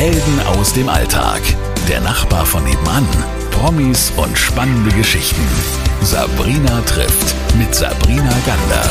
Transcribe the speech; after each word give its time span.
Helden 0.00 0.40
aus 0.56 0.72
dem 0.72 0.88
Alltag. 0.88 1.42
Der 1.86 2.00
Nachbar 2.00 2.46
von 2.46 2.64
nebenan. 2.64 3.06
Promis 3.50 4.10
und 4.16 4.38
spannende 4.38 4.90
Geschichten. 4.96 5.42
Sabrina 6.00 6.80
trifft 6.86 7.34
mit 7.58 7.74
Sabrina 7.74 8.32
Gander. 8.46 8.82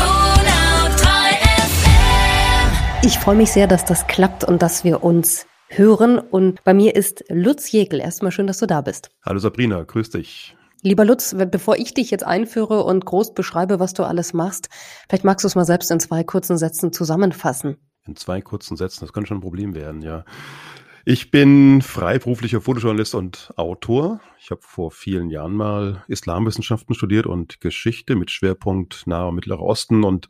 Ich 3.02 3.18
freue 3.18 3.38
mich 3.38 3.52
sehr, 3.52 3.66
dass 3.66 3.86
das 3.86 4.06
klappt 4.06 4.44
und 4.44 4.62
dass 4.62 4.84
wir 4.84 5.04
uns 5.04 5.48
hören. 5.70 6.20
Und 6.20 6.64
bei 6.64 6.76
mir 6.76 6.96
ist 6.96 7.24
Lutz 7.30 7.72
Jäkel. 7.72 8.02
Erstmal 8.02 8.32
schön, 8.32 8.46
dass 8.46 8.60
du 8.60 8.68
da 8.68 8.82
bist. 8.82 9.10
Hallo 9.26 9.40
Sabrina, 9.40 9.82
grüß 9.82 10.12
dich. 10.12 10.56
Lieber 10.84 11.06
Lutz, 11.06 11.36
bevor 11.36 11.78
ich 11.78 11.96
dich 11.96 12.12
jetzt 12.12 12.24
einführe 12.24 12.84
und 12.84 13.04
groß 13.04 13.34
beschreibe, 13.34 13.80
was 13.80 13.96
du 13.96 14.04
alles 14.04 14.34
machst, 14.34 14.70
vielleicht 15.10 15.24
magst 15.24 15.44
du 15.44 15.48
es 15.48 15.56
mal 15.56 15.66
selbst 15.66 15.90
in 15.90 16.00
zwei 16.00 16.24
kurzen 16.24 16.60
Sätzen 16.60 16.94
zusammenfassen. 16.94 17.78
In 18.06 18.16
zwei 18.16 18.42
kurzen 18.42 18.78
Sätzen, 18.78 19.02
das 19.02 19.12
könnte 19.12 19.30
schon 19.30 19.38
ein 19.38 19.42
Problem 19.42 19.74
werden, 19.74 20.04
ja. 20.04 20.24
Ich 21.12 21.32
bin 21.32 21.82
freiberuflicher 21.82 22.62
Fotojournalist 22.62 23.16
und 23.16 23.52
Autor. 23.56 24.20
Ich 24.40 24.52
habe 24.52 24.62
vor 24.62 24.92
vielen 24.92 25.32
Jahren 25.32 25.56
mal 25.56 26.04
Islamwissenschaften 26.08 26.94
studiert 26.94 27.26
und 27.26 27.62
Geschichte 27.62 28.16
mit 28.16 28.30
Schwerpunkt 28.30 29.08
Nahe 29.08 29.30
und 29.30 29.34
Mittlerer 29.34 29.64
Osten 29.64 30.04
und 30.04 30.28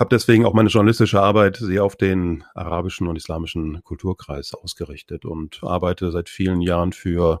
habe 0.00 0.08
deswegen 0.10 0.44
auch 0.46 0.52
meine 0.52 0.68
journalistische 0.68 1.22
Arbeit 1.22 1.58
sehr 1.58 1.84
auf 1.84 1.94
den 1.94 2.42
arabischen 2.54 3.06
und 3.06 3.14
islamischen 3.14 3.84
Kulturkreis 3.84 4.52
ausgerichtet 4.52 5.24
und 5.24 5.60
arbeite 5.62 6.10
seit 6.10 6.28
vielen 6.28 6.60
Jahren 6.60 6.92
für 6.92 7.40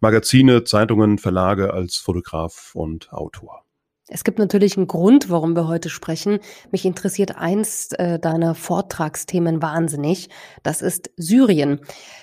Magazine, 0.00 0.64
Zeitungen, 0.64 1.16
Verlage 1.16 1.72
als 1.72 1.96
Fotograf 1.96 2.72
und 2.74 3.14
Autor. 3.14 3.63
Es 4.08 4.22
gibt 4.22 4.38
natürlich 4.38 4.76
einen 4.76 4.86
Grund, 4.86 5.30
warum 5.30 5.56
wir 5.56 5.66
heute 5.66 5.88
sprechen. 5.88 6.40
Mich 6.70 6.84
interessiert 6.84 7.36
eins 7.36 7.90
äh, 7.92 8.18
deiner 8.18 8.54
Vortragsthemen 8.54 9.62
wahnsinnig. 9.62 10.28
Das 10.62 10.82
ist 10.82 11.10
Syrien. 11.16 11.80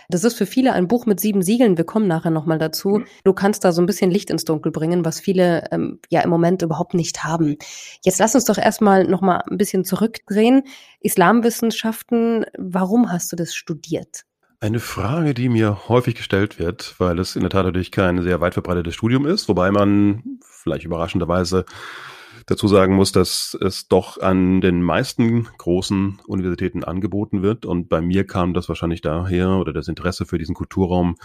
Das 0.08 0.24
ist 0.24 0.38
für 0.38 0.46
viele 0.46 0.74
ein 0.74 0.88
Buch 0.88 1.08
mit 1.08 1.20
sieben 1.20 1.42
Siegeln. 1.42 1.78
Wir 1.78 1.86
kommen 1.86 2.08
nachher 2.08 2.30
nochmal 2.30 2.60
dazu. 2.60 2.90
Mhm. 3.00 3.06
Du 3.24 3.34
kannst 3.34 3.66
da 3.66 3.72
so 3.72 3.82
ein 3.82 3.88
bisschen 3.88 4.12
Licht 4.12 4.30
ins 4.30 4.46
Dunkel 4.46 4.72
bringen, 4.72 5.06
was 5.06 5.20
viele 5.20 5.72
ähm, 5.72 6.00
ja 6.10 6.22
im 6.22 6.30
Moment 6.30 6.62
überhaupt 6.62 6.94
nicht 6.94 7.24
haben. 7.24 7.58
Jetzt 8.04 8.20
lass 8.20 8.36
uns 8.36 8.46
doch 8.46 8.60
erstmal 8.60 9.06
nochmal 9.06 9.42
ein 9.50 9.58
bisschen 9.58 9.84
zurückdrehen. 9.84 10.62
Islamwissenschaften, 11.00 12.46
warum 12.60 13.12
hast 13.12 13.32
du 13.32 13.36
das 13.36 13.56
studiert? 13.56 14.26
Eine 14.64 14.80
Frage, 14.80 15.34
die 15.34 15.50
mir 15.50 15.90
häufig 15.90 16.14
gestellt 16.14 16.60
wird, 16.60 16.94
weil 17.00 17.18
es 17.18 17.36
in 17.36 17.42
der 17.42 17.50
Tat 17.50 17.66
natürlich 17.66 17.90
kein 17.90 18.22
sehr 18.22 18.42
weit 18.42 18.54
verbreitetes 18.54 18.94
Studium 18.94 19.26
ist, 19.26 19.50
wobei 19.50 19.72
man 19.72 20.38
vielleicht 20.44 20.86
überraschenderweise 20.86 21.66
dazu 22.46 22.68
sagen 22.68 22.94
muss, 22.94 23.12
dass 23.12 23.58
es 23.60 23.88
doch 23.88 24.22
an 24.22 24.62
den 24.62 24.84
meisten 24.84 25.48
großen 25.58 26.20
Universitäten 26.28 26.84
angeboten 26.84 27.42
wird. 27.42 27.66
Und 27.66 27.90
bei 27.90 28.02
mir 28.02 28.28
kam 28.28 28.54
das 28.54 28.70
wahrscheinlich 28.70 29.02
daher 29.02 29.50
oder 29.58 29.74
das 29.74 29.88
Interesse 29.88 30.28
für 30.28 30.38
diesen 30.38 30.54
Kulturraum, 30.54 31.16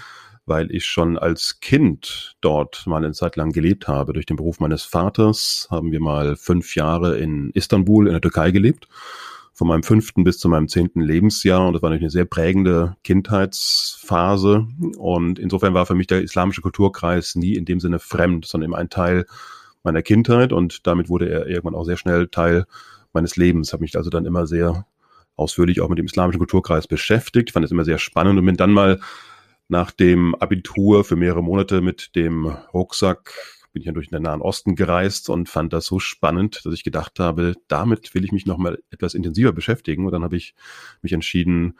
weil 0.46 0.74
ich 0.74 0.86
schon 0.86 1.18
als 1.18 1.60
Kind 1.60 2.36
dort 2.40 2.86
mal 2.86 3.04
eine 3.04 3.12
Zeit 3.12 3.36
lang 3.36 3.52
gelebt 3.52 3.86
habe. 3.86 4.14
Durch 4.14 4.24
den 4.24 4.36
Beruf 4.36 4.60
meines 4.60 4.84
Vaters 4.84 5.68
haben 5.70 5.92
wir 5.92 6.00
mal 6.00 6.36
fünf 6.36 6.74
Jahre 6.74 7.18
in 7.18 7.50
Istanbul 7.50 8.06
in 8.06 8.14
der 8.14 8.22
Türkei 8.22 8.50
gelebt 8.50 8.88
von 9.56 9.68
meinem 9.68 9.82
fünften 9.82 10.22
bis 10.22 10.38
zu 10.38 10.50
meinem 10.50 10.68
zehnten 10.68 11.00
Lebensjahr. 11.00 11.66
Und 11.66 11.72
das 11.72 11.82
war 11.82 11.88
natürlich 11.88 12.04
eine 12.04 12.10
sehr 12.10 12.26
prägende 12.26 12.94
Kindheitsphase. 13.02 14.68
Und 14.98 15.38
insofern 15.38 15.72
war 15.72 15.86
für 15.86 15.94
mich 15.94 16.06
der 16.06 16.20
islamische 16.20 16.60
Kulturkreis 16.60 17.36
nie 17.36 17.54
in 17.54 17.64
dem 17.64 17.80
Sinne 17.80 17.98
fremd, 17.98 18.44
sondern 18.44 18.68
immer 18.68 18.78
ein 18.78 18.90
Teil 18.90 19.24
meiner 19.82 20.02
Kindheit. 20.02 20.52
Und 20.52 20.86
damit 20.86 21.08
wurde 21.08 21.30
er 21.30 21.46
irgendwann 21.46 21.74
auch 21.74 21.84
sehr 21.84 21.96
schnell 21.96 22.28
Teil 22.28 22.66
meines 23.14 23.36
Lebens. 23.36 23.72
Habe 23.72 23.80
mich 23.80 23.96
also 23.96 24.10
dann 24.10 24.26
immer 24.26 24.46
sehr 24.46 24.84
ausführlich 25.36 25.80
auch 25.80 25.88
mit 25.88 25.98
dem 25.98 26.06
islamischen 26.06 26.38
Kulturkreis 26.38 26.86
beschäftigt. 26.86 27.52
fand 27.52 27.64
es 27.64 27.72
immer 27.72 27.84
sehr 27.86 27.98
spannend 27.98 28.38
und 28.38 28.44
bin 28.44 28.58
dann 28.58 28.72
mal 28.72 29.00
nach 29.68 29.90
dem 29.90 30.34
Abitur 30.34 31.02
für 31.02 31.16
mehrere 31.16 31.42
Monate 31.42 31.80
mit 31.80 32.14
dem 32.14 32.54
Rucksack 32.74 33.32
bin 33.76 33.82
ja 33.82 33.92
durch 33.92 34.08
den 34.08 34.22
Nahen 34.22 34.40
Osten 34.40 34.74
gereist 34.74 35.28
und 35.28 35.50
fand 35.50 35.74
das 35.74 35.84
so 35.84 35.98
spannend, 35.98 36.64
dass 36.64 36.72
ich 36.72 36.82
gedacht 36.82 37.20
habe, 37.20 37.52
damit 37.68 38.14
will 38.14 38.24
ich 38.24 38.32
mich 38.32 38.46
nochmal 38.46 38.78
etwas 38.90 39.12
intensiver 39.12 39.52
beschäftigen. 39.52 40.06
Und 40.06 40.12
dann 40.12 40.24
habe 40.24 40.34
ich 40.34 40.54
mich 41.02 41.12
entschieden, 41.12 41.78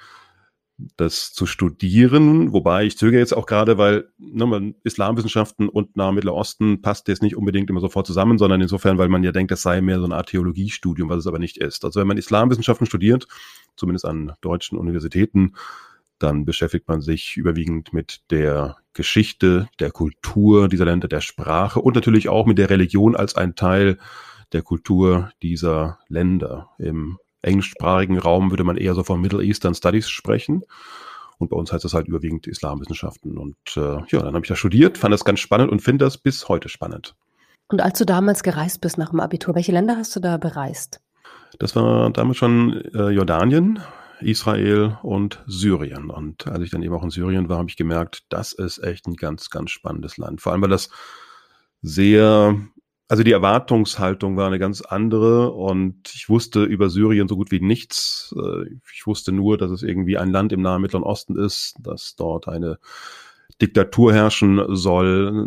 das 0.98 1.32
zu 1.32 1.46
studieren, 1.46 2.52
wobei 2.52 2.84
ich 2.84 2.98
zögere 2.98 3.18
jetzt 3.18 3.32
auch 3.32 3.46
gerade, 3.46 3.78
weil 3.78 4.10
ne, 4.18 4.74
Islamwissenschaften 4.84 5.70
und 5.70 5.96
Nahe 5.96 6.12
Mittler 6.12 6.34
Osten 6.34 6.82
passt 6.82 7.08
jetzt 7.08 7.22
nicht 7.22 7.34
unbedingt 7.34 7.70
immer 7.70 7.80
sofort 7.80 8.06
zusammen, 8.06 8.36
sondern 8.36 8.60
insofern, 8.60 8.98
weil 8.98 9.08
man 9.08 9.24
ja 9.24 9.32
denkt, 9.32 9.50
das 9.50 9.62
sei 9.62 9.80
mehr 9.80 9.98
so 9.98 10.04
eine 10.04 10.16
Art 10.16 10.28
Theologiestudium, 10.28 11.08
was 11.08 11.20
es 11.20 11.26
aber 11.26 11.38
nicht 11.38 11.56
ist. 11.56 11.82
Also 11.86 11.98
wenn 11.98 12.06
man 12.06 12.18
Islamwissenschaften 12.18 12.86
studiert, 12.86 13.26
zumindest 13.74 14.04
an 14.04 14.34
deutschen 14.42 14.76
Universitäten, 14.76 15.54
dann 16.18 16.44
beschäftigt 16.44 16.88
man 16.88 17.00
sich 17.00 17.36
überwiegend 17.36 17.92
mit 17.92 18.20
der 18.30 18.76
Geschichte, 18.92 19.68
der 19.80 19.90
Kultur 19.90 20.68
dieser 20.68 20.86
Länder, 20.86 21.08
der 21.08 21.20
Sprache 21.20 21.80
und 21.80 21.94
natürlich 21.94 22.28
auch 22.28 22.46
mit 22.46 22.58
der 22.58 22.70
Religion 22.70 23.14
als 23.14 23.36
ein 23.36 23.54
Teil 23.54 23.98
der 24.52 24.62
Kultur 24.62 25.30
dieser 25.42 25.98
Länder. 26.08 26.70
Im 26.78 27.18
englischsprachigen 27.42 28.18
Raum 28.18 28.50
würde 28.50 28.64
man 28.64 28.76
eher 28.76 28.94
so 28.94 29.02
von 29.04 29.20
Middle 29.20 29.42
Eastern 29.42 29.74
Studies 29.74 30.08
sprechen. 30.08 30.62
Und 31.38 31.50
bei 31.50 31.56
uns 31.56 31.72
heißt 31.72 31.84
das 31.84 31.92
halt 31.92 32.08
überwiegend 32.08 32.46
Islamwissenschaften. 32.46 33.36
Und 33.36 33.56
äh, 33.76 33.98
ja, 34.08 34.22
dann 34.22 34.34
habe 34.34 34.40
ich 34.42 34.48
das 34.48 34.58
studiert, 34.58 34.96
fand 34.96 35.12
das 35.12 35.24
ganz 35.24 35.40
spannend 35.40 35.70
und 35.70 35.80
finde 35.80 36.04
das 36.04 36.16
bis 36.16 36.48
heute 36.48 36.68
spannend. 36.68 37.14
Und 37.68 37.82
als 37.82 37.98
du 37.98 38.06
damals 38.06 38.42
gereist 38.42 38.80
bist 38.80 38.96
nach 38.96 39.10
dem 39.10 39.20
Abitur, 39.20 39.54
welche 39.54 39.72
Länder 39.72 39.96
hast 39.96 40.14
du 40.16 40.20
da 40.20 40.38
bereist? 40.38 41.00
Das 41.58 41.76
war 41.76 42.10
damals 42.10 42.36
schon 42.38 42.80
äh, 42.94 43.10
Jordanien, 43.10 43.80
Israel 44.20 44.98
und 45.02 45.42
Syrien. 45.46 46.10
Und 46.10 46.46
als 46.46 46.62
ich 46.62 46.70
dann 46.70 46.82
eben 46.82 46.94
auch 46.94 47.02
in 47.02 47.10
Syrien 47.10 47.48
war, 47.48 47.58
habe 47.58 47.68
ich 47.68 47.76
gemerkt, 47.76 48.24
das 48.28 48.52
ist 48.52 48.78
echt 48.78 49.06
ein 49.06 49.14
ganz, 49.14 49.50
ganz 49.50 49.70
spannendes 49.70 50.16
Land. 50.16 50.40
Vor 50.40 50.52
allem, 50.52 50.62
weil 50.62 50.70
das 50.70 50.90
sehr, 51.82 52.58
also 53.08 53.22
die 53.22 53.32
Erwartungshaltung 53.32 54.36
war 54.36 54.46
eine 54.46 54.58
ganz 54.58 54.80
andere 54.80 55.52
und 55.52 56.12
ich 56.14 56.28
wusste 56.28 56.64
über 56.64 56.90
Syrien 56.90 57.28
so 57.28 57.36
gut 57.36 57.50
wie 57.50 57.60
nichts. 57.60 58.34
Äh, 58.36 58.74
ich 58.92 59.06
wusste 59.06 59.32
nur, 59.32 59.58
dass 59.58 59.70
es 59.70 59.82
irgendwie 59.82 60.18
ein 60.18 60.30
Land 60.30 60.52
im 60.52 60.62
Nahen 60.62 60.82
Mittleren 60.82 61.04
Osten 61.04 61.36
ist, 61.36 61.74
dass 61.80 62.16
dort 62.16 62.48
eine 62.48 62.78
Diktatur 63.60 64.12
herrschen 64.12 64.62
soll. 64.68 65.46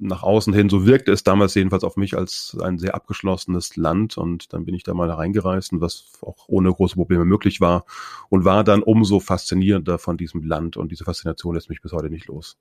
Nach 0.00 0.22
außen 0.22 0.52
hin, 0.52 0.68
so 0.68 0.86
wirkte 0.86 1.12
es 1.12 1.22
damals 1.22 1.54
jedenfalls 1.54 1.84
auf 1.84 1.96
mich 1.96 2.16
als 2.16 2.56
ein 2.60 2.78
sehr 2.78 2.94
abgeschlossenes 2.94 3.76
Land. 3.76 4.18
Und 4.18 4.52
dann 4.52 4.64
bin 4.64 4.74
ich 4.74 4.82
da 4.82 4.94
mal 4.94 5.10
reingereist, 5.10 5.70
was 5.74 6.12
auch 6.22 6.48
ohne 6.48 6.72
große 6.72 6.96
Probleme 6.96 7.24
möglich 7.24 7.60
war. 7.60 7.84
Und 8.28 8.44
war 8.44 8.64
dann 8.64 8.82
umso 8.82 9.20
faszinierender 9.20 9.98
von 9.98 10.16
diesem 10.16 10.42
Land. 10.42 10.76
Und 10.76 10.90
diese 10.90 11.04
Faszination 11.04 11.54
lässt 11.54 11.68
mich 11.68 11.80
bis 11.80 11.92
heute 11.92 12.10
nicht 12.10 12.26
los. 12.26 12.58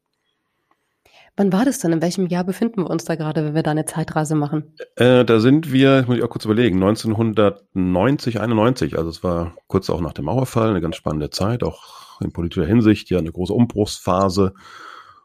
Wann 1.38 1.52
war 1.52 1.66
das 1.66 1.80
denn? 1.80 1.92
In 1.92 2.02
welchem 2.02 2.28
Jahr 2.28 2.46
befinden 2.46 2.84
wir 2.84 2.90
uns 2.90 3.04
da 3.04 3.16
gerade, 3.16 3.44
wenn 3.44 3.56
wir 3.56 3.64
da 3.64 3.72
eine 3.72 3.86
Zeitreise 3.86 4.36
machen? 4.36 4.74
Äh, 4.96 5.26
da 5.26 5.40
sind 5.42 5.72
wir, 5.72 6.06
muss 6.08 6.18
ich 6.18 6.24
auch 6.24 6.30
kurz 6.30 6.46
überlegen, 6.46 6.76
1990, 6.82 8.40
91. 8.40 8.98
Also 8.98 9.10
es 9.10 9.24
war 9.24 9.54
kurz 9.68 9.90
auch 9.90 10.00
nach 10.00 10.14
dem 10.14 10.26
Mauerfall, 10.26 10.70
eine 10.70 10.82
ganz 10.82 10.96
spannende 10.96 11.30
Zeit, 11.32 11.64
auch 11.64 12.22
in 12.22 12.32
politischer 12.32 12.66
Hinsicht 12.66 13.10
ja 13.10 13.20
eine 13.20 13.34
große 13.34 13.54
Umbruchsphase. 13.54 14.54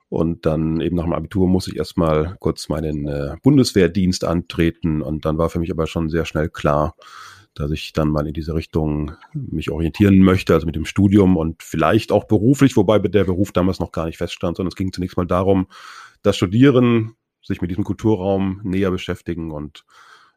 Und 0.09 0.45
dann 0.47 0.81
eben 0.81 0.97
nach 0.97 1.05
dem 1.05 1.13
Abitur 1.13 1.47
muss 1.47 1.69
ich 1.69 1.77
erstmal 1.77 2.37
kurz 2.41 2.69
meinen 2.69 3.07
äh, 3.07 3.37
Bundeswehrdienst 3.45 4.25
antreten. 4.25 5.03
Und 5.03 5.25
dann 5.25 5.39
war 5.39 5.49
für 5.49 5.61
mich 5.61 5.71
aber 5.71 5.87
schon 5.87 6.09
sehr 6.09 6.25
schnell 6.25 6.49
klar, 6.49 6.97
dass 7.55 7.71
ich 7.71 7.93
dann 7.93 8.09
mal 8.09 8.27
in 8.27 8.33
diese 8.33 8.55
Richtung 8.55 9.13
mich 9.33 9.71
orientieren 9.71 10.19
möchte, 10.19 10.55
also 10.55 10.67
mit 10.67 10.77
dem 10.77 10.85
Studium 10.85 11.37
und 11.37 11.63
vielleicht 11.63 12.13
auch 12.13 12.25
beruflich, 12.25 12.77
wobei 12.77 12.99
der 12.99 13.25
Beruf 13.25 13.53
damals 13.53 13.81
noch 13.81 13.93
gar 13.93 14.07
nicht 14.07 14.19
feststand, 14.19 14.57
sondern 14.57 14.71
es 14.71 14.77
ging 14.77 14.93
zunächst 14.93 15.17
mal 15.17 15.27
darum, 15.27 15.67
das 16.23 16.37
Studieren, 16.37 17.17
sich 17.43 17.61
mit 17.61 17.71
diesem 17.71 17.85
Kulturraum 17.85 18.61
näher 18.65 18.91
beschäftigen 18.91 19.51
und 19.51 19.85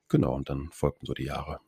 genau, 0.09 0.33
und 0.35 0.49
dann 0.49 0.69
folgten 0.71 1.05
so 1.05 1.13
die 1.13 1.25
Jahre. 1.25 1.59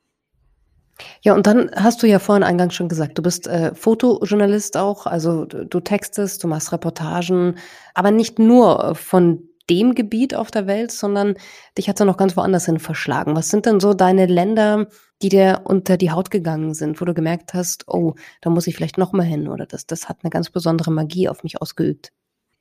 Ja, 1.21 1.33
und 1.33 1.45
dann 1.45 1.69
hast 1.75 2.01
du 2.01 2.07
ja 2.07 2.19
vorhin 2.19 2.43
eingangs 2.43 2.73
schon 2.73 2.87
gesagt, 2.87 3.17
du 3.17 3.21
bist 3.21 3.47
äh, 3.47 3.75
Fotojournalist 3.75 4.77
auch, 4.77 5.05
also 5.05 5.45
du, 5.45 5.65
du 5.65 5.79
textest, 5.81 6.43
du 6.43 6.47
machst 6.47 6.71
Reportagen, 6.71 7.57
aber 7.93 8.11
nicht 8.11 8.39
nur 8.39 8.95
von 8.95 9.49
dem 9.69 9.95
Gebiet 9.95 10.35
auf 10.35 10.51
der 10.51 10.67
Welt, 10.67 10.91
sondern 10.91 11.35
dich 11.77 11.89
hat 11.89 11.95
es 11.95 11.99
ja 11.99 12.05
noch 12.05 12.17
ganz 12.17 12.37
woanders 12.37 12.65
hin 12.65 12.79
verschlagen. 12.79 13.35
Was 13.35 13.49
sind 13.49 13.65
denn 13.65 13.79
so 13.79 13.93
deine 13.93 14.25
Länder, 14.25 14.87
die 15.21 15.29
dir 15.29 15.61
unter 15.65 15.97
die 15.97 16.11
Haut 16.11 16.31
gegangen 16.31 16.73
sind, 16.73 17.01
wo 17.01 17.05
du 17.05 17.13
gemerkt 17.13 17.53
hast, 17.53 17.85
oh, 17.87 18.15
da 18.41 18.49
muss 18.49 18.67
ich 18.67 18.75
vielleicht 18.75 18.97
noch 18.97 19.13
mal 19.13 19.23
hin 19.23 19.47
oder 19.47 19.65
das, 19.65 19.85
das 19.85 20.09
hat 20.09 20.19
eine 20.23 20.29
ganz 20.29 20.49
besondere 20.49 20.91
Magie 20.91 21.29
auf 21.29 21.43
mich 21.43 21.61
ausgeübt? 21.61 22.11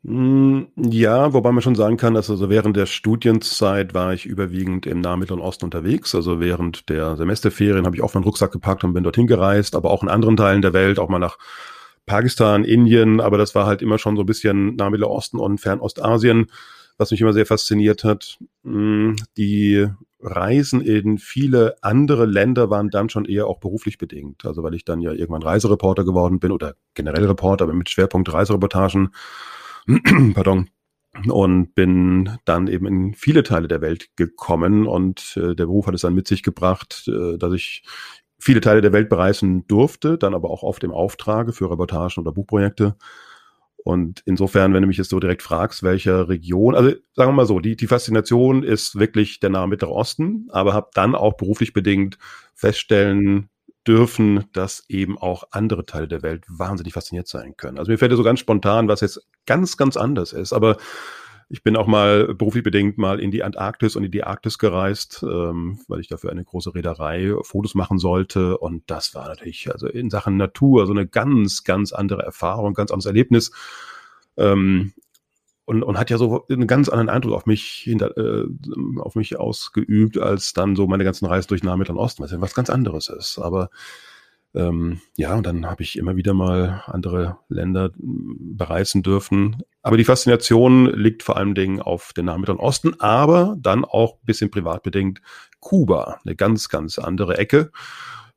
Hm, 0.05 0.69
ja, 0.77 1.33
wobei 1.33 1.51
man 1.51 1.63
schon 1.63 1.77
sagen 1.77 1.97
kann, 1.97 2.13
dass 2.13 2.29
also 2.29 2.51
während 2.51 2.77
der 2.77 2.85
Studienzeit 2.85 3.95
war 3.95 4.13
ich 4.13 4.27
überwiegend 4.27 4.85
im 4.85 5.01
Nahen 5.01 5.19
Mittleren 5.19 5.41
Osten 5.41 5.65
unterwegs. 5.65 6.15
Also 6.15 6.41
während 6.41 6.91
der 6.91 7.17
Semesterferien 7.17 7.87
habe 7.87 7.97
ich 7.97 8.03
auch 8.03 8.13
meinen 8.13 8.25
Rucksack 8.25 8.53
gepackt 8.53 8.85
und 8.85 8.93
bin 8.93 9.03
dorthin 9.03 9.27
gereist, 9.27 9.75
aber 9.75 9.91
auch 9.91 10.03
in 10.03 10.11
anderen 10.11 10.37
Teilen 10.37 10.61
der 10.61 10.75
Welt, 10.75 10.99
auch 10.99 11.09
mal 11.09 11.19
nach 11.19 11.39
Pakistan, 12.05 12.65
Indien, 12.65 13.23
aber 13.23 13.39
das 13.39 13.55
war 13.55 13.65
halt 13.65 13.81
immer 13.81 13.99
schon 13.99 14.17
so 14.17 14.25
ein 14.25 14.27
bisschen 14.27 14.77
Nahen 14.77 14.93
Mittleren 14.93 15.13
Osten 15.13 15.39
und 15.39 15.59
Fernostasien, 15.59 16.49
was 16.99 17.11
mich 17.11 17.21
immer 17.21 17.33
sehr 17.33 17.47
fasziniert 17.47 18.05
hat. 18.05 18.39
Hm, 18.65 19.17
die 19.37 19.89
Reisen 20.21 20.81
in 20.81 21.19
viele 21.19 21.77
andere 21.83 22.25
Länder 22.25 22.71
waren 22.71 22.89
dann 22.89 23.11
schon 23.11 23.27
eher 23.27 23.47
auch 23.47 23.61
beruflich 23.61 23.99
bedingt. 23.99 24.45
Also 24.47 24.63
weil 24.63 24.75
ich 24.75 24.85
dann 24.85 25.01
ja 25.01 25.13
irgendwann 25.13 25.43
Reisereporter 25.43 26.05
geworden 26.05 26.41
bin 26.41 26.51
oder 26.51 26.75
generell 26.95 27.27
Reporter, 27.27 27.65
aber 27.65 27.75
mit 27.75 27.91
Schwerpunkt 27.91 28.33
Reisereportagen. 28.33 29.11
Pardon. 30.35 30.71
Und 31.29 31.75
bin 31.77 32.39
dann 32.45 32.67
eben 32.67 32.87
in 32.87 33.15
viele 33.15 33.45
Teile 33.45 33.69
der 33.69 33.81
Welt 33.81 34.17
gekommen 34.17 34.89
und 34.89 35.37
äh, 35.37 35.55
der 35.55 35.67
Beruf 35.67 35.87
hat 35.87 35.95
es 35.95 36.01
dann 36.01 36.15
mit 36.15 36.27
sich 36.27 36.43
gebracht, 36.43 37.07
äh, 37.07 37.39
dass 37.39 37.53
ich 37.53 37.85
viele 38.41 38.61
Teile 38.61 38.81
der 38.81 38.93
Welt 38.93 39.09
bereisen 39.09 39.65
durfte, 39.69 40.19
dann 40.19 40.35
aber 40.35 40.51
auch 40.51 40.65
auf 40.65 40.81
dem 40.81 40.91
Auftrage 40.91 41.53
für 41.53 41.71
Reportagen 41.71 42.21
oder 42.21 42.33
Buchprojekte. 42.33 42.97
Und 43.85 44.23
insofern, 44.25 44.73
wenn 44.73 44.81
du 44.81 44.89
mich 44.89 44.97
jetzt 44.97 45.11
so 45.11 45.21
direkt 45.21 45.43
fragst, 45.43 45.83
welche 45.83 46.29
Region, 46.29 46.75
also 46.75 46.91
sagen 47.13 47.31
wir 47.31 47.35
mal 47.35 47.47
so, 47.47 47.61
die, 47.61 47.77
die 47.77 47.87
Faszination 47.87 48.63
ist 48.63 48.99
wirklich 48.99 49.41
der 49.41 49.51
nahe 49.51 49.69
Mittlere 49.69 49.93
Osten, 49.93 50.49
aber 50.51 50.73
habe 50.73 50.89
dann 50.95 51.15
auch 51.15 51.35
beruflich 51.35 51.75
bedingt 51.75 52.17
feststellen 52.55 53.51
dürfen, 53.87 54.47
dass 54.53 54.85
eben 54.89 55.19
auch 55.19 55.45
andere 55.51 55.85
Teile 55.85 56.09
der 56.09 56.23
Welt 56.23 56.45
wahnsinnig 56.49 56.95
fasziniert 56.95 57.29
sein 57.29 57.59
können. 57.59 57.79
Also 57.79 57.93
mir 57.93 57.99
fällt 57.99 58.11
ja 58.11 58.17
so 58.17 58.23
ganz 58.23 58.41
spontan, 58.41 58.89
was 58.89 59.03
jetzt 59.03 59.21
ganz, 59.45 59.77
ganz 59.77 59.99
anders 59.99 60.33
ist, 60.33 60.55
aber 60.55 60.79
ich 61.55 61.63
bin 61.63 61.77
auch 61.77 61.87
mal 61.87 62.35
beruflich 62.35 62.97
mal 62.97 63.21
in 63.21 63.31
die 63.31 63.45
Antarktis 63.45 63.95
und 63.95 64.03
in 64.03 64.11
die 64.11 64.25
Arktis 64.25 64.59
gereist, 64.59 65.23
ähm, 65.23 65.79
weil 65.87 66.01
ich 66.01 66.09
dafür 66.09 66.33
eine 66.33 66.43
große 66.43 66.75
Reederei 66.75 67.33
Fotos 67.43 67.77
machen 67.77 68.01
sollte. 68.01 68.59
Und 68.59 68.83
das 68.89 69.15
war 69.15 69.29
natürlich 69.29 69.71
also 69.71 69.87
in 69.87 70.11
Sachen 70.11 70.37
Natur 70.37 70.85
so 70.87 70.93
eine 70.93 71.07
ganz, 71.07 71.63
ganz 71.63 71.93
andere 71.93 72.23
Erfahrung, 72.23 72.75
ganz 72.75 72.91
anderes 72.91 73.07
Erlebnis. 73.07 73.53
Ähm, 74.37 74.95
und, 75.65 75.85
und 75.85 75.97
hat 75.97 76.11
ja 76.11 76.19
so 76.19 76.45
einen 76.49 76.67
ganz 76.67 76.89
anderen 76.89 77.09
Eindruck 77.09 77.35
auf 77.35 77.47
mich 77.47 77.63
hinter, 77.63 78.17
äh, 78.19 78.47
auf 78.99 79.15
mich 79.15 79.39
ausgeübt, 79.39 80.19
als 80.19 80.55
dann 80.55 80.75
so 80.75 80.89
meine 80.89 81.05
ganzen 81.05 81.27
Reisen 81.27 81.47
durch 81.51 81.63
Nahe 81.63 81.79
Mittleren 81.79 82.01
Osten, 82.01 82.25
was 82.25 82.33
ja 82.33 82.41
was 82.41 82.57
ganz 82.57 82.69
anderes 82.69 83.09
ist. 83.09 83.39
Aber 83.39 83.71
ähm, 84.55 85.01
ja, 85.17 85.35
und 85.35 85.45
dann 85.47 85.67
habe 85.67 85.83
ich 85.83 85.99
immer 85.99 86.17
wieder 86.17 86.33
mal 86.33 86.85
andere 86.87 87.39
Länder 87.49 87.91
bereisen 87.97 89.03
dürfen. 89.03 89.63
Aber 89.83 89.97
die 89.97 90.05
Faszination 90.05 90.87
liegt 90.87 91.23
vor 91.23 91.37
allen 91.37 91.55
Dingen 91.55 91.83
auf 91.83 92.13
den 92.13 92.27
Nahen 92.27 92.41
Mittleren 92.41 92.61
Osten, 92.61 93.01
aber 93.01 93.57
dann 93.59 93.85
auch 93.85 94.19
bisschen 94.23 94.51
privat 94.51 94.83
bedingt 94.83 95.21
Kuba, 95.61 96.21
eine 96.25 96.37
ganz, 96.37 96.69
ganz 96.69 96.99
andere 96.99 97.39
Ecke, 97.39 97.73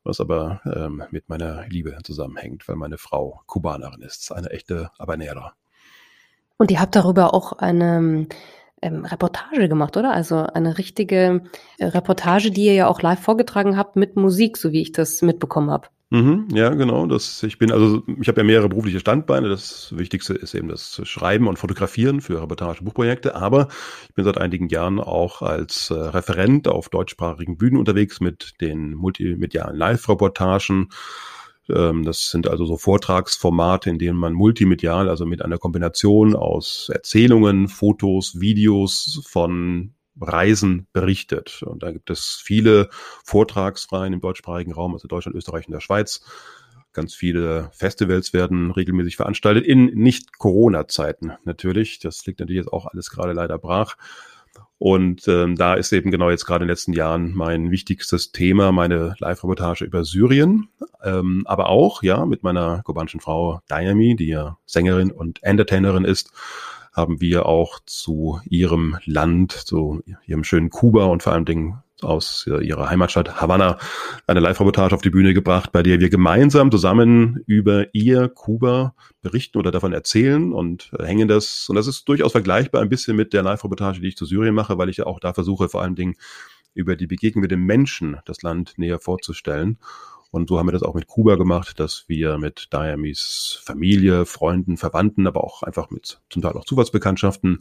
was 0.04 0.20
aber 0.20 0.62
ähm, 0.66 1.04
mit 1.12 1.30
meiner 1.30 1.68
Liebe 1.68 1.96
zusammenhängt, 2.04 2.68
weil 2.68 2.78
meine 2.78 2.98
Frau 2.98 3.42
Kubanerin 3.46 4.02
ist, 4.02 4.32
eine 4.32 4.50
echte 4.50 4.90
Habanera. 4.98 5.54
Und 6.58 6.72
ihr 6.72 6.80
habt 6.80 6.96
darüber 6.96 7.34
auch 7.36 7.54
eine 7.54 8.28
ähm, 8.82 9.06
Reportage 9.06 9.70
gemacht, 9.70 9.98
oder? 9.98 10.14
Also 10.14 10.38
eine 10.38 10.80
richtige 10.80 11.44
äh, 11.78 11.86
Reportage, 11.86 12.50
die 12.50 12.66
ihr 12.66 12.74
ja 12.74 12.88
auch 12.88 13.02
live 13.02 13.20
vorgetragen 13.20 13.78
habt 13.78 13.96
mit 13.96 14.16
Musik, 14.16 14.58
so 14.58 14.72
wie 14.72 14.82
ich 14.82 14.92
das 14.92 15.22
mitbekommen 15.22 15.70
habe. 15.70 15.90
Mhm, 16.10 16.48
ja, 16.54 16.70
genau. 16.70 17.06
Das, 17.06 17.44
ich 17.44 17.58
bin, 17.58 17.70
also 17.70 18.02
ich 18.22 18.30
habe 18.30 18.40
ja 18.40 18.46
mehrere 18.46 18.70
berufliche 18.70 19.02
Standbeine. 19.02 19.50
Das 19.50 19.94
Wichtigste 19.98 20.34
ist 20.36 20.54
eben 20.54 20.70
das 20.70 21.02
Schreiben 21.04 21.48
und 21.48 21.60
Fotografieren 21.60 22.22
für 22.22 22.42
Reportage 22.42 22.82
Buchprojekte. 22.82 23.36
Aber 23.36 23.68
ich 24.08 24.16
bin 24.16 24.24
seit 24.24 24.38
einigen 24.38 24.70
Jahren 24.70 25.02
auch 25.02 25.42
als 25.42 25.90
äh, 25.90 25.96
Referent 25.96 26.70
auf 26.70 26.88
deutschsprachigen 26.88 27.58
Bühnen 27.58 27.76
unterwegs 27.78 28.22
mit 28.22 28.54
den 28.62 28.94
multimedialen 28.94 29.76
Live-Reportagen. 29.76 30.90
Ähm, 31.70 32.04
das 32.06 32.30
sind 32.32 32.48
also 32.48 32.66
so 32.66 32.78
Vortragsformate, 32.78 33.90
in 33.90 34.00
denen 34.00 34.18
man 34.18 34.32
multimedial, 34.32 35.10
also 35.10 35.26
mit 35.26 35.42
einer 35.42 35.58
Kombination 35.58 36.38
aus 36.38 36.90
Erzählungen, 36.94 37.68
Fotos, 37.68 38.40
Videos 38.40 39.22
von 39.28 39.94
Reisen 40.20 40.88
berichtet. 40.94 41.64
Und 41.64 41.84
da 41.84 41.92
gibt 41.92 42.10
es 42.10 42.42
viele 42.44 42.90
Vortragsreihen 43.24 44.14
im 44.14 44.22
deutschsprachigen 44.22 44.74
Raum, 44.74 44.94
also 44.94 45.08
Deutschland, 45.08 45.36
Österreich 45.36 45.68
und 45.68 45.74
der 45.74 45.82
Schweiz. 45.82 46.22
Ganz 46.94 47.14
viele 47.14 47.70
Festivals 47.74 48.34
werden 48.34 48.72
regelmäßig 48.72 49.18
veranstaltet 49.18 49.66
in 49.66 49.86
Nicht-Corona-Zeiten 49.86 51.34
natürlich. 51.44 52.00
Das 52.00 52.26
liegt 52.26 52.40
natürlich 52.40 52.64
jetzt 52.64 52.74
auch 52.74 52.88
alles 52.88 53.12
gerade 53.12 53.34
leider 53.34 53.60
brach. 53.60 53.98
Und 54.80 55.28
ähm, 55.28 55.56
da 55.56 55.74
ist 55.74 55.92
eben 55.92 56.12
genau 56.12 56.30
jetzt 56.30 56.46
gerade 56.46 56.64
in 56.64 56.68
den 56.68 56.74
letzten 56.74 56.94
Jahren 56.94 57.34
mein 57.34 57.72
wichtigstes 57.72 58.32
Thema, 58.32 58.72
meine 58.72 59.16
Live-Reportage 59.20 59.86
über 59.86 60.04
Syrien. 60.04 60.70
Ähm, 61.04 61.44
aber 61.46 61.70
auch, 61.70 62.04
ja, 62.04 62.26
mit 62.26 62.44
meiner 62.44 62.84
kubanischen 62.84 63.20
Frau 63.20 63.62
Diami, 63.70 64.16
die 64.16 64.28
ja 64.28 64.58
Sängerin 64.66 65.12
und 65.12 65.42
Entertainerin 65.44 66.06
ist, 66.06 66.32
haben 66.98 67.22
wir 67.22 67.46
auch 67.46 67.80
zu 67.86 68.42
ihrem 68.50 68.98
Land, 69.06 69.52
zu 69.52 70.02
ihrem 70.26 70.44
schönen 70.44 70.72
Kuba 70.72 71.06
und 71.06 71.22
vor 71.22 71.32
allen 71.32 71.46
Dingen 71.46 71.78
aus 72.02 72.46
ihrer 72.48 72.90
Heimatstadt 72.90 73.40
Havanna 73.42 73.78
eine 74.28 74.40
Live-Reportage 74.40 74.94
auf 74.94 75.02
die 75.02 75.10
Bühne 75.10 75.34
gebracht, 75.34 75.72
bei 75.72 75.84
der 75.84 76.00
wir 76.00 76.10
gemeinsam 76.10 76.72
zusammen 76.72 77.44
über 77.46 77.94
ihr 77.94 78.30
Kuba 78.30 78.96
berichten 79.22 79.58
oder 79.58 79.72
davon 79.72 79.94
erzählen 79.94 80.54
und 80.54 80.92
hängen 81.00 81.28
das, 81.28 81.70
und 81.70 81.76
das 81.76 81.88
ist 81.88 82.08
durchaus 82.10 82.32
vergleichbar 82.32 82.82
ein 82.82 82.90
bisschen 82.90 83.16
mit 83.16 83.32
der 83.34 83.44
Live-Reportage, 83.44 84.02
die 84.02 84.08
ich 84.08 84.18
zu 84.18 84.26
Syrien 84.26 84.56
mache, 84.56 84.78
weil 84.78 84.90
ich 84.90 84.98
ja 84.98 85.06
auch 85.06 85.20
da 85.20 85.34
versuche, 85.34 85.70
vor 85.70 85.82
allen 85.82 85.96
Dingen 85.96 86.16
über 86.74 86.96
die 86.96 87.08
Begegnung 87.08 87.42
mit 87.42 87.52
den 87.52 87.62
Menschen 87.62 88.18
das 88.26 88.42
Land 88.42 88.74
näher 88.78 89.00
vorzustellen. 89.00 89.78
Und 90.38 90.48
so 90.48 90.60
haben 90.60 90.68
wir 90.68 90.72
das 90.72 90.84
auch 90.84 90.94
mit 90.94 91.08
Kuba 91.08 91.36
gemacht, 91.36 91.80
dass 91.80 92.06
wir 92.08 92.38
mit 92.38 92.70
Diamis 92.72 93.60
Familie, 93.64 94.26
Freunden, 94.26 94.78
Verwandten, 94.78 95.26
aber 95.26 95.44
auch 95.44 95.64
einfach 95.64 95.90
mit 95.90 96.22
zum 96.30 96.44
Teil 96.44 96.54
auch 96.54 96.64
Zufallsbekanntschaften 96.64 97.60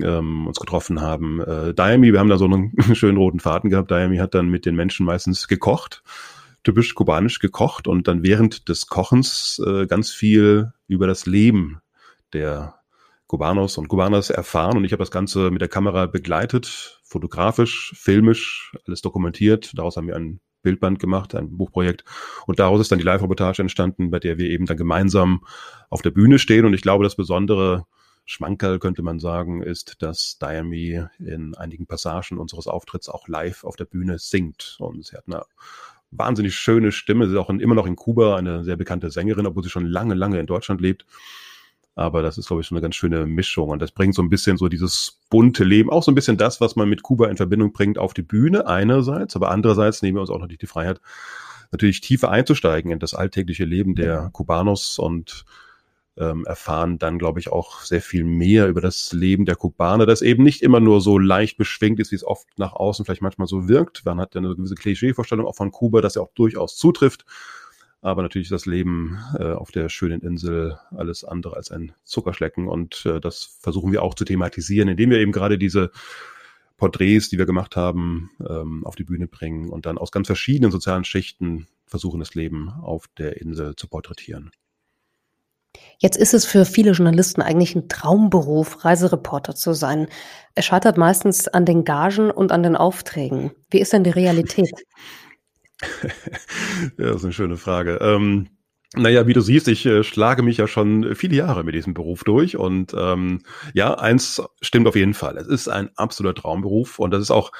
ähm, 0.00 0.46
uns 0.46 0.60
getroffen 0.60 1.00
haben. 1.00 1.40
Äh, 1.40 1.74
Diami, 1.74 2.12
wir 2.12 2.20
haben 2.20 2.28
da 2.28 2.38
so 2.38 2.44
einen 2.44 2.72
schönen 2.94 3.18
roten 3.18 3.40
Faden 3.40 3.70
gehabt. 3.70 3.90
Diami 3.90 4.18
hat 4.18 4.34
dann 4.34 4.48
mit 4.48 4.66
den 4.66 4.76
Menschen 4.76 5.04
meistens 5.04 5.48
gekocht, 5.48 6.04
typisch 6.62 6.94
kubanisch 6.94 7.40
gekocht 7.40 7.88
und 7.88 8.06
dann 8.06 8.22
während 8.22 8.68
des 8.68 8.86
Kochens 8.86 9.60
äh, 9.66 9.86
ganz 9.86 10.10
viel 10.10 10.72
über 10.86 11.06
das 11.08 11.26
Leben 11.26 11.80
der 12.32 12.76
Kubanos 13.26 13.78
und 13.78 13.88
Kubanas 13.88 14.30
erfahren 14.30 14.76
und 14.76 14.84
ich 14.84 14.92
habe 14.92 15.02
das 15.02 15.10
Ganze 15.10 15.50
mit 15.50 15.60
der 15.60 15.68
Kamera 15.68 16.06
begleitet, 16.06 17.00
fotografisch, 17.02 17.92
filmisch, 17.96 18.76
alles 18.86 19.02
dokumentiert. 19.02 19.72
Daraus 19.74 19.96
haben 19.96 20.08
wir 20.08 20.16
ein 20.16 20.40
Bildband 20.62 20.98
gemacht, 20.98 21.34
ein 21.34 21.56
Buchprojekt. 21.56 22.04
Und 22.46 22.58
daraus 22.58 22.80
ist 22.80 22.92
dann 22.92 22.98
die 22.98 23.04
Live-Reportage 23.04 23.62
entstanden, 23.62 24.10
bei 24.10 24.18
der 24.18 24.38
wir 24.38 24.50
eben 24.50 24.66
dann 24.66 24.76
gemeinsam 24.76 25.44
auf 25.88 26.02
der 26.02 26.10
Bühne 26.10 26.38
stehen. 26.38 26.64
Und 26.64 26.74
ich 26.74 26.82
glaube, 26.82 27.04
das 27.04 27.16
besondere 27.16 27.86
Schmankerl, 28.26 28.78
könnte 28.78 29.02
man 29.02 29.18
sagen, 29.18 29.62
ist, 29.62 30.02
dass 30.02 30.38
Diami 30.38 31.02
in 31.18 31.54
einigen 31.56 31.86
Passagen 31.86 32.38
unseres 32.38 32.68
Auftritts 32.68 33.08
auch 33.08 33.26
live 33.26 33.64
auf 33.64 33.76
der 33.76 33.86
Bühne 33.86 34.18
singt. 34.18 34.76
Und 34.78 35.04
sie 35.04 35.16
hat 35.16 35.24
eine 35.26 35.42
wahnsinnig 36.10 36.54
schöne 36.54 36.92
Stimme. 36.92 37.26
Sie 37.26 37.32
ist 37.32 37.38
auch 37.38 37.50
in, 37.50 37.60
immer 37.60 37.74
noch 37.74 37.86
in 37.86 37.96
Kuba 37.96 38.36
eine 38.36 38.64
sehr 38.64 38.76
bekannte 38.76 39.10
Sängerin, 39.10 39.46
obwohl 39.46 39.62
sie 39.62 39.70
schon 39.70 39.86
lange, 39.86 40.14
lange 40.14 40.38
in 40.38 40.46
Deutschland 40.46 40.80
lebt. 40.80 41.06
Aber 41.94 42.22
das 42.22 42.38
ist, 42.38 42.46
glaube 42.46 42.62
ich, 42.62 42.66
schon 42.66 42.76
eine 42.76 42.82
ganz 42.82 42.94
schöne 42.94 43.26
Mischung. 43.26 43.68
Und 43.68 43.82
das 43.82 43.92
bringt 43.92 44.14
so 44.14 44.22
ein 44.22 44.30
bisschen 44.30 44.56
so 44.56 44.68
dieses 44.68 45.20
bunte 45.28 45.64
Leben, 45.64 45.90
auch 45.90 46.02
so 46.02 46.10
ein 46.10 46.14
bisschen 46.14 46.36
das, 46.36 46.60
was 46.60 46.76
man 46.76 46.88
mit 46.88 47.02
Kuba 47.02 47.28
in 47.28 47.36
Verbindung 47.36 47.72
bringt, 47.72 47.98
auf 47.98 48.14
die 48.14 48.22
Bühne 48.22 48.66
einerseits, 48.66 49.36
aber 49.36 49.50
andererseits 49.50 50.02
nehmen 50.02 50.16
wir 50.16 50.20
uns 50.20 50.30
auch 50.30 50.38
natürlich 50.38 50.60
die 50.60 50.66
Freiheit, 50.66 51.00
natürlich 51.72 52.00
tiefer 52.00 52.30
einzusteigen 52.30 52.90
in 52.90 52.98
das 52.98 53.14
alltägliche 53.14 53.64
Leben 53.64 53.94
der 53.94 54.30
Kubanos 54.32 54.98
und 54.98 55.44
ähm, 56.16 56.44
erfahren 56.44 56.98
dann, 56.98 57.18
glaube 57.18 57.40
ich, 57.40 57.50
auch 57.50 57.80
sehr 57.80 58.02
viel 58.02 58.24
mehr 58.24 58.68
über 58.68 58.80
das 58.80 59.12
Leben 59.12 59.46
der 59.46 59.56
Kubaner, 59.56 60.06
das 60.06 60.22
eben 60.22 60.42
nicht 60.42 60.62
immer 60.62 60.80
nur 60.80 61.00
so 61.00 61.18
leicht 61.18 61.56
beschwingt 61.56 62.00
ist, 62.00 62.12
wie 62.12 62.16
es 62.16 62.24
oft 62.24 62.46
nach 62.58 62.72
außen 62.74 63.04
vielleicht 63.04 63.22
manchmal 63.22 63.48
so 63.48 63.68
wirkt. 63.68 64.04
Man 64.04 64.20
hat 64.20 64.34
ja 64.34 64.40
eine 64.40 64.54
gewisse 64.54 64.74
Klischeevorstellung 64.74 65.46
auch 65.46 65.56
von 65.56 65.70
Kuba, 65.70 66.00
das 66.00 66.16
ja 66.16 66.22
auch 66.22 66.32
durchaus 66.34 66.76
zutrifft. 66.76 67.24
Aber 68.02 68.22
natürlich 68.22 68.46
ist 68.46 68.52
das 68.52 68.66
Leben 68.66 69.18
äh, 69.38 69.52
auf 69.52 69.72
der 69.72 69.88
schönen 69.88 70.22
Insel 70.22 70.78
alles 70.96 71.24
andere 71.24 71.56
als 71.56 71.70
ein 71.70 71.92
Zuckerschlecken. 72.04 72.66
Und 72.66 73.04
äh, 73.04 73.20
das 73.20 73.58
versuchen 73.60 73.92
wir 73.92 74.02
auch 74.02 74.14
zu 74.14 74.24
thematisieren, 74.24 74.88
indem 74.88 75.10
wir 75.10 75.18
eben 75.18 75.32
gerade 75.32 75.58
diese 75.58 75.90
Porträts, 76.78 77.28
die 77.28 77.36
wir 77.36 77.44
gemacht 77.44 77.76
haben, 77.76 78.30
ähm, 78.48 78.86
auf 78.86 78.96
die 78.96 79.04
Bühne 79.04 79.26
bringen 79.26 79.68
und 79.68 79.84
dann 79.84 79.98
aus 79.98 80.12
ganz 80.12 80.28
verschiedenen 80.28 80.72
sozialen 80.72 81.04
Schichten 81.04 81.66
versuchen, 81.86 82.20
das 82.20 82.34
Leben 82.34 82.70
auf 82.70 83.06
der 83.18 83.40
Insel 83.40 83.76
zu 83.76 83.86
porträtieren. 83.86 84.50
Jetzt 85.98 86.16
ist 86.16 86.32
es 86.32 86.46
für 86.46 86.64
viele 86.64 86.92
Journalisten 86.92 87.42
eigentlich 87.42 87.76
ein 87.76 87.88
Traumberuf, 87.88 88.84
Reisereporter 88.84 89.54
zu 89.54 89.74
sein. 89.74 90.08
Es 90.54 90.64
scheitert 90.64 90.96
meistens 90.96 91.46
an 91.48 91.66
den 91.66 91.84
Gagen 91.84 92.30
und 92.30 92.50
an 92.50 92.62
den 92.62 92.76
Aufträgen. 92.76 93.52
Wie 93.70 93.80
ist 93.80 93.92
denn 93.92 94.04
die 94.04 94.10
Realität? 94.10 94.72
ja, 96.98 97.06
das 97.06 97.16
ist 97.16 97.24
eine 97.24 97.32
schöne 97.32 97.56
Frage. 97.56 97.98
Ähm, 98.00 98.48
naja, 98.96 99.26
wie 99.26 99.32
du 99.32 99.40
siehst, 99.40 99.68
ich 99.68 99.86
äh, 99.86 100.02
schlage 100.02 100.42
mich 100.42 100.56
ja 100.56 100.66
schon 100.66 101.14
viele 101.14 101.36
Jahre 101.36 101.62
mit 101.62 101.74
diesem 101.74 101.94
Beruf 101.94 102.24
durch 102.24 102.56
und 102.56 102.92
ähm, 102.96 103.42
ja, 103.72 103.94
eins 103.94 104.42
stimmt 104.60 104.88
auf 104.88 104.96
jeden 104.96 105.14
Fall. 105.14 105.36
Es 105.36 105.46
ist 105.46 105.68
ein 105.68 105.90
absoluter 105.96 106.40
Traumberuf 106.40 106.98
und 106.98 107.12
das 107.12 107.22
ist 107.22 107.30
auch, 107.30 107.52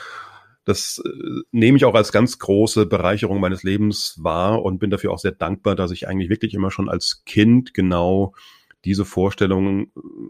das 0.64 1.00
äh, 1.04 1.10
nehme 1.52 1.76
ich 1.76 1.84
auch 1.84 1.94
als 1.94 2.10
ganz 2.10 2.38
große 2.40 2.86
Bereicherung 2.86 3.38
meines 3.40 3.62
Lebens 3.62 4.18
wahr 4.20 4.62
und 4.62 4.80
bin 4.80 4.90
dafür 4.90 5.12
auch 5.12 5.20
sehr 5.20 5.32
dankbar, 5.32 5.76
dass 5.76 5.92
ich 5.92 6.08
eigentlich 6.08 6.30
wirklich 6.30 6.52
immer 6.52 6.72
schon 6.72 6.88
als 6.88 7.22
Kind 7.24 7.74
genau 7.74 8.34
diese 8.84 9.04
Vorstellung 9.04 9.84
äh, 9.84 9.88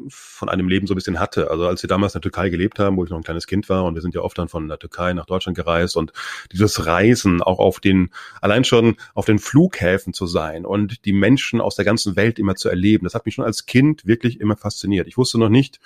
von 0.09 0.49
einem 0.49 0.69
Leben 0.69 0.87
so 0.87 0.95
ein 0.95 0.97
bisschen 0.97 1.21
hatte. 1.21 1.51
Also 1.51 1.67
als 1.67 1.83
wir 1.83 1.89
damals 1.89 2.15
in 2.15 2.21
der 2.21 2.31
Türkei 2.31 2.49
gelebt 2.49 2.79
haben, 2.79 2.97
wo 2.97 3.05
ich 3.05 3.11
noch 3.11 3.17
ein 3.17 3.25
kleines 3.25 3.47
Kind 3.47 3.69
war 3.69 3.85
und 3.85 3.95
wir 3.95 4.03
sind 4.03 4.15
ja 4.15 4.21
oft 4.21 4.39
dann 4.39 4.49
von 4.49 4.69
der 4.69 4.79
Türkei 4.79 5.13
nach 5.13 5.27
Deutschland 5.27 5.57
gereist 5.57 5.97
und 5.97 6.13
dieses 6.53 6.87
Reisen 6.87 7.43
auch 7.43 7.59
auf 7.59 7.81
den, 7.81 8.11
allein 8.41 8.65
schon 8.65 8.97
auf 9.15 9.27
den 9.27 9.39
Flughäfen 9.39 10.13
zu 10.13 10.27
sein 10.27 10.67
und 10.67 11.05
die 11.05 11.13
Menschen 11.13 11.61
aus 11.61 11.77
der 11.77 11.85
ganzen 11.85 12.17
Welt 12.17 12.39
immer 12.39 12.57
zu 12.57 12.69
erleben, 12.69 13.05
das 13.05 13.15
hat 13.15 13.27
mich 13.27 13.35
schon 13.35 13.45
als 13.45 13.67
Kind 13.67 14.07
wirklich 14.07 14.41
immer 14.41 14.57
fasziniert. 14.57 15.07
Ich 15.07 15.17
wusste 15.17 15.39
noch 15.39 15.49
nicht, 15.49 15.81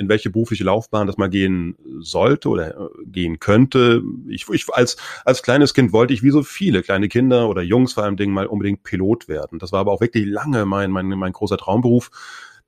in 0.00 0.08
welche 0.08 0.30
berufliche 0.30 0.64
Laufbahn 0.64 1.06
das 1.06 1.18
mal 1.18 1.28
gehen 1.28 1.76
sollte 1.98 2.48
oder 2.48 2.74
äh, 2.74 2.88
gehen 3.04 3.38
könnte. 3.38 4.02
Ich, 4.28 4.48
ich 4.48 4.66
als, 4.72 4.96
als 5.26 5.42
kleines 5.42 5.74
Kind 5.74 5.92
wollte 5.92 6.14
ich 6.14 6.22
wie 6.22 6.30
so 6.30 6.42
viele 6.42 6.82
kleine 6.82 7.08
Kinder 7.08 7.50
oder 7.50 7.60
Jungs 7.60 7.92
vor 7.92 8.04
allem 8.04 8.16
Dingen 8.16 8.32
mal 8.32 8.46
unbedingt 8.46 8.82
Pilot 8.82 9.28
werden. 9.28 9.58
Das 9.58 9.72
war 9.72 9.80
aber 9.80 9.92
auch 9.92 10.00
wirklich 10.00 10.24
lange 10.24 10.64
mein, 10.64 10.90
mein, 10.90 11.06
mein 11.06 11.32
großer 11.32 11.58
Traumberuf. 11.58 12.10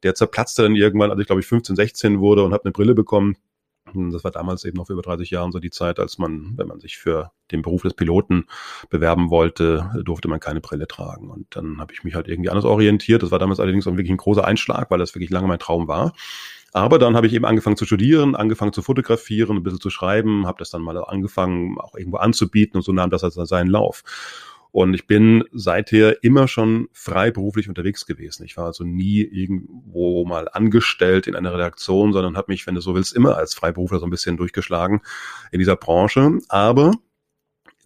Der 0.02 0.14
zerplatzte 0.14 0.62
dann 0.62 0.76
irgendwann, 0.76 1.10
als 1.10 1.20
ich 1.20 1.26
glaube 1.26 1.40
ich 1.40 1.46
15, 1.46 1.74
16 1.74 2.20
wurde 2.20 2.44
und 2.44 2.52
habe 2.52 2.64
eine 2.64 2.72
Brille 2.72 2.94
bekommen. 2.94 3.38
Das 3.94 4.24
war 4.24 4.30
damals 4.30 4.64
eben 4.64 4.76
noch 4.76 4.90
über 4.90 5.02
30 5.02 5.30
Jahren 5.30 5.52
so 5.52 5.58
die 5.58 5.70
Zeit, 5.70 5.98
als 5.98 6.18
man, 6.18 6.52
wenn 6.56 6.68
man 6.68 6.80
sich 6.80 6.98
für 6.98 7.32
den 7.50 7.62
Beruf 7.62 7.82
des 7.82 7.94
Piloten 7.94 8.46
bewerben 8.90 9.30
wollte, 9.30 9.90
durfte 10.04 10.28
man 10.28 10.38
keine 10.38 10.60
Brille 10.60 10.86
tragen. 10.86 11.30
Und 11.30 11.46
dann 11.56 11.80
habe 11.80 11.92
ich 11.94 12.04
mich 12.04 12.14
halt 12.14 12.28
irgendwie 12.28 12.50
anders 12.50 12.64
orientiert. 12.64 13.22
Das 13.22 13.30
war 13.30 13.38
damals 13.38 13.58
allerdings 13.58 13.86
auch 13.86 13.92
wirklich 13.92 14.10
ein 14.10 14.18
großer 14.18 14.44
Einschlag, 14.44 14.90
weil 14.90 14.98
das 14.98 15.14
wirklich 15.14 15.30
lange 15.30 15.48
mein 15.48 15.58
Traum 15.58 15.88
war. 15.88 16.12
Aber 16.72 16.98
dann 16.98 17.16
habe 17.16 17.26
ich 17.26 17.34
eben 17.34 17.44
angefangen 17.44 17.76
zu 17.76 17.84
studieren, 17.84 18.34
angefangen 18.34 18.72
zu 18.72 18.82
fotografieren, 18.82 19.56
ein 19.56 19.62
bisschen 19.62 19.80
zu 19.80 19.90
schreiben, 19.90 20.46
habe 20.46 20.58
das 20.58 20.70
dann 20.70 20.82
mal 20.82 20.96
angefangen, 21.04 21.78
auch 21.78 21.94
irgendwo 21.94 22.16
anzubieten 22.16 22.78
und 22.78 22.82
so 22.82 22.92
nahm 22.92 23.10
das 23.10 23.24
also 23.24 23.44
seinen 23.44 23.68
Lauf. 23.68 24.02
Und 24.72 24.94
ich 24.94 25.06
bin 25.06 25.44
seither 25.52 26.24
immer 26.24 26.48
schon 26.48 26.88
freiberuflich 26.92 27.68
unterwegs 27.68 28.06
gewesen. 28.06 28.44
Ich 28.44 28.56
war 28.56 28.64
also 28.64 28.84
nie 28.84 29.20
irgendwo 29.20 30.24
mal 30.24 30.48
angestellt 30.50 31.26
in 31.26 31.36
einer 31.36 31.52
Redaktion, 31.52 32.14
sondern 32.14 32.38
habe 32.38 32.50
mich, 32.50 32.66
wenn 32.66 32.74
du 32.74 32.80
so 32.80 32.94
willst, 32.94 33.14
immer 33.14 33.36
als 33.36 33.52
Freiberufler 33.52 33.98
so 33.98 34.06
ein 34.06 34.10
bisschen 34.10 34.38
durchgeschlagen 34.38 35.02
in 35.50 35.58
dieser 35.58 35.76
Branche. 35.76 36.38
Aber 36.48 36.92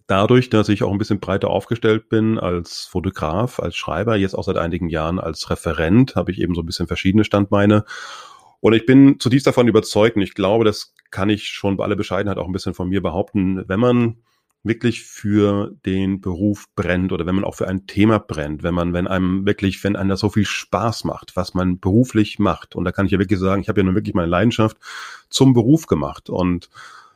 dadurch, 0.07 0.49
dass 0.49 0.69
ich 0.69 0.81
auch 0.81 0.93
ein 0.93 0.97
bisschen 0.97 1.19
breiter 1.19 1.49
aufgestellt 1.49 2.07
bin 2.07 2.39
als 2.39 2.85
Fotograf, 2.85 3.59
als 3.59 3.75
Schreiber, 3.75 4.15
jetzt 4.15 4.33
auch 4.33 4.45
seit 4.45 4.55
einigen 4.55 4.87
Jahren 4.87 5.19
als 5.19 5.49
Referent, 5.49 6.15
habe 6.15 6.31
ich 6.31 6.39
eben 6.39 6.55
so 6.55 6.61
ein 6.61 6.65
bisschen 6.65 6.87
verschiedene 6.87 7.25
Standbeine 7.25 7.83
und 8.59 8.73
ich 8.73 8.85
bin 8.85 9.19
zutiefst 9.19 9.47
davon 9.47 9.67
überzeugt 9.67 10.15
und 10.15 10.21
ich 10.21 10.33
glaube, 10.33 10.65
das 10.65 10.93
kann 11.11 11.29
ich 11.29 11.47
schon 11.47 11.77
bei 11.77 11.83
aller 11.83 11.95
Bescheidenheit 11.95 12.37
auch 12.37 12.47
ein 12.47 12.53
bisschen 12.53 12.73
von 12.73 12.89
mir 12.89 13.01
behaupten, 13.01 13.63
wenn 13.67 13.79
man 13.79 14.17
wirklich 14.63 15.03
für 15.03 15.73
den 15.85 16.19
Beruf 16.19 16.65
brennt 16.75 17.11
oder 17.11 17.25
wenn 17.25 17.35
man 17.35 17.45
auch 17.45 17.55
für 17.55 17.67
ein 17.67 17.87
Thema 17.87 18.19
brennt, 18.19 18.63
wenn 18.63 18.73
man, 18.73 18.93
wenn 18.93 19.07
einem 19.07 19.45
wirklich, 19.45 19.83
wenn 19.83 19.95
einem 19.95 20.09
das 20.09 20.19
so 20.19 20.29
viel 20.29 20.45
Spaß 20.45 21.05
macht, 21.05 21.35
was 21.35 21.53
man 21.53 21.79
beruflich 21.79 22.39
macht. 22.39 22.75
Und 22.75 22.83
da 22.83 22.91
kann 22.91 23.05
ich 23.05 23.11
ja 23.11 23.19
wirklich 23.19 23.39
sagen, 23.39 23.61
ich 23.61 23.69
habe 23.69 23.79
ja 23.79 23.85
nun 23.85 23.95
wirklich 23.95 24.15
meine 24.15 24.27
Leidenschaft 24.27 24.77
zum 25.29 25.53
Beruf 25.53 25.87
gemacht 25.87 26.29
und 26.29 26.69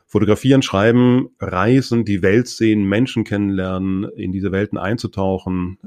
fotografieren, 0.06 0.62
schreiben, 0.62 1.30
reisen, 1.40 2.04
die 2.04 2.22
Welt 2.22 2.48
sehen, 2.48 2.84
Menschen 2.84 3.24
kennenlernen, 3.24 4.04
in 4.04 4.32
diese 4.32 4.52
Welten 4.52 4.78
einzutauchen 4.78 5.78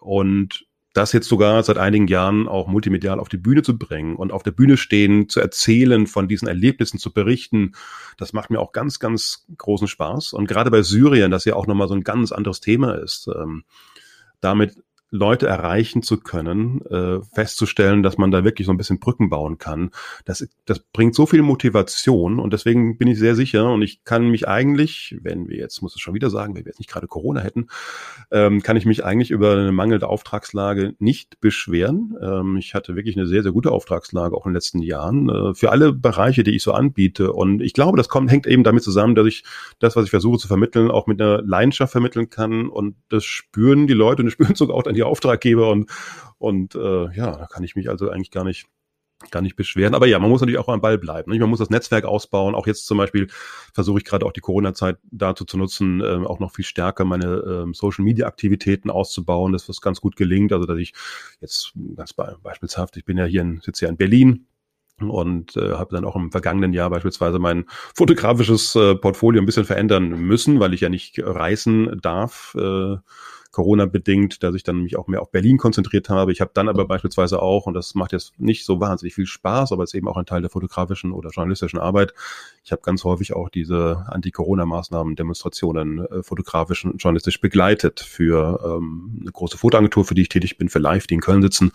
und 0.00 0.66
das 0.92 1.12
jetzt 1.12 1.28
sogar 1.28 1.62
seit 1.62 1.78
einigen 1.78 2.06
Jahren 2.06 2.48
auch 2.48 2.66
multimedial 2.68 3.18
auf 3.18 3.28
die 3.28 3.38
Bühne 3.38 3.62
zu 3.62 3.78
bringen 3.78 4.16
und 4.16 4.32
auf 4.32 4.42
der 4.42 4.50
Bühne 4.50 4.76
stehen, 4.76 5.28
zu 5.28 5.40
erzählen, 5.40 6.06
von 6.06 6.28
diesen 6.28 6.48
Erlebnissen 6.48 6.98
zu 6.98 7.12
berichten, 7.12 7.72
das 8.18 8.32
macht 8.32 8.50
mir 8.50 8.60
auch 8.60 8.72
ganz, 8.72 8.98
ganz 8.98 9.46
großen 9.56 9.88
Spaß. 9.88 10.34
Und 10.34 10.46
gerade 10.46 10.70
bei 10.70 10.82
Syrien, 10.82 11.30
das 11.30 11.44
ja 11.46 11.54
auch 11.54 11.66
nochmal 11.66 11.88
so 11.88 11.94
ein 11.94 12.04
ganz 12.04 12.30
anderes 12.30 12.60
Thema 12.60 12.94
ist, 12.94 13.28
ähm, 13.34 13.64
damit 14.40 14.76
Leute 15.14 15.46
erreichen 15.46 16.02
zu 16.02 16.16
können, 16.16 16.80
äh, 16.86 17.20
festzustellen, 17.34 18.02
dass 18.02 18.16
man 18.16 18.30
da 18.30 18.44
wirklich 18.44 18.64
so 18.64 18.72
ein 18.72 18.78
bisschen 18.78 18.98
Brücken 18.98 19.28
bauen 19.28 19.58
kann. 19.58 19.90
Das, 20.24 20.48
das 20.64 20.78
bringt 20.80 21.14
so 21.14 21.26
viel 21.26 21.42
Motivation 21.42 22.40
und 22.40 22.54
deswegen 22.54 22.96
bin 22.96 23.08
ich 23.08 23.18
sehr 23.18 23.34
sicher 23.34 23.70
und 23.70 23.82
ich 23.82 24.04
kann 24.04 24.30
mich 24.30 24.48
eigentlich, 24.48 25.14
wenn 25.20 25.48
wir 25.48 25.58
jetzt, 25.58 25.82
muss 25.82 25.94
es 25.94 26.00
schon 26.00 26.14
wieder 26.14 26.30
sagen, 26.30 26.54
wenn 26.54 26.64
wir 26.64 26.70
jetzt 26.70 26.78
nicht 26.78 26.90
gerade 26.90 27.08
Corona 27.08 27.40
hätten, 27.40 27.66
ähm, 28.30 28.62
kann 28.62 28.78
ich 28.78 28.86
mich 28.86 29.04
eigentlich 29.04 29.30
über 29.30 29.52
eine 29.52 29.70
mangelnde 29.70 30.08
Auftragslage 30.08 30.94
nicht 30.98 31.40
beschweren. 31.42 32.16
Ähm, 32.22 32.56
ich 32.56 32.72
hatte 32.72 32.96
wirklich 32.96 33.18
eine 33.18 33.26
sehr, 33.26 33.42
sehr 33.42 33.52
gute 33.52 33.70
Auftragslage 33.70 34.34
auch 34.34 34.46
in 34.46 34.52
den 34.52 34.56
letzten 34.56 34.80
Jahren 34.80 35.28
äh, 35.28 35.54
für 35.54 35.70
alle 35.70 35.92
Bereiche, 35.92 36.42
die 36.42 36.56
ich 36.56 36.62
so 36.62 36.72
anbiete 36.72 37.34
und 37.34 37.60
ich 37.60 37.74
glaube, 37.74 37.98
das 37.98 38.08
kommt, 38.08 38.30
hängt 38.30 38.46
eben 38.46 38.64
damit 38.64 38.82
zusammen, 38.82 39.14
dass 39.14 39.26
ich 39.26 39.44
das, 39.78 39.94
was 39.94 40.06
ich 40.06 40.10
versuche 40.10 40.38
zu 40.38 40.48
vermitteln, 40.48 40.90
auch 40.90 41.06
mit 41.06 41.20
einer 41.20 41.42
Leidenschaft 41.42 41.92
vermitteln 41.92 42.30
kann 42.30 42.70
und 42.70 42.96
das 43.10 43.24
spüren 43.24 43.86
die 43.86 43.92
Leute 43.92 44.22
und 44.22 44.26
das 44.26 44.32
spüren 44.32 44.54
sogar 44.54 44.74
auch 44.74 44.82
dann 44.82 44.94
die 44.94 45.01
die 45.02 45.08
Auftraggeber 45.08 45.70
und, 45.70 45.90
und 46.38 46.74
äh, 46.74 47.14
ja, 47.14 47.36
da 47.36 47.46
kann 47.46 47.64
ich 47.64 47.76
mich 47.76 47.88
also 47.88 48.10
eigentlich 48.10 48.30
gar 48.30 48.44
nicht 48.44 48.66
gar 49.30 49.40
nicht 49.40 49.56
beschweren. 49.56 49.94
Aber 49.94 50.06
ja, 50.06 50.18
man 50.18 50.30
muss 50.30 50.40
natürlich 50.40 50.58
auch 50.58 50.68
am 50.68 50.80
Ball 50.80 50.98
bleiben. 50.98 51.30
Nicht? 51.30 51.40
Man 51.40 51.50
muss 51.50 51.60
das 51.60 51.70
Netzwerk 51.70 52.04
ausbauen. 52.04 52.54
Auch 52.54 52.66
jetzt 52.66 52.86
zum 52.86 52.98
Beispiel 52.98 53.28
versuche 53.72 53.98
ich 53.98 54.04
gerade 54.04 54.26
auch 54.26 54.32
die 54.32 54.40
Corona-Zeit 54.40 54.98
dazu 55.10 55.44
zu 55.44 55.56
nutzen, 55.58 56.00
äh, 56.00 56.26
auch 56.26 56.40
noch 56.40 56.52
viel 56.52 56.64
stärker 56.64 57.04
meine 57.04 57.66
äh, 57.68 57.72
Social-Media-Aktivitäten 57.72 58.90
auszubauen. 58.90 59.52
Das 59.52 59.68
was 59.68 59.80
ganz 59.80 60.00
gut 60.00 60.16
gelingt. 60.16 60.52
Also 60.52 60.66
dass 60.66 60.78
ich 60.78 60.92
jetzt 61.40 61.72
ganz 61.96 62.12
be 62.12 62.36
beispielshaft, 62.42 62.96
ich 62.96 63.04
bin 63.04 63.18
ja 63.18 63.24
hier 63.24 63.42
in, 63.42 63.60
sitze 63.60 63.84
ja 63.84 63.90
in 63.90 63.96
Berlin 63.96 64.46
und 64.98 65.56
äh, 65.56 65.72
habe 65.72 65.94
dann 65.94 66.04
auch 66.04 66.16
im 66.16 66.30
vergangenen 66.30 66.72
Jahr 66.72 66.90
beispielsweise 66.90 67.38
mein 67.38 67.64
fotografisches 67.94 68.74
äh, 68.76 68.94
Portfolio 68.94 69.42
ein 69.42 69.46
bisschen 69.46 69.64
verändern 69.64 70.10
müssen, 70.10 70.60
weil 70.60 70.74
ich 70.74 70.80
ja 70.80 70.88
nicht 70.88 71.18
reisen 71.18 71.98
darf. 72.00 72.54
Äh, 72.56 72.96
Corona-bedingt, 73.52 74.42
dass 74.42 74.54
ich 74.54 74.64
dann 74.64 74.82
mich 74.82 74.96
auch 74.96 75.06
mehr 75.06 75.22
auf 75.22 75.30
Berlin 75.30 75.58
konzentriert 75.58 76.08
habe. 76.08 76.32
Ich 76.32 76.40
habe 76.40 76.50
dann 76.54 76.68
aber 76.68 76.86
beispielsweise 76.86 77.40
auch, 77.40 77.66
und 77.66 77.74
das 77.74 77.94
macht 77.94 78.12
jetzt 78.12 78.38
nicht 78.40 78.64
so 78.64 78.80
wahnsinnig 78.80 79.14
viel 79.14 79.26
Spaß, 79.26 79.72
aber 79.72 79.84
es 79.84 79.90
ist 79.90 79.94
eben 79.94 80.08
auch 80.08 80.16
ein 80.16 80.26
Teil 80.26 80.40
der 80.40 80.50
fotografischen 80.50 81.12
oder 81.12 81.30
journalistischen 81.30 81.78
Arbeit. 81.78 82.14
Ich 82.64 82.72
habe 82.72 82.82
ganz 82.82 83.04
häufig 83.04 83.34
auch 83.34 83.50
diese 83.50 84.04
Anti-Corona-Maßnahmen, 84.08 85.14
Demonstrationen 85.16 86.04
äh, 86.06 86.22
fotografisch 86.22 86.84
und 86.84 86.96
journalistisch 86.96 87.40
begleitet 87.40 88.00
für 88.00 88.60
ähm, 88.64 89.18
eine 89.20 89.30
große 89.30 89.58
Fotoagentur, 89.58 90.04
für 90.04 90.14
die 90.14 90.22
ich 90.22 90.28
tätig 90.30 90.56
bin, 90.56 90.70
für 90.70 90.78
Live, 90.78 91.06
die 91.06 91.14
in 91.14 91.20
Köln 91.20 91.42
sitzen. 91.42 91.72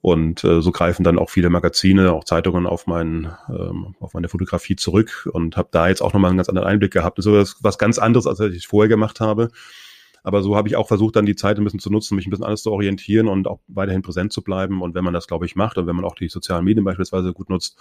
Und 0.00 0.44
äh, 0.44 0.60
so 0.60 0.70
greifen 0.70 1.02
dann 1.02 1.18
auch 1.18 1.30
viele 1.30 1.48
Magazine, 1.48 2.12
auch 2.12 2.24
Zeitungen 2.24 2.66
auf, 2.66 2.86
mein, 2.86 3.32
ähm, 3.48 3.94
auf 4.00 4.12
meine 4.12 4.28
Fotografie 4.28 4.76
zurück 4.76 5.28
und 5.32 5.56
habe 5.56 5.68
da 5.70 5.88
jetzt 5.88 6.02
auch 6.02 6.12
nochmal 6.12 6.30
einen 6.30 6.36
ganz 6.36 6.50
anderen 6.50 6.68
Einblick 6.68 6.92
gehabt. 6.92 7.16
Das 7.16 7.24
ist 7.24 7.32
was, 7.32 7.56
was 7.60 7.78
ganz 7.78 7.98
anderes, 7.98 8.26
als 8.26 8.38
ich 8.40 8.66
vorher 8.66 8.88
gemacht 8.90 9.20
habe. 9.20 9.48
Aber 10.24 10.42
so 10.42 10.56
habe 10.56 10.66
ich 10.68 10.74
auch 10.74 10.88
versucht, 10.88 11.16
dann 11.16 11.26
die 11.26 11.36
Zeit 11.36 11.58
ein 11.58 11.64
bisschen 11.64 11.80
zu 11.80 11.90
nutzen, 11.90 12.16
mich 12.16 12.26
ein 12.26 12.30
bisschen 12.30 12.46
alles 12.46 12.62
zu 12.62 12.72
orientieren 12.72 13.28
und 13.28 13.46
auch 13.46 13.60
weiterhin 13.68 14.02
präsent 14.02 14.32
zu 14.32 14.42
bleiben. 14.42 14.80
Und 14.80 14.94
wenn 14.94 15.04
man 15.04 15.12
das, 15.12 15.26
glaube 15.26 15.44
ich, 15.44 15.54
macht 15.54 15.76
und 15.76 15.86
wenn 15.86 15.94
man 15.94 16.04
auch 16.04 16.14
die 16.14 16.28
sozialen 16.28 16.64
Medien 16.64 16.82
beispielsweise 16.82 17.34
gut 17.34 17.50
nutzt, 17.50 17.78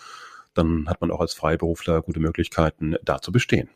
dann 0.53 0.87
hat 0.87 0.99
man 0.99 1.09
auch 1.09 1.21
als 1.21 1.33
Freiberufler 1.33 2.01
gute 2.01 2.19
Möglichkeiten, 2.19 2.95
da 3.03 3.21
zu 3.21 3.31
bestehen. 3.31 3.69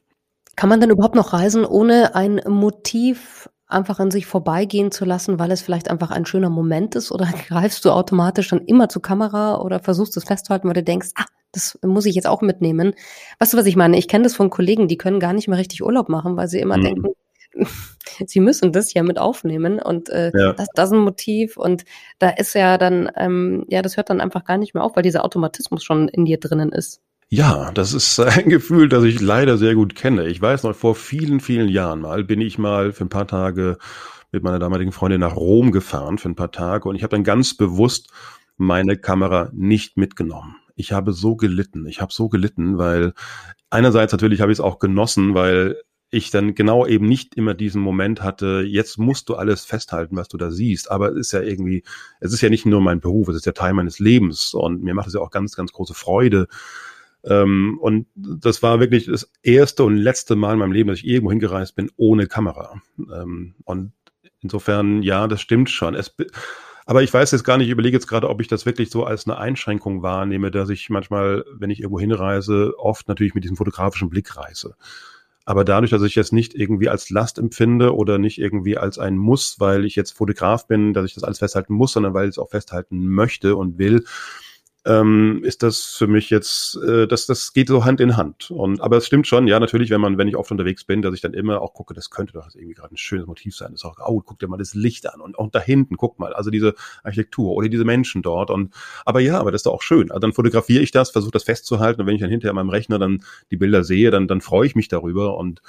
Kann 0.58 0.70
man 0.70 0.82
denn 0.82 0.90
überhaupt 0.90 1.16
noch 1.16 1.32
reisen, 1.32 1.66
ohne 1.66 2.14
ein 2.14 2.42
Motiv 2.46 3.50
einfach 3.68 4.00
an 4.00 4.12
sich 4.12 4.26
vorbeigehen 4.26 4.92
zu 4.92 5.06
lassen, 5.06 5.40
weil 5.40 5.52
es 5.52 5.62
vielleicht 5.62 5.90
einfach 5.90 6.12
ein 6.12 6.26
schöner 6.26 6.50
Moment 6.50 6.96
ist? 6.96 7.12
Oder 7.12 7.26
greifst 7.48 7.86
du 7.86 7.92
automatisch 7.92 8.50
dann 8.50 8.66
immer 8.66 8.90
zur 8.90 9.02
Kamera 9.02 9.62
oder 9.62 9.80
versuchst 9.80 10.18
es 10.18 10.26
festzuhalten, 10.26 10.68
weil 10.68 10.76
du 10.76 10.84
denkst, 10.84 11.12
ah, 11.16 11.26
das 11.54 11.80
muss 11.86 12.06
ich 12.06 12.16
jetzt 12.16 12.28
auch 12.28 12.42
mitnehmen? 12.42 12.94
Weißt 13.40 13.54
du, 13.54 13.58
was 13.58 13.66
ich 13.66 13.78
meine? 13.78 13.98
Ich 13.98 14.10
kenne 14.10 14.26
das 14.26 14.36
von 14.36 14.50
Kollegen, 14.50 14.90
die 14.90 14.98
können 14.98 15.22
gar 15.22 15.32
nicht 15.32 15.48
mehr 15.48 15.58
richtig 15.58 15.84
Urlaub 15.84 16.10
machen, 16.10 16.36
weil 16.36 16.50
sie 16.50 16.60
immer 16.60 16.78
mhm. 16.78 16.84
denken, 16.84 17.08
sie 18.26 18.40
müssen 18.40 18.72
das 18.72 18.94
ja 18.94 19.04
mit 19.04 19.20
aufnehmen 19.20 19.80
und 19.80 20.10
äh, 20.10 20.32
ja. 20.34 20.54
das, 20.54 20.68
das 20.74 20.90
ist 20.90 20.96
ein 20.96 21.02
Motiv 21.02 21.58
und 21.58 21.86
da 22.20 22.30
ist 22.30 22.54
ja 22.54 22.78
dann, 22.78 23.10
ähm, 23.16 23.66
ja, 23.70 23.82
das 23.82 23.98
hört 23.98 24.10
dann 24.10 24.22
einfach 24.22 24.46
gar 24.46 24.58
nicht 24.58 24.74
mehr 24.74 24.84
auf, 24.84 24.96
weil 24.96 25.04
dieser 25.04 25.26
Automatismus 25.26 25.84
schon 25.84 26.08
in 26.08 26.26
dir 26.26 26.40
drinnen 26.40 26.72
ist. 26.72 27.02
Ja, 27.30 27.72
das 27.72 27.94
ist 27.94 28.20
ein 28.20 28.50
Gefühl, 28.50 28.90
das 28.90 29.04
ich 29.04 29.22
leider 29.22 29.58
sehr 29.58 29.76
gut 29.76 29.96
kenne. 29.96 30.28
Ich 30.28 30.42
weiß 30.42 30.64
noch, 30.64 30.76
vor 30.76 30.96
vielen, 30.96 31.40
vielen 31.40 31.70
Jahren 31.70 32.02
mal 32.02 32.24
bin 32.24 32.42
ich 32.42 32.58
mal 32.58 32.94
für 32.94 33.06
ein 33.06 33.10
paar 33.10 33.28
Tage 33.28 33.78
mit 34.32 34.44
meiner 34.44 34.60
damaligen 34.60 34.92
Freundin 34.92 35.22
nach 35.22 35.36
Rom 35.36 35.72
gefahren 35.72 36.18
für 36.18 36.30
ein 36.30 36.36
paar 36.36 36.52
Tage 36.52 36.90
und 36.90 36.96
ich 36.96 37.04
habe 37.04 37.16
dann 37.16 37.24
ganz 37.24 37.56
bewusst 37.56 38.10
meine 38.58 38.98
Kamera 38.98 39.50
nicht 39.54 39.98
mitgenommen. 39.98 40.56
Ich 40.76 40.92
habe 40.92 41.14
so 41.14 41.36
gelitten, 41.36 41.88
ich 41.88 42.02
habe 42.02 42.14
so 42.14 42.30
gelitten, 42.30 42.78
weil 42.78 43.14
einerseits 43.70 44.12
natürlich 44.12 44.42
habe 44.42 44.52
ich 44.52 44.58
es 44.58 44.64
auch 44.64 44.80
genossen, 44.80 45.34
weil 45.34 45.78
ich 46.10 46.32
dann 46.32 46.56
genau 46.56 46.86
eben 46.86 47.06
nicht 47.06 47.36
immer 47.36 47.54
diesen 47.54 47.82
Moment 47.82 48.22
hatte, 48.22 48.64
jetzt 48.66 48.98
musst 48.98 49.28
du 49.30 49.36
alles 49.36 49.66
festhalten, 49.66 50.16
was 50.16 50.30
du 50.30 50.38
da 50.38 50.52
siehst. 50.52 50.90
Aber 50.90 51.10
es 51.12 51.18
ist 51.18 51.32
ja 51.34 51.42
irgendwie, 51.42 51.84
es 52.22 52.32
ist 52.32 52.42
ja 52.42 52.50
nicht 52.50 52.66
nur 52.66 52.82
mein 52.82 53.02
Beruf, 53.02 53.28
es 53.28 53.36
ist 53.36 53.46
ja 53.46 53.52
Teil 53.52 53.74
meines 53.74 54.00
Lebens 54.00 54.54
und 54.54 54.84
mir 54.84 54.94
macht 54.94 55.08
es 55.08 55.14
ja 55.14 55.20
auch 55.20 55.32
ganz, 55.32 55.56
ganz 55.56 55.74
große 55.74 55.94
Freude. 55.94 56.48
Ähm, 57.26 57.78
und 57.82 58.08
das 58.16 58.64
war 58.64 58.80
wirklich 58.80 59.08
das 59.08 59.30
erste 59.42 59.84
und 59.84 59.98
letzte 59.98 60.36
Mal 60.36 60.54
in 60.54 60.60
meinem 60.60 60.72
Leben, 60.72 60.90
dass 60.90 61.00
ich 61.00 61.08
irgendwo 61.08 61.32
hingereist 61.32 61.76
bin 61.76 61.92
ohne 61.98 62.28
Kamera. 62.28 62.82
Ähm, 62.98 63.56
und 63.66 63.92
insofern, 64.42 65.04
ja, 65.04 65.28
das 65.28 65.42
stimmt 65.42 65.70
schon. 65.70 65.94
Es, 65.94 66.16
aber 66.86 67.04
ich 67.04 67.14
weiß 67.14 67.32
jetzt 67.32 67.44
gar 67.44 67.58
nicht, 67.58 67.68
ich 67.68 67.74
überlege 67.74 67.98
jetzt 67.98 68.08
gerade, 68.08 68.30
ob 68.30 68.40
ich 68.40 68.48
das 68.48 68.66
wirklich 68.66 68.90
so 68.90 69.04
als 69.04 69.28
eine 69.28 69.38
Einschränkung 69.38 70.04
wahrnehme, 70.04 70.52
dass 70.52 70.70
ich 70.70 70.90
manchmal, 70.90 71.44
wenn 71.52 71.70
ich 71.70 71.82
irgendwo 71.82 72.00
hinreise, 72.00 72.76
oft 72.78 73.10
natürlich 73.10 73.36
mit 73.36 73.44
diesem 73.44 73.58
fotografischen 73.58 74.10
Blick 74.10 74.38
reise. 74.38 74.76
Aber 75.48 75.64
dadurch, 75.64 75.92
dass 75.92 76.02
ich 76.02 76.16
jetzt 76.16 76.34
nicht 76.34 76.56
irgendwie 76.56 76.90
als 76.90 77.10
Last 77.10 77.40
empfinde 77.40 77.96
oder 77.96 78.18
nicht 78.18 78.38
irgendwie 78.38 78.78
als 78.78 79.00
ein 79.00 79.18
Muss, 79.18 79.62
weil 79.62 79.86
ich 79.86 79.96
jetzt 79.96 80.12
Fotograf 80.12 80.68
bin, 80.68 80.94
dass 80.94 81.06
ich 81.06 81.14
das 81.14 81.24
alles 81.24 81.40
festhalten 81.40 81.74
muss, 81.74 81.94
sondern 81.94 82.14
weil 82.14 82.26
ich 82.26 82.32
es 82.32 82.38
auch 82.38 82.50
festhalten 82.50 83.08
möchte 83.08 83.56
und 83.56 83.78
will, 83.78 84.04
ähm, 84.88 85.42
ist 85.44 85.64
das 85.64 85.84
für 85.84 86.08
mich 86.08 86.30
jetzt, 86.30 86.78
äh, 86.78 87.08
das, 87.08 87.26
das 87.26 87.52
geht 87.52 87.68
so 87.68 87.84
Hand 87.84 88.00
in 88.00 88.16
Hand. 88.16 88.52
Und 88.52 88.80
aber 88.80 88.98
es 88.98 89.06
stimmt 89.06 89.28
schon, 89.28 89.46
ja, 89.46 89.60
natürlich, 89.60 89.90
wenn 89.90 90.00
man, 90.00 90.18
wenn 90.18 90.30
ich 90.30 90.38
oft 90.38 90.50
unterwegs 90.50 90.86
bin, 90.86 91.02
dass 91.02 91.14
ich 91.14 91.20
dann 91.20 91.34
immer 91.34 91.62
auch 91.62 91.74
gucke, 91.74 91.94
das 91.94 92.10
könnte 92.10 92.34
doch 92.34 92.48
irgendwie 92.56 92.74
gerade 92.74 92.94
ein 92.94 92.98
schönes 92.98 93.28
Motiv 93.28 93.56
sein. 93.56 93.72
Das 93.72 93.82
ist 93.82 93.86
auch, 93.86 93.98
oh, 94.08 94.22
guck 94.26 94.40
dir 94.40 94.48
mal 94.48 94.58
das 94.58 94.74
Licht 94.74 95.14
an 95.14 95.20
und 95.20 95.38
auch 95.38 95.52
da 95.52 95.60
hinten, 95.60 95.98
guck 95.98 96.20
mal, 96.20 96.34
also 96.34 96.50
diese 96.52 96.74
Architektur 97.04 97.52
oder 97.52 97.68
diese 97.68 97.84
Menschen 97.84 98.22
dort. 98.22 98.50
Und 98.50 98.74
aber 99.06 99.20
ja, 99.20 99.40
aber 99.40 99.52
das 99.52 99.60
ist 99.60 99.66
doch 99.66 99.74
auch 99.74 99.82
schön. 99.82 100.10
Also 100.10 100.20
dann 100.20 100.34
fotografiere 100.34 100.82
ich 100.82 100.92
das, 100.92 101.12
versuche 101.12 101.32
das 101.32 101.44
festzuhalten 101.44 102.02
und 102.02 102.08
wenn 102.08 102.16
ich 102.16 102.22
dann 102.22 102.30
hinterher 102.30 102.52
in 102.52 102.56
meinem 102.56 102.70
Rechner 102.70 102.98
dann 102.98 103.24
die 103.52 103.58
Bilder 103.58 103.84
sehe, 103.84 104.10
dann, 104.10 104.28
dann 104.30 104.40
freue 104.40 104.68
ich 104.68 104.76
mich 104.76 104.88
darüber 104.88 105.38
und 105.38 105.62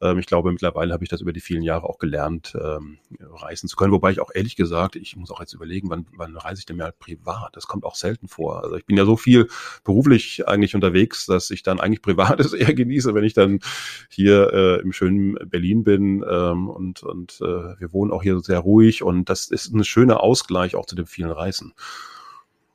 ähm, 0.00 0.18
ich 0.18 0.26
glaube, 0.26 0.52
mittlerweile 0.52 0.92
habe 0.92 1.04
ich 1.04 1.10
das 1.10 1.20
über 1.20 1.32
die 1.32 1.40
vielen 1.40 1.62
Jahre 1.62 1.88
auch 1.88 1.98
gelernt, 1.98 2.56
ähm, 2.60 2.98
reisen 3.20 3.68
zu 3.68 3.76
können. 3.76 3.92
Wobei 3.92 4.10
ich 4.10 4.20
auch 4.20 4.30
ehrlich 4.34 4.56
gesagt, 4.56 4.96
ich 4.96 5.16
muss 5.16 5.30
auch 5.30 5.40
jetzt 5.40 5.54
überlegen, 5.54 5.90
wann, 5.90 6.06
wann 6.16 6.36
reise 6.36 6.60
ich 6.60 6.66
denn 6.66 6.76
mal 6.76 6.92
privat? 6.92 7.56
Das 7.56 7.66
kommt 7.66 7.84
auch 7.84 7.94
selten 7.94 8.28
vor. 8.28 8.62
Also 8.62 8.76
ich 8.76 8.86
bin 8.86 8.96
ja 8.96 9.04
so 9.04 9.16
viel 9.16 9.48
beruflich 9.84 10.48
eigentlich 10.48 10.74
unterwegs, 10.74 11.26
dass 11.26 11.50
ich 11.50 11.62
dann 11.62 11.80
eigentlich 11.80 12.02
Privates 12.02 12.52
eher 12.52 12.74
genieße, 12.74 13.14
wenn 13.14 13.24
ich 13.24 13.34
dann 13.34 13.60
hier 14.08 14.52
äh, 14.52 14.80
im 14.80 14.92
schönen 14.92 15.34
Berlin 15.48 15.84
bin 15.84 16.24
ähm, 16.28 16.68
und, 16.68 17.02
und 17.02 17.40
äh, 17.40 17.78
wir 17.80 17.92
wohnen 17.92 18.12
auch 18.12 18.22
hier 18.22 18.40
sehr 18.40 18.60
ruhig 18.60 19.02
und 19.02 19.28
das 19.28 19.48
ist 19.48 19.72
ein 19.72 19.84
schöner 19.84 20.20
Ausgleich 20.20 20.74
auch 20.76 20.86
zu 20.86 20.96
den 20.96 21.06
vielen 21.06 21.30
Reisen. 21.30 21.74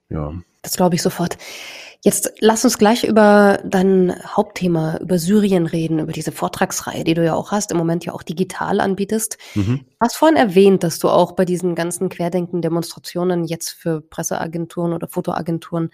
Ja. 0.09 0.33
Das 0.61 0.75
glaube 0.75 0.95
ich 0.95 1.01
sofort. 1.01 1.37
Jetzt 2.01 2.31
lass 2.39 2.63
uns 2.63 2.77
gleich 2.77 3.03
über 3.03 3.59
dein 3.65 4.15
Hauptthema, 4.23 4.97
über 5.01 5.19
Syrien 5.19 5.65
reden, 5.65 5.99
über 5.99 6.13
diese 6.13 6.31
Vortragsreihe, 6.31 7.03
die 7.03 7.13
du 7.13 7.25
ja 7.25 7.33
auch 7.33 7.51
hast, 7.51 7.71
im 7.71 7.77
Moment 7.77 8.05
ja 8.05 8.13
auch 8.13 8.23
digital 8.23 8.79
anbietest. 8.79 9.37
Mhm. 9.53 9.81
Du 9.83 9.95
hast 9.99 10.15
vorhin 10.15 10.37
erwähnt, 10.37 10.83
dass 10.83 10.99
du 10.99 11.09
auch 11.09 11.33
bei 11.33 11.43
diesen 11.43 11.75
ganzen 11.75 12.07
Querdenken-Demonstrationen 12.07 13.43
jetzt 13.43 13.71
für 13.71 13.99
Presseagenturen 13.99 14.93
oder 14.93 15.09
Fotoagenturen 15.09 15.89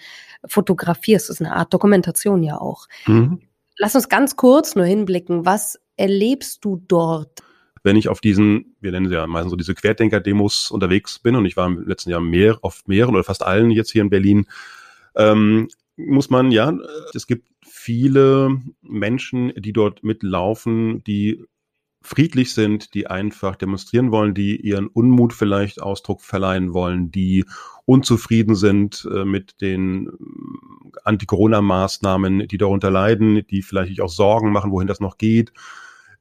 fotografierst. 0.46 1.30
Das 1.30 1.40
ist 1.40 1.46
eine 1.46 1.56
Art 1.56 1.74
Dokumentation 1.74 2.44
ja 2.44 2.62
auch. 2.62 2.88
Mhm. 3.08 3.42
Lass 3.78 3.96
uns 3.96 4.08
ganz 4.08 4.36
kurz 4.36 4.76
nur 4.76 4.86
hinblicken. 4.86 5.46
Was 5.46 5.80
erlebst 5.98 6.64
du 6.64 6.82
dort? 6.88 7.42
wenn 7.86 7.98
ich 7.98 8.10
auf 8.10 8.20
diesen, 8.20 8.76
wir 8.82 8.92
nennen 8.92 9.08
sie 9.08 9.14
ja 9.14 9.28
meistens 9.28 9.52
so 9.52 9.56
diese 9.56 9.76
Querdenker-Demos 9.76 10.72
unterwegs 10.72 11.20
bin 11.20 11.36
und 11.36 11.46
ich 11.46 11.56
war 11.56 11.68
im 11.68 11.88
letzten 11.88 12.10
Jahr 12.10 12.20
mehr, 12.20 12.58
auf 12.64 12.82
mehreren 12.88 13.14
oder 13.14 13.24
fast 13.24 13.44
allen 13.44 13.70
jetzt 13.70 13.92
hier 13.92 14.02
in 14.02 14.10
Berlin, 14.10 14.48
ähm, 15.16 15.68
muss 15.98 16.30
man, 16.30 16.52
ja, 16.52 16.78
es 17.14 17.28
gibt 17.28 17.48
viele 17.64 18.62
Menschen, 18.82 19.54
die 19.58 19.74
dort 19.74 20.04
mitlaufen, 20.04 21.04
die 21.06 21.44
friedlich 22.02 22.54
sind, 22.54 22.94
die 22.94 23.08
einfach 23.08 23.56
demonstrieren 23.56 24.12
wollen, 24.12 24.36
die 24.36 24.58
ihren 24.58 24.88
Unmut 24.88 25.34
vielleicht 25.34 25.82
Ausdruck 25.82 26.22
verleihen 26.22 26.74
wollen, 26.74 27.12
die 27.12 27.46
unzufrieden 27.86 28.56
sind 28.56 29.08
äh, 29.12 29.26
mit 29.26 29.60
den 29.62 30.08
äh, 30.08 30.12
Anti-Corona-Maßnahmen, 31.04 32.48
die 32.48 32.58
darunter 32.58 32.92
leiden, 32.92 33.46
die 33.48 33.64
vielleicht 33.64 34.02
auch 34.02 34.10
Sorgen 34.10 34.52
machen, 34.52 34.72
wohin 34.72 34.88
das 34.88 35.00
noch 35.00 35.18
geht 35.18 35.52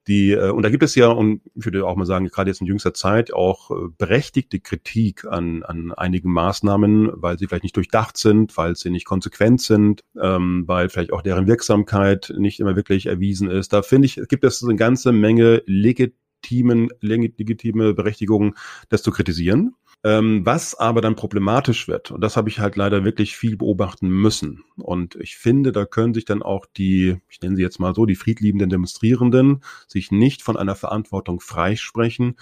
die, 0.06 0.32
äh, 0.32 0.50
und 0.50 0.62
da 0.62 0.70
gibt 0.70 0.82
es 0.82 0.94
ja, 0.94 1.08
und 1.08 1.40
ich 1.54 1.64
würde 1.64 1.86
auch 1.86 1.96
mal 1.96 2.04
sagen, 2.04 2.26
gerade 2.26 2.50
jetzt 2.50 2.60
in 2.60 2.66
jüngster 2.66 2.92
Zeit 2.92 3.32
auch 3.32 3.70
äh, 3.70 3.74
berechtigte 3.96 4.60
Kritik 4.60 5.24
an, 5.24 5.62
an 5.62 5.92
einigen 5.92 6.30
Maßnahmen, 6.30 7.10
weil 7.14 7.38
sie 7.38 7.46
vielleicht 7.46 7.62
nicht 7.62 7.76
durchdacht 7.76 8.16
sind, 8.16 8.56
weil 8.56 8.76
sie 8.76 8.90
nicht 8.90 9.06
konsequent 9.06 9.62
sind, 9.62 10.02
ähm, 10.20 10.64
weil 10.66 10.88
vielleicht 10.88 11.12
auch 11.12 11.22
deren 11.22 11.46
Wirksamkeit 11.46 12.32
nicht 12.36 12.60
immer 12.60 12.76
wirklich 12.76 13.06
erwiesen 13.06 13.50
ist. 13.50 13.72
Da 13.72 13.82
finde 13.82 14.06
ich, 14.06 14.20
gibt 14.28 14.44
es 14.44 14.62
eine 14.62 14.76
ganze 14.76 15.12
Menge 15.12 15.62
legitimen, 15.66 16.90
legitime 17.00 17.94
Berechtigungen, 17.94 18.54
das 18.90 19.02
zu 19.02 19.10
kritisieren. 19.10 19.74
Ähm, 20.06 20.44
was 20.44 20.74
aber 20.74 21.00
dann 21.00 21.16
problematisch 21.16 21.88
wird, 21.88 22.10
und 22.10 22.20
das 22.20 22.36
habe 22.36 22.50
ich 22.50 22.58
halt 22.58 22.76
leider 22.76 23.04
wirklich 23.04 23.38
viel 23.38 23.56
beobachten 23.56 24.08
müssen. 24.08 24.62
Und 24.76 25.14
ich 25.16 25.38
finde, 25.38 25.72
da 25.72 25.86
können 25.86 26.12
sich 26.12 26.26
dann 26.26 26.42
auch 26.42 26.66
die, 26.66 27.16
ich 27.30 27.40
nenne 27.40 27.56
sie 27.56 27.62
jetzt 27.62 27.80
mal 27.80 27.94
so, 27.94 28.04
die 28.04 28.14
friedliebenden 28.14 28.68
Demonstrierenden 28.68 29.62
sich 29.88 30.10
nicht 30.10 30.42
von 30.42 30.58
einer 30.58 30.74
Verantwortung 30.74 31.40
freisprechen, 31.40 32.36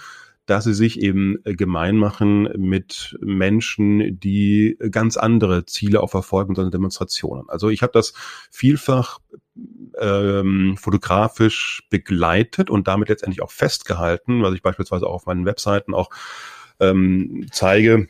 dass 0.45 0.65
sie 0.65 0.73
sich 0.73 0.99
eben 0.99 1.37
äh, 1.45 1.53
gemein 1.53 1.95
machen 1.95 2.49
mit 2.57 3.17
Menschen, 3.21 4.19
die 4.19 4.77
ganz 4.91 5.15
andere 5.15 5.65
Ziele 5.65 6.01
auch 6.01 6.09
verfolgen, 6.09 6.55
sondern 6.55 6.71
Demonstrationen. 6.71 7.47
Also 7.47 7.69
ich 7.69 7.81
habe 7.81 7.93
das 7.93 8.13
vielfach 8.51 9.19
ähm, 9.99 10.75
fotografisch 10.77 11.87
begleitet 11.89 12.69
und 12.69 12.89
damit 12.89 13.07
letztendlich 13.07 13.41
auch 13.41 13.51
festgehalten, 13.51 14.43
was 14.43 14.53
ich 14.53 14.61
beispielsweise 14.61 15.07
auch 15.07 15.13
auf 15.13 15.25
meinen 15.27 15.45
Webseiten 15.45 15.93
auch 15.93 16.09
ähm, 16.79 17.47
zeige, 17.51 18.07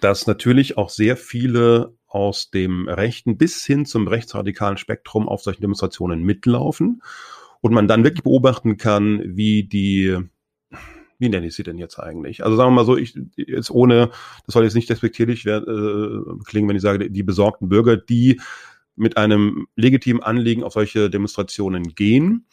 dass 0.00 0.26
natürlich 0.26 0.78
auch 0.78 0.90
sehr 0.90 1.16
viele 1.16 1.94
aus 2.06 2.50
dem 2.50 2.88
rechten 2.88 3.36
bis 3.38 3.64
hin 3.64 3.86
zum 3.86 4.06
rechtsradikalen 4.06 4.76
Spektrum 4.76 5.28
auf 5.28 5.42
solchen 5.42 5.62
Demonstrationen 5.62 6.22
mitlaufen 6.22 7.02
und 7.60 7.72
man 7.72 7.88
dann 7.88 8.04
wirklich 8.04 8.22
beobachten 8.22 8.76
kann, 8.76 9.22
wie 9.24 9.64
die 9.64 10.18
wie 11.18 11.28
nenne 11.28 11.46
ich 11.46 11.54
sie 11.54 11.62
denn 11.62 11.78
jetzt 11.78 12.00
eigentlich? 12.00 12.42
Also 12.42 12.56
sagen 12.56 12.70
wir 12.70 12.74
mal 12.74 12.84
so, 12.84 12.96
ich 12.96 13.16
jetzt 13.36 13.70
ohne, 13.70 14.10
das 14.44 14.54
soll 14.54 14.64
jetzt 14.64 14.74
nicht 14.74 14.90
despektierlich 14.90 15.46
äh, 15.46 15.60
klingen, 16.44 16.68
wenn 16.68 16.74
ich 16.74 16.82
sage, 16.82 17.08
die 17.08 17.22
besorgten 17.22 17.68
Bürger, 17.68 17.96
die 17.96 18.40
mit 18.96 19.16
einem 19.16 19.68
legitimen 19.76 20.20
Anliegen 20.20 20.64
auf 20.64 20.72
solche 20.72 21.10
Demonstrationen 21.10 21.94
gehen, 21.94 22.46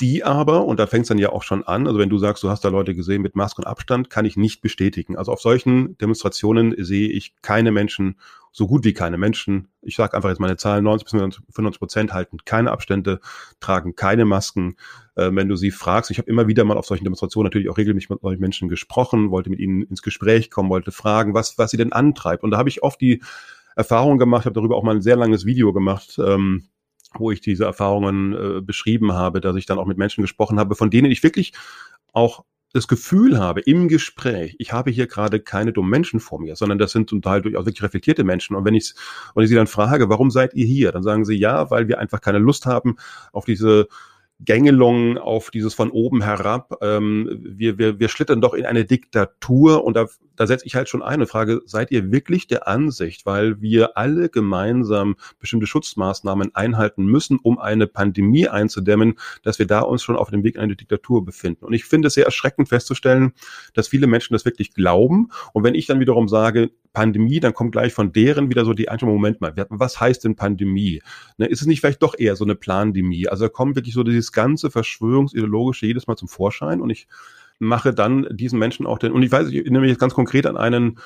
die 0.00 0.24
aber, 0.24 0.64
und 0.64 0.80
da 0.80 0.86
fängt 0.86 1.02
es 1.02 1.08
dann 1.08 1.18
ja 1.18 1.30
auch 1.30 1.44
schon 1.44 1.62
an, 1.62 1.86
also 1.86 1.98
wenn 1.98 2.08
du 2.08 2.18
sagst, 2.18 2.42
du 2.42 2.50
hast 2.50 2.64
da 2.64 2.68
Leute 2.68 2.94
gesehen 2.94 3.22
mit 3.22 3.36
Maske 3.36 3.62
und 3.62 3.68
Abstand, 3.68 4.10
kann 4.10 4.24
ich 4.24 4.36
nicht 4.36 4.60
bestätigen. 4.60 5.16
Also 5.16 5.30
auf 5.30 5.40
solchen 5.40 5.96
Demonstrationen 5.98 6.74
sehe 6.78 7.08
ich 7.08 7.34
keine 7.42 7.70
Menschen, 7.70 8.18
so 8.50 8.66
gut 8.66 8.84
wie 8.84 8.92
keine 8.92 9.18
Menschen. 9.18 9.68
Ich 9.82 9.96
sage 9.96 10.14
einfach 10.14 10.30
jetzt 10.30 10.40
meine 10.40 10.56
Zahlen, 10.56 10.84
90 10.84 11.04
bis 11.04 11.10
95 11.10 11.78
Prozent 11.78 12.12
halten 12.12 12.38
keine 12.44 12.72
Abstände, 12.72 13.20
tragen 13.60 13.94
keine 13.94 14.24
Masken. 14.24 14.76
Äh, 15.14 15.30
wenn 15.32 15.48
du 15.48 15.56
sie 15.56 15.70
fragst, 15.70 16.10
ich 16.10 16.18
habe 16.18 16.30
immer 16.30 16.48
wieder 16.48 16.64
mal 16.64 16.76
auf 16.76 16.86
solchen 16.86 17.04
Demonstrationen 17.04 17.46
natürlich 17.46 17.68
auch 17.68 17.78
regelmäßig 17.78 18.10
mit 18.10 18.20
solchen 18.20 18.40
Menschen 18.40 18.68
gesprochen, 18.68 19.30
wollte 19.30 19.50
mit 19.50 19.60
ihnen 19.60 19.82
ins 19.82 20.02
Gespräch 20.02 20.50
kommen, 20.50 20.70
wollte 20.70 20.92
fragen, 20.92 21.34
was, 21.34 21.58
was 21.58 21.70
sie 21.70 21.76
denn 21.76 21.92
antreibt. 21.92 22.42
Und 22.42 22.50
da 22.50 22.58
habe 22.58 22.68
ich 22.68 22.82
oft 22.82 23.00
die 23.00 23.22
Erfahrung 23.76 24.18
gemacht, 24.18 24.44
habe 24.44 24.54
darüber 24.54 24.76
auch 24.76 24.84
mal 24.84 24.94
ein 24.94 25.02
sehr 25.02 25.16
langes 25.16 25.44
Video 25.44 25.72
gemacht, 25.72 26.18
ähm, 26.18 26.68
wo 27.18 27.30
ich 27.30 27.40
diese 27.40 27.64
Erfahrungen 27.64 28.32
äh, 28.32 28.60
beschrieben 28.60 29.12
habe, 29.12 29.40
dass 29.40 29.56
ich 29.56 29.66
dann 29.66 29.78
auch 29.78 29.86
mit 29.86 29.98
Menschen 29.98 30.22
gesprochen 30.22 30.58
habe, 30.58 30.74
von 30.74 30.90
denen 30.90 31.10
ich 31.10 31.22
wirklich 31.22 31.52
auch 32.12 32.44
das 32.74 32.88
Gefühl 32.88 33.38
habe 33.38 33.60
im 33.60 33.86
Gespräch, 33.86 34.56
ich 34.58 34.72
habe 34.72 34.90
hier 34.90 35.06
gerade 35.06 35.38
keine 35.38 35.72
dummen 35.72 35.90
Menschen 35.90 36.18
vor 36.18 36.40
mir, 36.40 36.56
sondern 36.56 36.78
das 36.78 36.90
sind 36.90 37.08
zum 37.08 37.22
Teil 37.22 37.40
durchaus 37.40 37.66
wirklich 37.66 37.84
reflektierte 37.84 38.24
Menschen. 38.24 38.56
Und 38.56 38.64
wenn 38.64 38.74
ich, 38.74 38.94
und 39.32 39.44
ich 39.44 39.48
sie 39.48 39.54
dann 39.54 39.68
frage, 39.68 40.08
warum 40.08 40.32
seid 40.32 40.54
ihr 40.54 40.66
hier? 40.66 40.90
Dann 40.90 41.04
sagen 41.04 41.24
sie 41.24 41.36
ja, 41.36 41.70
weil 41.70 41.86
wir 41.86 42.00
einfach 42.00 42.20
keine 42.20 42.38
Lust 42.38 42.66
haben 42.66 42.96
auf 43.32 43.44
diese 43.44 43.86
Gängelung 44.44 45.18
auf 45.18 45.50
dieses 45.50 45.74
von 45.74 45.90
oben 45.90 46.22
herab. 46.22 46.78
Ähm, 46.82 47.40
wir, 47.42 47.78
wir, 47.78 47.98
wir 47.98 48.08
schlittern 48.08 48.40
doch 48.40 48.54
in 48.54 48.66
eine 48.66 48.84
Diktatur 48.84 49.84
und 49.84 49.96
da, 49.96 50.06
da 50.36 50.46
setze 50.46 50.66
ich 50.66 50.74
halt 50.74 50.88
schon 50.88 51.02
eine 51.02 51.26
Frage, 51.26 51.62
seid 51.66 51.90
ihr 51.90 52.12
wirklich 52.12 52.46
der 52.46 52.68
Ansicht, 52.68 53.26
weil 53.26 53.60
wir 53.60 53.96
alle 53.96 54.28
gemeinsam 54.28 55.16
bestimmte 55.38 55.66
Schutzmaßnahmen 55.66 56.54
einhalten 56.54 57.04
müssen, 57.04 57.38
um 57.42 57.58
eine 57.58 57.86
Pandemie 57.86 58.48
einzudämmen, 58.48 59.14
dass 59.42 59.58
wir 59.58 59.66
da 59.66 59.80
uns 59.80 60.02
schon 60.02 60.16
auf 60.16 60.30
dem 60.30 60.44
Weg 60.44 60.56
in 60.56 60.60
eine 60.60 60.76
Diktatur 60.76 61.24
befinden? 61.24 61.64
Und 61.64 61.72
ich 61.72 61.84
finde 61.84 62.08
es 62.08 62.14
sehr 62.14 62.26
erschreckend 62.26 62.68
festzustellen, 62.68 63.32
dass 63.74 63.88
viele 63.88 64.06
Menschen 64.06 64.34
das 64.34 64.44
wirklich 64.44 64.74
glauben. 64.74 65.30
Und 65.52 65.64
wenn 65.64 65.74
ich 65.74 65.86
dann 65.86 66.00
wiederum 66.00 66.28
sage, 66.28 66.70
Pandemie, 66.94 67.40
dann 67.40 67.52
kommt 67.52 67.72
gleich 67.72 67.92
von 67.92 68.12
deren 68.12 68.48
wieder 68.48 68.64
so 68.64 68.72
die 68.72 68.88
Einstellung, 68.88 69.16
Moment 69.16 69.42
mal, 69.42 69.52
was 69.68 70.00
heißt 70.00 70.24
denn 70.24 70.36
Pandemie? 70.36 71.02
Ne, 71.36 71.46
ist 71.46 71.60
es 71.60 71.66
nicht 71.66 71.80
vielleicht 71.80 72.02
doch 72.02 72.14
eher 72.18 72.36
so 72.36 72.44
eine 72.44 72.54
Plandemie? 72.54 73.28
Also 73.28 73.44
da 73.44 73.48
kommt 73.50 73.76
wirklich 73.76 73.92
so 73.94 74.02
dieses 74.02 74.32
ganze 74.32 74.70
Verschwörungsideologische 74.70 75.86
jedes 75.86 76.06
Mal 76.06 76.16
zum 76.16 76.28
Vorschein 76.28 76.80
und 76.80 76.88
ich 76.88 77.06
mache 77.58 77.92
dann 77.92 78.26
diesen 78.30 78.58
Menschen 78.58 78.86
auch 78.86 78.98
den, 78.98 79.12
und 79.12 79.22
ich 79.22 79.30
weiß, 79.30 79.48
ich 79.48 79.56
erinnere 79.56 79.82
mich 79.82 79.90
jetzt 79.90 80.00
ganz 80.00 80.14
konkret 80.14 80.46
an 80.46 80.56
einen 80.56 80.98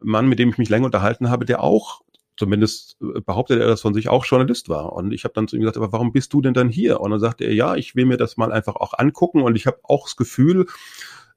Mann, 0.00 0.28
mit 0.28 0.38
dem 0.38 0.48
ich 0.48 0.58
mich 0.58 0.70
länger 0.70 0.86
unterhalten 0.86 1.28
habe, 1.28 1.44
der 1.44 1.62
auch 1.62 2.02
zumindest 2.36 2.96
äh, 3.00 3.20
behauptet 3.20 3.60
er 3.60 3.66
das 3.66 3.80
von 3.82 3.94
sich 3.94 4.08
auch 4.08 4.24
Journalist 4.24 4.68
war. 4.68 4.92
Und 4.92 5.12
ich 5.12 5.24
habe 5.24 5.34
dann 5.34 5.48
zu 5.48 5.56
ihm 5.56 5.60
gesagt, 5.60 5.76
aber 5.76 5.92
warum 5.92 6.12
bist 6.12 6.32
du 6.32 6.40
denn 6.40 6.54
dann 6.54 6.68
hier? 6.68 7.00
Und 7.00 7.10
dann 7.10 7.20
sagte 7.20 7.44
er, 7.44 7.54
ja, 7.54 7.74
ich 7.74 7.94
will 7.94 8.06
mir 8.06 8.16
das 8.16 8.36
mal 8.36 8.52
einfach 8.52 8.76
auch 8.76 8.94
angucken 8.96 9.42
und 9.42 9.56
ich 9.56 9.66
habe 9.66 9.78
auch 9.82 10.04
das 10.06 10.16
Gefühl, 10.16 10.66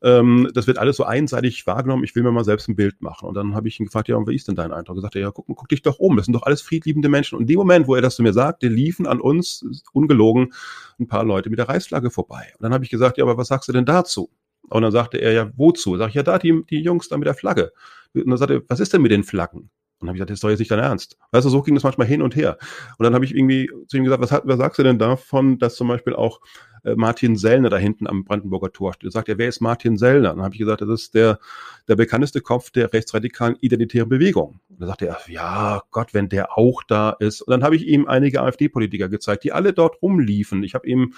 ähm, 0.01 0.49
das 0.53 0.67
wird 0.67 0.77
alles 0.77 0.97
so 0.97 1.03
einseitig 1.03 1.65
wahrgenommen, 1.67 2.03
ich 2.03 2.15
will 2.15 2.23
mir 2.23 2.31
mal 2.31 2.43
selbst 2.43 2.67
ein 2.67 2.75
Bild 2.75 3.01
machen. 3.01 3.27
Und 3.27 3.35
dann 3.35 3.55
habe 3.55 3.67
ich 3.67 3.79
ihn 3.79 3.85
gefragt, 3.85 4.07
ja, 4.07 4.15
und 4.15 4.27
wie 4.27 4.35
ist 4.35 4.47
denn 4.47 4.55
dein 4.55 4.71
Eindruck? 4.71 4.97
Er 4.97 5.01
sagte, 5.01 5.19
ja, 5.19 5.31
guck, 5.31 5.45
guck 5.47 5.69
dich 5.69 5.81
doch 5.81 5.99
um, 5.99 6.17
das 6.17 6.25
sind 6.25 6.33
doch 6.33 6.43
alles 6.43 6.61
friedliebende 6.61 7.09
Menschen. 7.09 7.35
Und 7.35 7.41
in 7.41 7.47
dem 7.47 7.57
Moment, 7.57 7.87
wo 7.87 7.95
er 7.95 8.01
das 8.01 8.15
zu 8.15 8.23
mir 8.23 8.33
sagte, 8.33 8.67
liefen 8.67 9.07
an 9.07 9.19
uns, 9.19 9.65
ungelogen, 9.93 10.53
ein 10.99 11.07
paar 11.07 11.23
Leute 11.23 11.49
mit 11.49 11.59
der 11.59 11.69
Reichsflagge 11.69 12.09
vorbei. 12.09 12.53
Und 12.57 12.63
dann 12.63 12.73
habe 12.73 12.83
ich 12.83 12.89
gesagt, 12.89 13.17
ja, 13.17 13.23
aber 13.23 13.37
was 13.37 13.47
sagst 13.47 13.67
du 13.69 13.73
denn 13.73 13.85
dazu? 13.85 14.29
Und 14.69 14.81
dann 14.81 14.91
sagte 14.91 15.17
er, 15.17 15.31
ja, 15.31 15.51
wozu? 15.55 15.97
Sag 15.97 16.09
ich, 16.09 16.15
ja, 16.15 16.23
da 16.23 16.39
die, 16.39 16.63
die 16.69 16.81
Jungs 16.81 17.09
da 17.09 17.17
mit 17.17 17.27
der 17.27 17.35
Flagge. 17.35 17.71
Und 18.13 18.29
dann 18.29 18.37
sagte 18.37 18.55
er, 18.55 18.61
was 18.67 18.79
ist 18.79 18.93
denn 18.93 19.01
mit 19.01 19.11
den 19.11 19.23
Flaggen? 19.23 19.69
Und 19.99 20.07
dann 20.07 20.09
habe 20.09 20.17
ich 20.17 20.19
gesagt, 20.19 20.29
das 20.31 20.35
ist 20.37 20.43
doch 20.43 20.49
jetzt 20.49 20.59
nicht 20.59 20.71
dein 20.71 20.79
Ernst. 20.79 21.17
Weißt 21.31 21.45
du, 21.45 21.49
so 21.49 21.61
ging 21.61 21.73
das 21.73 21.83
manchmal 21.83 22.07
hin 22.07 22.21
und 22.21 22.35
her. 22.35 22.57
Und 22.97 23.05
dann 23.05 23.13
habe 23.13 23.23
ich 23.23 23.33
irgendwie 23.33 23.69
zu 23.87 23.95
ihm 23.95 24.03
gesagt, 24.03 24.21
was, 24.21 24.31
was 24.43 24.57
sagst 24.57 24.77
du 24.77 24.83
denn 24.83 24.99
davon, 24.99 25.57
dass 25.57 25.75
zum 25.75 25.87
Beispiel 25.87 26.13
auch 26.13 26.41
äh, 26.83 26.95
Martin 26.95 27.37
Sellner 27.37 27.69
da 27.69 27.77
hinten 27.77 28.05
am 28.05 28.25
Brandenburger 28.25 28.73
Tor 28.73 28.93
steht? 28.93 29.13
Sagt 29.13 29.29
er, 29.29 29.37
wer 29.37 29.47
ist 29.47 29.61
Martin 29.61 29.97
Sellner? 29.97 30.31
Und 30.31 30.37
dann 30.37 30.45
habe 30.45 30.55
ich 30.55 30.59
gesagt, 30.59 30.81
das 30.81 30.89
ist 30.89 31.13
der, 31.15 31.39
der 31.87 31.95
bekannteste 31.95 32.41
Kopf 32.41 32.71
der 32.71 32.91
rechtsradikalen 32.91 33.55
identitären 33.61 34.09
Bewegung. 34.09 34.59
Und 34.69 34.81
dann 34.81 34.89
sagte 34.89 35.07
er, 35.07 35.17
ja 35.27 35.81
Gott, 35.91 36.13
wenn 36.13 36.27
der 36.27 36.57
auch 36.57 36.83
da 36.83 37.11
ist. 37.11 37.41
Und 37.41 37.51
dann 37.51 37.63
habe 37.63 37.77
ich 37.77 37.87
ihm 37.87 38.05
einige 38.05 38.41
AfD-Politiker 38.41 39.07
gezeigt, 39.07 39.45
die 39.45 39.53
alle 39.53 39.71
dort 39.71 40.01
rumliefen. 40.01 40.63
Ich 40.63 40.75
habe 40.75 40.87
ihm 40.87 41.13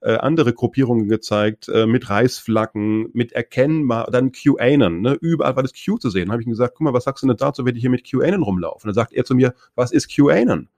äh, 0.00 0.16
andere 0.16 0.52
Gruppierungen 0.52 1.08
gezeigt, 1.08 1.68
äh, 1.68 1.86
mit 1.86 2.08
Reißflaggen, 2.08 3.10
mit 3.12 3.32
erkennbar, 3.32 4.10
dann 4.10 4.32
QAnon, 4.32 5.00
ne? 5.00 5.18
überall 5.20 5.56
war 5.56 5.62
das 5.62 5.72
Q 5.72 5.98
zu 5.98 6.10
sehen. 6.10 6.26
Dann 6.26 6.32
habe 6.32 6.42
ich 6.42 6.46
ihm 6.46 6.52
gesagt, 6.52 6.74
guck 6.76 6.84
mal, 6.84 6.94
was 6.94 7.04
sagst 7.04 7.22
du 7.22 7.26
denn 7.26 7.36
dazu, 7.36 7.64
wenn 7.64 7.76
ich 7.76 7.82
hier 7.82 7.90
mit 7.90 8.10
QAnon 8.10 8.42
rumlaufe? 8.42 8.84
Und 8.84 8.88
dann 8.88 8.94
sagt 8.94 9.12
er 9.12 9.24
zu 9.24 9.34
mir, 9.34 9.54
was 9.74 9.92
ist 9.92 10.14
QAnon? 10.14 10.68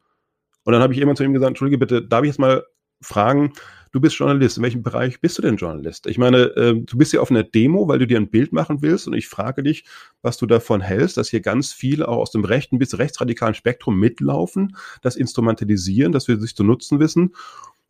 Und 0.64 0.72
dann 0.72 0.82
habe 0.82 0.92
ich 0.92 1.00
immer 1.00 1.14
zu 1.14 1.24
ihm 1.24 1.32
gesagt, 1.32 1.48
entschuldige 1.48 1.78
bitte, 1.78 2.02
darf 2.02 2.22
ich 2.22 2.28
jetzt 2.28 2.38
mal 2.38 2.64
fragen, 3.00 3.52
du 3.92 4.00
bist 4.00 4.16
Journalist, 4.16 4.56
in 4.56 4.62
welchem 4.62 4.82
Bereich 4.82 5.20
bist 5.20 5.38
du 5.38 5.42
denn 5.42 5.56
Journalist? 5.56 6.06
Ich 6.06 6.18
meine, 6.18 6.38
äh, 6.56 6.74
du 6.74 6.96
bist 6.96 7.12
ja 7.12 7.20
auf 7.20 7.30
einer 7.30 7.42
Demo, 7.42 7.88
weil 7.88 7.98
du 7.98 8.06
dir 8.06 8.16
ein 8.16 8.30
Bild 8.30 8.52
machen 8.52 8.82
willst 8.82 9.06
und 9.06 9.14
ich 9.14 9.28
frage 9.28 9.62
dich, 9.62 9.84
was 10.22 10.38
du 10.38 10.46
davon 10.46 10.80
hältst, 10.80 11.16
dass 11.16 11.28
hier 11.28 11.40
ganz 11.40 11.72
viele 11.72 12.08
auch 12.08 12.18
aus 12.18 12.30
dem 12.30 12.44
rechten 12.44 12.78
bis 12.78 12.98
rechtsradikalen 12.98 13.54
Spektrum 13.54 13.98
mitlaufen, 13.98 14.76
das 15.02 15.16
instrumentalisieren, 15.16 16.12
dass 16.12 16.26
wir 16.26 16.40
sich 16.40 16.56
zu 16.56 16.64
nutzen 16.64 16.98
wissen 17.00 17.34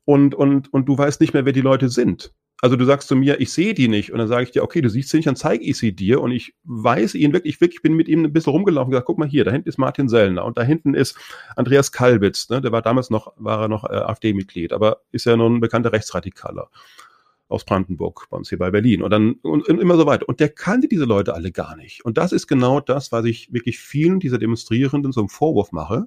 und, 0.04 0.34
und, 0.34 0.72
und 0.72 0.88
du 0.88 0.96
weißt 0.96 1.20
nicht 1.20 1.34
mehr, 1.34 1.44
wer 1.44 1.52
die 1.52 1.60
Leute 1.60 1.88
sind. 1.88 2.32
Also 2.62 2.76
du 2.76 2.84
sagst 2.84 3.08
zu 3.08 3.16
mir, 3.16 3.40
ich 3.40 3.52
sehe 3.52 3.74
die 3.74 3.88
nicht. 3.88 4.12
Und 4.12 4.18
dann 4.18 4.28
sage 4.28 4.44
ich 4.44 4.52
dir, 4.52 4.62
okay, 4.62 4.80
du 4.80 4.88
siehst 4.88 5.08
sie 5.08 5.16
nicht, 5.16 5.26
dann 5.26 5.34
zeige 5.34 5.64
ich 5.64 5.78
sie 5.78 5.96
dir. 5.96 6.20
Und 6.20 6.30
ich 6.30 6.54
weiß 6.62 7.16
ihn 7.16 7.32
wirklich, 7.32 7.60
wirklich, 7.60 7.82
bin 7.82 7.94
mit 7.94 8.06
ihm 8.06 8.24
ein 8.24 8.32
bisschen 8.32 8.52
rumgelaufen 8.52 8.86
und 8.86 8.90
gesagt, 8.92 9.06
guck 9.06 9.18
mal 9.18 9.28
hier, 9.28 9.44
da 9.44 9.50
hinten 9.50 9.68
ist 9.68 9.78
Martin 9.78 10.08
Sellner 10.08 10.44
und 10.44 10.56
da 10.56 10.62
hinten 10.62 10.94
ist 10.94 11.18
Andreas 11.56 11.90
Kalbitz, 11.90 12.48
ne? 12.50 12.60
der 12.60 12.70
war 12.70 12.80
damals 12.80 13.10
noch, 13.10 13.32
war 13.36 13.62
er 13.62 13.68
noch 13.68 13.82
äh, 13.82 13.94
AfD-Mitglied, 13.94 14.72
aber 14.72 15.02
ist 15.10 15.26
ja 15.26 15.36
nun 15.36 15.56
ein 15.56 15.60
bekannter 15.60 15.92
Rechtsradikaler 15.92 16.70
aus 17.48 17.64
Brandenburg, 17.64 18.28
bei 18.30 18.36
uns 18.36 18.48
hier 18.48 18.58
bei 18.58 18.70
Berlin 18.70 19.02
und 19.02 19.10
dann 19.10 19.32
und, 19.42 19.68
und 19.68 19.80
immer 19.80 19.96
so 19.96 20.06
weiter. 20.06 20.28
Und 20.28 20.38
der 20.38 20.48
kannte 20.48 20.86
diese 20.86 21.04
Leute 21.04 21.34
alle 21.34 21.50
gar 21.50 21.76
nicht. 21.76 22.04
Und 22.04 22.16
das 22.16 22.30
ist 22.30 22.46
genau 22.46 22.78
das, 22.78 23.10
was 23.10 23.24
ich 23.24 23.52
wirklich 23.52 23.80
vielen 23.80 24.20
dieser 24.20 24.38
Demonstrierenden 24.38 25.10
so 25.10 25.20
einen 25.20 25.28
Vorwurf 25.28 25.72
mache 25.72 26.06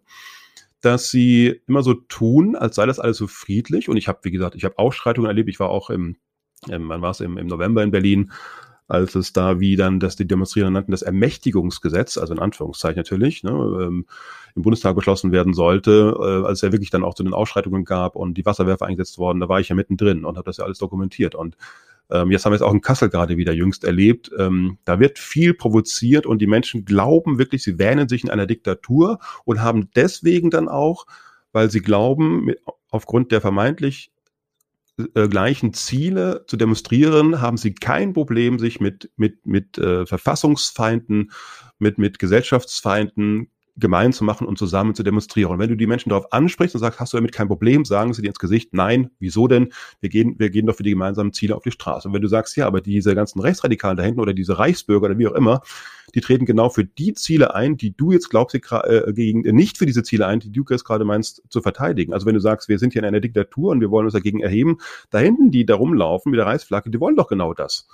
dass 0.86 1.10
sie 1.10 1.62
immer 1.68 1.82
so 1.82 1.94
tun, 1.94 2.56
als 2.56 2.76
sei 2.76 2.86
das 2.86 3.00
alles 3.00 3.18
so 3.18 3.28
friedlich. 3.28 3.90
Und 3.90 3.98
ich 3.98 4.08
habe, 4.08 4.20
wie 4.24 4.32
gesagt, 4.32 4.56
ich 4.56 4.64
habe 4.64 4.78
Ausschreitungen 4.78 5.28
erlebt. 5.28 5.50
Ich 5.50 5.60
war 5.60 5.70
auch 5.70 5.90
im, 5.90 6.18
im 6.70 6.90
wann 6.90 7.02
war 7.02 7.12
es, 7.12 7.20
im, 7.20 7.38
im 7.38 7.48
November 7.48 7.84
in 7.84 7.92
Berlin, 7.92 8.32
als 8.88 9.16
es 9.16 9.34
da, 9.34 9.60
wie 9.60 9.76
dann 9.76 10.00
das 10.00 10.16
die 10.16 10.28
Demonstrierenden 10.28 10.74
nannten, 10.74 10.92
das 10.92 11.02
Ermächtigungsgesetz, 11.02 12.18
also 12.18 12.34
in 12.34 12.40
Anführungszeichen 12.40 13.00
natürlich, 13.00 13.44
ne, 13.44 13.52
ähm, 13.52 14.06
im 14.56 14.62
Bundestag 14.62 14.96
beschlossen 14.96 15.32
werden 15.32 15.54
sollte, 15.54 16.16
äh, 16.20 16.46
als 16.46 16.60
es 16.60 16.62
ja 16.62 16.72
wirklich 16.72 16.92
dann 16.92 17.04
auch 17.04 17.16
zu 17.16 17.24
den 17.24 17.34
Ausschreitungen 17.34 17.84
gab 17.84 18.16
und 18.16 18.36
die 18.36 18.46
Wasserwerfer 18.46 18.86
eingesetzt 18.86 19.18
worden, 19.18 19.40
da 19.40 19.50
war 19.50 19.60
ich 19.60 19.70
ja 19.70 19.76
mittendrin 19.76 20.24
und 20.24 20.38
habe 20.38 20.46
das 20.46 20.58
ja 20.58 20.66
alles 20.66 20.78
dokumentiert. 20.78 21.34
Und 21.34 21.58
ähm, 22.12 22.32
jetzt 22.32 22.46
haben 22.46 22.52
wir 22.52 22.58
es 22.58 22.62
auch 22.62 22.74
in 22.74 22.82
Kassel 22.82 23.10
gerade 23.10 23.38
wieder 23.38 23.54
jüngst 23.54 23.84
erlebt. 23.84 24.32
Ähm, 24.38 24.78
da 24.86 25.00
wird 25.00 25.20
viel 25.20 25.54
provoziert 25.54 26.26
und 26.26 26.40
die 26.40 26.48
Menschen 26.48 26.86
glauben 26.86 27.38
wirklich, 27.38 27.64
sie 27.64 27.80
wähnen 27.80 28.08
sich 28.08 28.24
in 28.24 28.30
einer 28.30 28.46
Diktatur 28.46 29.20
und 29.44 29.62
haben 29.62 29.90
deswegen 29.96 30.50
dann 30.50 30.68
auch, 30.68 31.06
weil 31.52 31.72
sie 31.72 31.82
glauben, 31.82 32.52
aufgrund 32.90 33.32
der 33.32 33.42
vermeintlich 33.42 34.12
äh, 34.98 35.28
gleichen 35.28 35.74
Ziele 35.74 36.46
zu 36.48 36.58
demonstrieren, 36.58 37.42
haben 37.42 37.58
sie 37.58 37.74
kein 37.74 38.14
Problem, 38.14 38.60
sich 38.60 38.80
mit, 38.80 39.12
mit, 39.18 39.46
mit 39.46 39.78
äh, 39.78 40.06
Verfassungsfeinden, 40.06 41.32
mit, 41.80 41.98
mit 41.98 42.20
Gesellschaftsfeinden 42.20 43.50
gemein 43.78 44.14
zu 44.14 44.24
machen 44.24 44.48
und 44.48 44.58
zusammen 44.58 44.96
zu 44.96 45.04
demonstrieren. 45.04 45.54
Und 45.54 45.60
wenn 45.60 45.70
du 45.70 45.76
die 45.76 45.88
Menschen 45.88 46.10
darauf 46.10 46.32
ansprichst 46.32 46.76
und 46.76 46.82
sagst, 46.82 47.00
hast 47.00 47.14
du 47.14 47.18
damit 47.18 47.34
kein 47.34 47.48
Problem, 47.48 47.84
sagen 47.84 48.14
sie 48.14 48.22
dir 48.22 48.30
ins 48.30 48.40
Gesicht, 48.40 48.74
nein, 48.74 49.10
wieso 49.20 49.48
denn? 49.48 49.74
Wir 50.00 50.10
gehen, 50.10 50.36
wir 50.38 50.50
gehen 50.50 50.66
doch 50.66 50.76
für 50.76 50.84
die 50.84 50.92
gemeinsamen 50.92 51.34
Ziele 51.34 51.56
auf 51.56 51.64
die 51.64 51.72
Straße. 51.72 52.08
Und 52.08 52.14
wenn 52.14 52.22
du 52.22 52.28
sagst, 52.28 52.56
ja, 52.56 52.68
aber 52.68 52.82
diese 52.82 53.16
ganzen 53.16 53.42
Rechtsradikalen 53.42 53.98
da 53.98 54.04
hinten 54.04 54.22
oder 54.22 54.34
diese 54.34 54.58
Reichsbürger 54.58 55.08
oder 55.08 55.18
wie 55.18 55.28
auch 55.28 55.34
immer, 55.34 55.62
die 56.14 56.22
treten 56.22 56.46
genau 56.46 56.70
für 56.70 56.86
die 56.86 57.14
Ziele 57.14 57.54
ein, 57.54 57.76
die 57.76 57.96
du 57.96 58.12
jetzt 58.12 58.30
glaubst, 58.30 58.56
äh, 58.56 59.14
gegen, 59.14 59.44
äh, 59.44 59.52
nicht 59.52 59.78
für 59.78 59.86
diese 59.86 60.04
Ziele 60.04 60.26
ein, 60.28 60.40
die 60.40 60.52
du 60.52 60.64
jetzt 60.70 60.86
gerade 60.86 61.04
meinst, 61.04 61.44
zu 61.50 61.62
verteidigen. 61.62 62.14
Also 62.14 62.26
wenn 62.26 62.36
du 62.36 62.42
sagst, 62.42 62.70
wir 62.70 62.80
sind 62.80 62.94
hier 62.94 63.02
in 63.02 63.08
einer 63.08 63.20
Diktatur 63.20 63.72
und 63.72 63.82
wir 63.82 63.92
wollen 63.92 64.06
uns 64.06 64.14
dagegen 64.14 64.40
erheben, 64.40 64.78
da 65.10 65.20
hinten, 65.20 65.52
die 65.52 65.66
da 65.66 65.76
rumlaufen 65.76 66.32
mit 66.32 66.38
der 66.38 66.46
Reichsflagge, 66.46 66.90
die 66.90 67.00
wollen 67.00 67.16
doch 67.16 67.28
genau 67.28 67.54
das. 67.54 67.88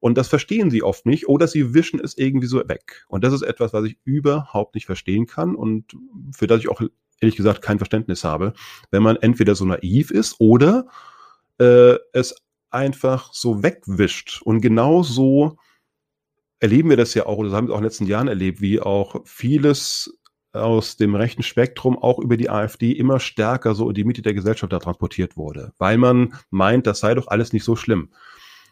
Und 0.00 0.16
das 0.16 0.28
verstehen 0.28 0.70
sie 0.70 0.82
oft 0.82 1.06
nicht 1.06 1.28
oder 1.28 1.46
sie 1.46 1.74
wischen 1.74 2.00
es 2.00 2.16
irgendwie 2.16 2.46
so 2.46 2.58
weg. 2.68 3.04
Und 3.08 3.22
das 3.22 3.32
ist 3.32 3.42
etwas, 3.42 3.72
was 3.72 3.84
ich 3.84 3.98
überhaupt 4.04 4.74
nicht 4.74 4.86
verstehen 4.86 5.26
kann 5.26 5.54
und 5.54 5.94
für 6.34 6.46
das 6.46 6.60
ich 6.60 6.68
auch 6.68 6.80
ehrlich 7.20 7.36
gesagt 7.36 7.62
kein 7.62 7.78
Verständnis 7.78 8.24
habe, 8.24 8.54
wenn 8.90 9.02
man 9.02 9.16
entweder 9.16 9.54
so 9.54 9.64
naiv 9.64 10.10
ist 10.10 10.36
oder 10.40 10.86
äh, 11.58 11.96
es 12.12 12.34
einfach 12.70 13.32
so 13.32 13.62
wegwischt. 13.62 14.40
Und 14.42 14.60
genau 14.60 15.02
so 15.02 15.58
erleben 16.60 16.90
wir 16.90 16.96
das 16.96 17.14
ja 17.14 17.26
auch, 17.26 17.38
oder 17.38 17.50
das 17.50 17.56
haben 17.56 17.68
wir 17.68 17.74
auch 17.74 17.78
in 17.78 17.82
den 17.82 17.88
letzten 17.88 18.06
Jahren 18.06 18.28
erlebt, 18.28 18.60
wie 18.60 18.80
auch 18.80 19.20
vieles 19.24 20.16
aus 20.52 20.96
dem 20.96 21.14
rechten 21.14 21.42
Spektrum 21.42 21.96
auch 21.96 22.18
über 22.18 22.36
die 22.36 22.50
AfD 22.50 22.92
immer 22.92 23.20
stärker 23.20 23.74
so 23.74 23.88
in 23.88 23.94
die 23.94 24.04
Mitte 24.04 24.22
der 24.22 24.34
Gesellschaft 24.34 24.72
da 24.72 24.78
transportiert 24.78 25.36
wurde, 25.36 25.72
weil 25.78 25.96
man 25.96 26.34
meint, 26.50 26.86
das 26.86 27.00
sei 27.00 27.14
doch 27.14 27.28
alles 27.28 27.52
nicht 27.52 27.64
so 27.64 27.76
schlimm. 27.76 28.10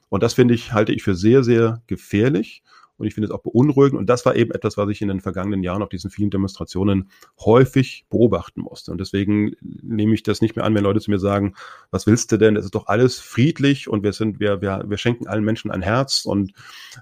Und 0.08 0.22
das 0.22 0.34
finde 0.34 0.54
ich, 0.54 0.72
halte 0.72 0.92
ich 0.92 1.02
für 1.02 1.14
sehr, 1.14 1.42
sehr 1.44 1.82
gefährlich. 1.86 2.62
Und 2.98 3.06
ich 3.06 3.14
finde 3.14 3.28
es 3.28 3.30
auch 3.30 3.42
beunruhigend. 3.42 3.98
Und 3.98 4.10
das 4.10 4.26
war 4.26 4.34
eben 4.34 4.50
etwas, 4.50 4.76
was 4.76 4.88
ich 4.90 5.00
in 5.00 5.08
den 5.08 5.20
vergangenen 5.20 5.62
Jahren 5.62 5.82
auf 5.82 5.88
diesen 5.88 6.10
vielen 6.10 6.30
Demonstrationen 6.30 7.10
häufig 7.38 8.06
beobachten 8.10 8.60
musste. 8.60 8.90
Und 8.90 8.98
deswegen 8.98 9.52
nehme 9.60 10.14
ich 10.14 10.24
das 10.24 10.40
nicht 10.40 10.56
mehr 10.56 10.64
an, 10.64 10.74
wenn 10.74 10.82
Leute 10.82 11.00
zu 11.00 11.10
mir 11.10 11.20
sagen, 11.20 11.54
was 11.92 12.08
willst 12.08 12.32
du 12.32 12.38
denn? 12.38 12.56
Es 12.56 12.64
ist 12.64 12.74
doch 12.74 12.88
alles 12.88 13.20
friedlich 13.20 13.88
und 13.88 14.02
wir 14.02 14.12
sind, 14.12 14.40
wir, 14.40 14.60
wir, 14.60 14.84
wir 14.88 14.98
schenken 14.98 15.28
allen 15.28 15.44
Menschen 15.44 15.70
ein 15.70 15.80
Herz 15.80 16.24
und 16.24 16.52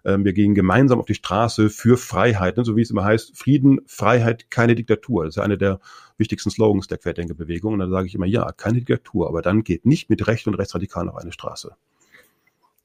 äh, 0.05 0.19
wir 0.19 0.35
gehen 0.35 0.55
gemeinsam 0.55 1.01
auf 1.01 1.07
die 1.07 1.15
Straße 1.15 1.71
für 1.71 1.97
Freiheit. 1.97 2.59
Ne? 2.59 2.65
So 2.67 2.77
wie 2.77 2.83
es 2.83 2.91
immer 2.91 3.05
heißt, 3.05 3.37
Frieden, 3.37 3.81
Freiheit, 3.87 4.51
keine 4.51 4.75
Diktatur. 4.75 5.25
Das 5.25 5.33
ist 5.33 5.37
ja 5.37 5.45
eine 5.45 5.57
der 5.57 5.81
wichtigsten 6.19 6.51
Slogans 6.51 6.89
der 6.89 6.99
Querdenkerbewegung. 6.99 7.73
Und 7.73 7.79
dann 7.79 7.91
sage 7.91 8.07
ich 8.07 8.15
immer, 8.15 8.27
ja, 8.27 8.53
keine 8.53 8.79
Diktatur, 8.81 9.29
aber 9.29 9.41
dann 9.41 9.65
geht 9.65 9.87
nicht 9.87 10.11
mit 10.11 10.27
Recht 10.27 10.47
und 10.47 10.55
Rechtsradikalen 10.55 11.09
auf 11.09 11.17
eine 11.17 11.33
Straße. 11.33 11.75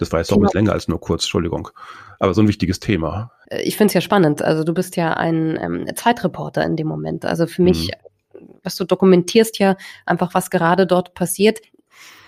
Das 0.02 0.12
war 0.12 0.20
jetzt 0.20 0.30
genau. 0.30 0.48
doch 0.48 0.54
länger 0.56 0.72
als 0.72 0.88
nur 0.88 1.00
kurz, 1.00 1.26
Entschuldigung. 1.26 1.70
Aber 2.18 2.34
so 2.34 2.42
ein 2.42 2.48
wichtiges 2.48 2.80
Thema. 2.80 3.32
Äh, 3.52 3.62
ich 3.62 3.78
finde 3.78 3.90
es 3.90 3.94
ja 3.94 4.02
spannend. 4.02 4.42
Also 4.42 4.64
du 4.64 4.74
bist 4.74 4.96
ja 4.96 5.14
ein 5.14 5.60
ähm, 5.62 5.96
Zeitreporter 5.96 6.66
in 6.66 6.76
dem 6.76 6.88
Moment. 6.88 7.24
Also 7.24 7.46
für 7.46 7.62
mich, 7.62 7.92
mhm. 8.34 8.48
was 8.64 8.76
du 8.78 8.84
dokumentierst 8.84 9.60
ja 9.60 9.78
einfach, 10.08 10.34
was 10.34 10.50
gerade 10.50 10.88
dort 10.88 11.14
passiert. 11.14 11.60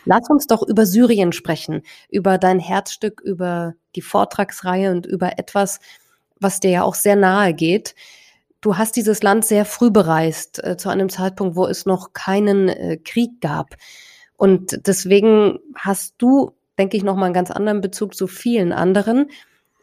Lass 0.05 0.29
uns 0.29 0.45
doch 0.45 0.61
über 0.61 0.85
Syrien 0.85 1.31
sprechen, 1.31 1.81
über 2.09 2.37
dein 2.37 2.59
Herzstück, 2.59 3.21
über 3.21 3.73
die 3.95 4.03
Vortragsreihe 4.03 4.91
und 4.91 5.07
über 5.07 5.39
etwas, 5.39 5.79
was 6.39 6.59
dir 6.59 6.69
ja 6.69 6.83
auch 6.83 6.93
sehr 6.93 7.15
nahe 7.15 7.55
geht. 7.55 7.95
Du 8.61 8.77
hast 8.77 8.95
dieses 8.97 9.23
Land 9.23 9.45
sehr 9.45 9.65
früh 9.65 9.89
bereist, 9.89 10.63
äh, 10.63 10.77
zu 10.77 10.89
einem 10.89 11.09
Zeitpunkt, 11.09 11.55
wo 11.55 11.65
es 11.65 11.87
noch 11.87 12.13
keinen 12.13 12.69
äh, 12.69 12.97
Krieg 12.97 13.41
gab. 13.41 13.75
Und 14.37 14.85
deswegen 14.85 15.57
hast 15.75 16.13
du 16.19 16.53
denke 16.77 16.97
ich, 16.97 17.03
nochmal 17.03 17.25
einen 17.25 17.33
ganz 17.33 17.51
anderen 17.51 17.81
Bezug 17.81 18.15
zu 18.15 18.27
vielen 18.27 18.71
anderen. 18.71 19.29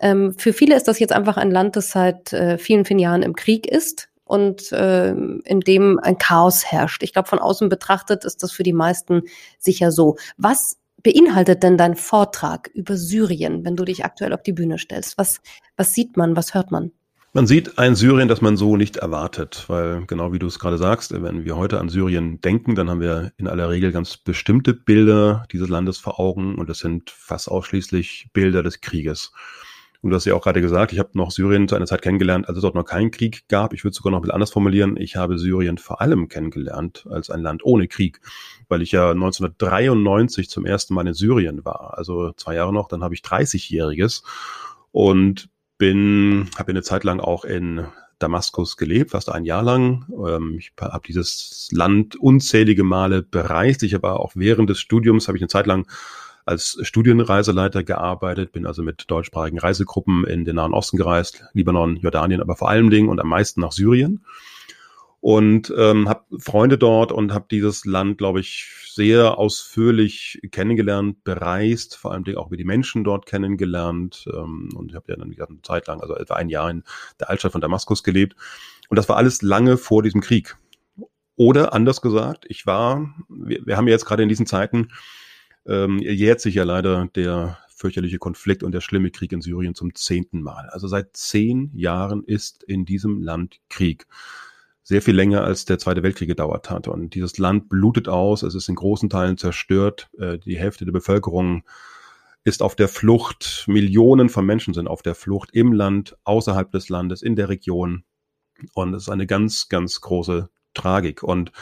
Ähm, 0.01 0.35
für 0.37 0.53
viele 0.53 0.77
ist 0.77 0.89
das 0.89 0.99
jetzt 0.99 1.13
einfach 1.13 1.37
ein 1.37 1.51
Land, 1.51 1.77
das 1.77 1.91
seit 1.91 2.33
äh, 2.33 2.59
vielen, 2.59 2.85
vielen 2.85 2.99
Jahren 2.99 3.23
im 3.23 3.35
Krieg 3.35 3.67
ist 3.67 4.09
und 4.25 4.73
äh, 4.73 5.11
in 5.11 5.61
dem 5.61 5.99
ein 5.99 6.19
Chaos 6.19 6.65
herrscht. 6.65 7.03
Ich 7.03 7.13
glaube, 7.13 7.29
von 7.29 7.39
außen 7.39 7.69
betrachtet 7.69 8.25
ist 8.25 8.43
das 8.43 8.53
für 8.53 8.63
die 8.63 8.73
meisten 8.73 9.23
sicher 9.59 9.91
so. 9.91 10.17
Was 10.37 10.79
beinhaltet 11.03 11.63
denn 11.63 11.77
dein 11.77 11.97
Vortrag 11.97 12.71
über 12.75 12.97
Syrien, 12.97 13.65
wenn 13.65 13.77
du 13.77 13.85
dich 13.85 14.05
aktuell 14.05 14.33
auf 14.33 14.43
die 14.43 14.53
Bühne 14.53 14.79
stellst? 14.79 15.19
Was, 15.19 15.41
was 15.77 15.93
sieht 15.93 16.17
man, 16.17 16.37
was 16.37 16.55
hört 16.55 16.71
man? 16.71 16.93
Man 17.33 17.47
sieht 17.47 17.79
ein 17.79 17.95
Syrien, 17.95 18.27
das 18.27 18.41
man 18.41 18.57
so 18.57 18.77
nicht 18.77 18.97
erwartet, 18.97 19.67
weil 19.69 20.05
genau 20.07 20.33
wie 20.33 20.41
du 20.41 20.49
es 20.49 20.59
gerade 20.59 20.79
sagst, 20.79 21.13
wenn 21.23 21.45
wir 21.45 21.57
heute 21.57 21.79
an 21.79 21.89
Syrien 21.89 22.41
denken, 22.41 22.75
dann 22.75 22.91
haben 22.91 23.01
wir 23.01 23.31
in 23.37 23.47
aller 23.47 23.71
Regel 23.71 23.93
ganz 23.93 24.17
bestimmte 24.17 24.75
Bilder 24.75 25.45
dieses 25.53 25.69
Landes 25.69 25.99
vor 25.99 26.19
Augen 26.19 26.57
und 26.57 26.69
das 26.69 26.81
sind 26.81 27.09
fast 27.09 27.49
ausschließlich 27.49 28.31
Bilder 28.33 28.65
des 28.65 28.81
Krieges. 28.81 29.31
Und 30.03 30.11
du 30.11 30.17
hast 30.17 30.25
ja 30.25 30.35
auch 30.35 30.43
gerade 30.43 30.61
gesagt, 30.61 30.93
ich 30.93 30.99
habe 30.99 31.11
noch 31.13 31.31
Syrien 31.31 31.69
zu 31.69 31.77
einer 31.77 31.87
Zeit 31.87 32.03
kennengelernt, 32.03 32.49
als 32.49 32.57
es 32.57 32.63
dort 32.63 32.75
noch 32.75 32.85
keinen 32.85 33.13
Krieg 33.13 33.47
gab. 33.47 33.75
Ich 33.75 33.85
würde 33.85 33.95
sogar 33.95 34.11
noch 34.11 34.19
ein 34.19 34.23
bisschen 34.23 34.35
anders 34.35 34.51
formulieren. 34.51 34.97
Ich 34.97 35.15
habe 35.15 35.39
Syrien 35.39 35.79
vor 35.79 36.01
allem 36.01 36.27
kennengelernt 36.27 37.07
als 37.11 37.31
ein 37.31 37.43
Land 37.43 37.65
ohne 37.65 37.87
Krieg, 37.87 38.21
weil 38.69 38.83
ich 38.83 38.91
ja 38.91 39.11
1993 39.11 40.51
zum 40.51 40.67
ersten 40.67 40.95
Mal 40.95 41.07
in 41.07 41.15
Syrien 41.15 41.65
war. 41.65 41.97
Also 41.97 42.33
zwei 42.33 42.57
Jahre 42.57 42.73
noch, 42.73 42.89
dann 42.89 43.05
habe 43.05 43.15
ich 43.15 43.21
30-Jähriges 43.21 44.25
und 44.91 45.50
bin, 45.81 46.49
habe 46.59 46.71
eine 46.71 46.83
Zeit 46.83 47.05
lang 47.05 47.21
auch 47.21 47.45
in 47.45 47.87
Damaskus 48.21 48.77
gelebt, 48.77 49.13
fast 49.13 49.33
ein 49.33 49.47
Jahr 49.47 49.63
lang. 49.63 50.05
Ähm, 50.29 50.57
ich 50.59 50.73
habe 50.79 51.07
dieses 51.09 51.71
Land 51.73 52.17
unzählige 52.17 52.85
Male 52.85 53.23
bereist. 53.23 53.83
Ich 53.83 53.95
habe 53.95 54.13
auch 54.13 54.33
während 54.35 54.69
des 54.69 54.79
Studiums 54.79 55.27
habe 55.27 55.39
ich 55.39 55.43
eine 55.43 55.49
Zeit 55.49 55.67
lang 55.67 55.87
als 56.45 56.79
Studienreiseleiter 56.83 57.83
gearbeitet, 57.83 58.53
bin 58.53 58.67
also 58.67 58.83
mit 58.83 59.05
deutschsprachigen 59.09 59.59
Reisegruppen 59.59 60.25
in 60.27 60.45
den 60.45 60.57
Nahen 60.57 60.75
Osten 60.75 60.99
gereist, 60.99 61.45
Libanon, 61.55 61.97
Jordanien, 61.97 62.43
aber 62.43 62.57
vor 62.57 62.69
allen 62.69 62.91
Dingen 62.91 63.09
und 63.09 63.21
am 63.21 63.29
meisten 63.29 63.61
nach 63.61 63.73
Syrien 63.73 64.25
und 65.21 65.73
ähm, 65.77 66.09
habe 66.09 66.25
Freunde 66.39 66.79
dort 66.79 67.13
und 67.13 67.33
habe 67.33 67.47
dieses 67.51 67.85
Land, 67.85 68.19
glaube 68.19 68.41
ich, 68.41 68.67
sehr 68.93 69.39
ausführlich 69.39 70.41
kennengelernt, 70.51 71.23
bereist, 71.25 71.97
vor 71.97 72.13
allem 72.13 72.25
auch 72.37 72.49
über 72.49 72.57
die 72.57 72.65
Menschen 72.65 73.05
dort 73.05 73.27
kennengelernt 73.27 74.27
ähm, 74.33 74.71
und 74.75 74.91
ich 74.91 74.97
habe 74.97 75.13
ja 75.13 75.17
dann 75.17 75.35
eine 75.37 75.63
Zeit 75.63 75.87
lang, 75.87 76.01
also 76.01 76.17
etwa 76.17 76.35
ein 76.35 76.49
Jahr 76.49 76.71
in 76.71 76.85
der 77.21 77.29
Altstadt 77.29 77.53
von 77.53 77.61
Damaskus 77.61 78.03
gelebt 78.03 78.35
und 78.89 78.97
das 78.97 79.09
war 79.09 79.17
alles 79.17 79.43
lange 79.43 79.77
vor 79.77 80.03
diesem 80.03 80.21
Krieg. 80.21 80.57
Oder 81.37 81.73
anders 81.73 82.03
gesagt, 82.03 82.45
ich 82.49 82.67
war, 82.67 83.15
wir, 83.29 83.65
wir 83.65 83.77
haben 83.77 83.89
ja 83.89 83.93
jetzt 83.93 84.05
gerade 84.05 84.23
in 84.23 84.29
diesen 84.29 84.47
Zeiten, 84.47 84.89
ähm, 85.67 85.99
jährt 85.99 86.41
sich 86.41 86.55
ja 86.55 86.65
leider 86.65 87.09
der 87.15 87.59
fürchterliche 87.75 88.19
Konflikt 88.19 88.63
und 88.63 88.73
der 88.73 88.83
schlimme 88.83 89.11
Krieg 89.11 89.33
in 89.33 89.41
Syrien 89.41 89.75
zum 89.75 89.95
zehnten 89.95 90.43
Mal. 90.43 90.69
Also 90.71 90.87
seit 90.87 91.17
zehn 91.17 91.71
Jahren 91.75 92.25
ist 92.25 92.63
in 92.65 92.85
diesem 92.85 93.23
Land 93.23 93.61
Krieg 93.71 94.07
sehr 94.91 95.03
viel 95.03 95.15
länger 95.15 95.45
als 95.45 95.67
der 95.67 95.79
Zweite 95.79 96.03
Weltkrieg 96.03 96.27
gedauert 96.27 96.69
hat. 96.69 96.89
Und 96.89 97.15
dieses 97.15 97.39
Land 97.39 97.69
blutet 97.69 98.09
aus, 98.09 98.43
es 98.43 98.57
ist 98.57 98.69
in 98.69 98.75
großen 98.75 99.09
Teilen 99.09 99.39
zerstört. 99.39 100.11
Äh, 100.19 100.39
die 100.39 100.59
Hälfte 100.59 100.85
der 100.85 100.91
Bevölkerung 100.91 101.63
ist 102.43 102.61
auf 102.61 102.75
der 102.75 102.89
Flucht. 102.89 103.67
Millionen 103.69 104.29
von 104.29 104.45
Menschen 104.45 104.75
sind 104.75 104.89
auf 104.89 105.03
der 105.03 105.15
Flucht 105.15 105.51
im 105.53 105.73
Land, 105.73 106.17
außerhalb 106.25 106.73
des 106.73 106.89
Landes, 106.89 107.23
in 107.23 107.37
der 107.37 107.49
Region. 107.49 108.03
Und 108.75 108.93
es 108.95 109.05
ist 109.05 109.11
eine 109.11 109.29
ganz, 109.29 109.69
ganz 109.69 110.01
große 110.01 110.51
Tragik. 110.75 111.23
Und 111.23 111.53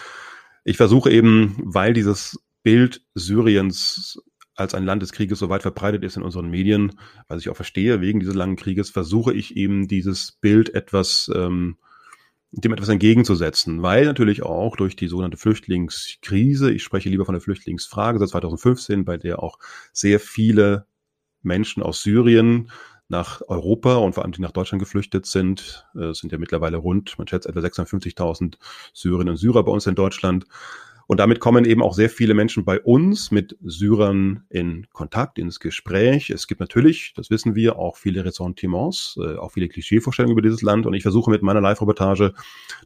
ich 0.64 0.78
versuche 0.78 1.10
eben, 1.10 1.54
weil 1.62 1.92
dieses 1.92 2.42
Bild 2.62 3.02
Syriens 3.14 4.22
als 4.54 4.72
ein 4.72 4.86
Land 4.86 5.02
des 5.02 5.12
Krieges 5.12 5.38
so 5.38 5.50
weit 5.50 5.60
verbreitet 5.60 6.02
ist 6.02 6.16
in 6.16 6.22
unseren 6.22 6.48
Medien, 6.48 6.98
was 7.28 7.42
ich 7.42 7.50
auch 7.50 7.56
verstehe, 7.56 8.00
wegen 8.00 8.20
dieses 8.20 8.34
langen 8.34 8.56
Krieges, 8.56 8.88
versuche 8.88 9.34
ich 9.34 9.54
eben 9.54 9.86
dieses 9.86 10.32
Bild 10.32 10.74
etwas 10.74 11.30
ähm, 11.34 11.76
dem 12.50 12.72
etwas 12.72 12.88
entgegenzusetzen, 12.88 13.82
weil 13.82 14.06
natürlich 14.06 14.42
auch 14.42 14.76
durch 14.76 14.96
die 14.96 15.08
sogenannte 15.08 15.36
Flüchtlingskrise, 15.36 16.72
ich 16.72 16.82
spreche 16.82 17.10
lieber 17.10 17.26
von 17.26 17.34
der 17.34 17.42
Flüchtlingsfrage 17.42 18.18
seit 18.18 18.30
2015, 18.30 19.04
bei 19.04 19.18
der 19.18 19.42
auch 19.42 19.58
sehr 19.92 20.18
viele 20.18 20.86
Menschen 21.42 21.82
aus 21.82 22.02
Syrien 22.02 22.70
nach 23.08 23.40
Europa 23.48 23.96
und 23.96 24.14
vor 24.14 24.22
allem 24.22 24.32
die 24.32 24.42
nach 24.42 24.52
Deutschland 24.52 24.80
geflüchtet 24.80 25.26
sind, 25.26 25.86
es 25.94 26.18
sind 26.18 26.30
ja 26.30 26.38
mittlerweile 26.38 26.76
rund, 26.76 27.16
man 27.18 27.26
schätzt 27.26 27.46
etwa 27.46 27.60
650.000 27.60 28.56
Syrerinnen 28.92 29.32
und 29.32 29.36
Syrer 29.36 29.64
bei 29.64 29.72
uns 29.72 29.86
in 29.86 29.94
Deutschland, 29.94 30.46
und 31.08 31.20
damit 31.20 31.40
kommen 31.40 31.64
eben 31.64 31.82
auch 31.82 31.94
sehr 31.94 32.10
viele 32.10 32.34
Menschen 32.34 32.66
bei 32.66 32.78
uns 32.78 33.30
mit 33.30 33.56
Syrern 33.62 34.44
in 34.50 34.86
Kontakt, 34.92 35.38
ins 35.38 35.58
Gespräch. 35.58 36.28
Es 36.28 36.46
gibt 36.46 36.60
natürlich, 36.60 37.14
das 37.16 37.30
wissen 37.30 37.54
wir, 37.54 37.78
auch 37.78 37.96
viele 37.96 38.26
Ressentiments, 38.26 39.18
äh, 39.18 39.36
auch 39.36 39.52
viele 39.52 39.68
Klischeevorstellungen 39.68 40.32
über 40.32 40.42
dieses 40.42 40.60
Land. 40.60 40.84
Und 40.84 40.92
ich 40.92 41.00
versuche 41.00 41.30
mit 41.30 41.40
meiner 41.40 41.62
Live-Reportage, 41.62 42.34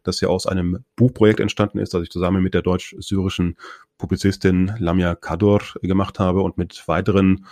das 0.04 0.20
ja 0.20 0.28
aus 0.28 0.46
einem 0.46 0.84
Buchprojekt 0.94 1.40
entstanden 1.40 1.80
ist, 1.80 1.94
das 1.94 2.04
ich 2.04 2.10
zusammen 2.10 2.44
mit 2.44 2.54
der 2.54 2.62
deutsch-syrischen 2.62 3.56
Publizistin 3.98 4.72
Lamia 4.78 5.16
Kador 5.16 5.62
gemacht 5.82 6.20
habe 6.20 6.42
und 6.42 6.56
mit 6.56 6.86
weiteren 6.86 7.44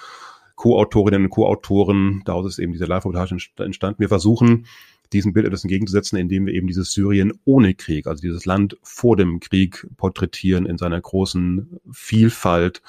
Co-Autorinnen 0.54 1.24
und 1.24 1.30
Co-Autoren, 1.30 2.22
daraus 2.24 2.46
ist 2.46 2.60
eben 2.60 2.72
diese 2.72 2.84
Live-Reportage 2.84 3.36
entstanden. 3.58 3.98
Wir 3.98 4.08
versuchen, 4.08 4.66
diesem 5.12 5.32
Bild 5.32 5.46
etwas 5.46 5.64
entgegenzusetzen, 5.64 6.18
indem 6.18 6.46
wir 6.46 6.54
eben 6.54 6.66
dieses 6.66 6.92
Syrien 6.92 7.32
ohne 7.44 7.74
Krieg, 7.74 8.06
also 8.06 8.20
dieses 8.20 8.46
Land 8.46 8.76
vor 8.82 9.16
dem 9.16 9.40
Krieg 9.40 9.86
porträtieren 9.96 10.66
in 10.66 10.78
seiner 10.78 11.00
großen 11.00 11.80
Vielfalt. 11.90 12.82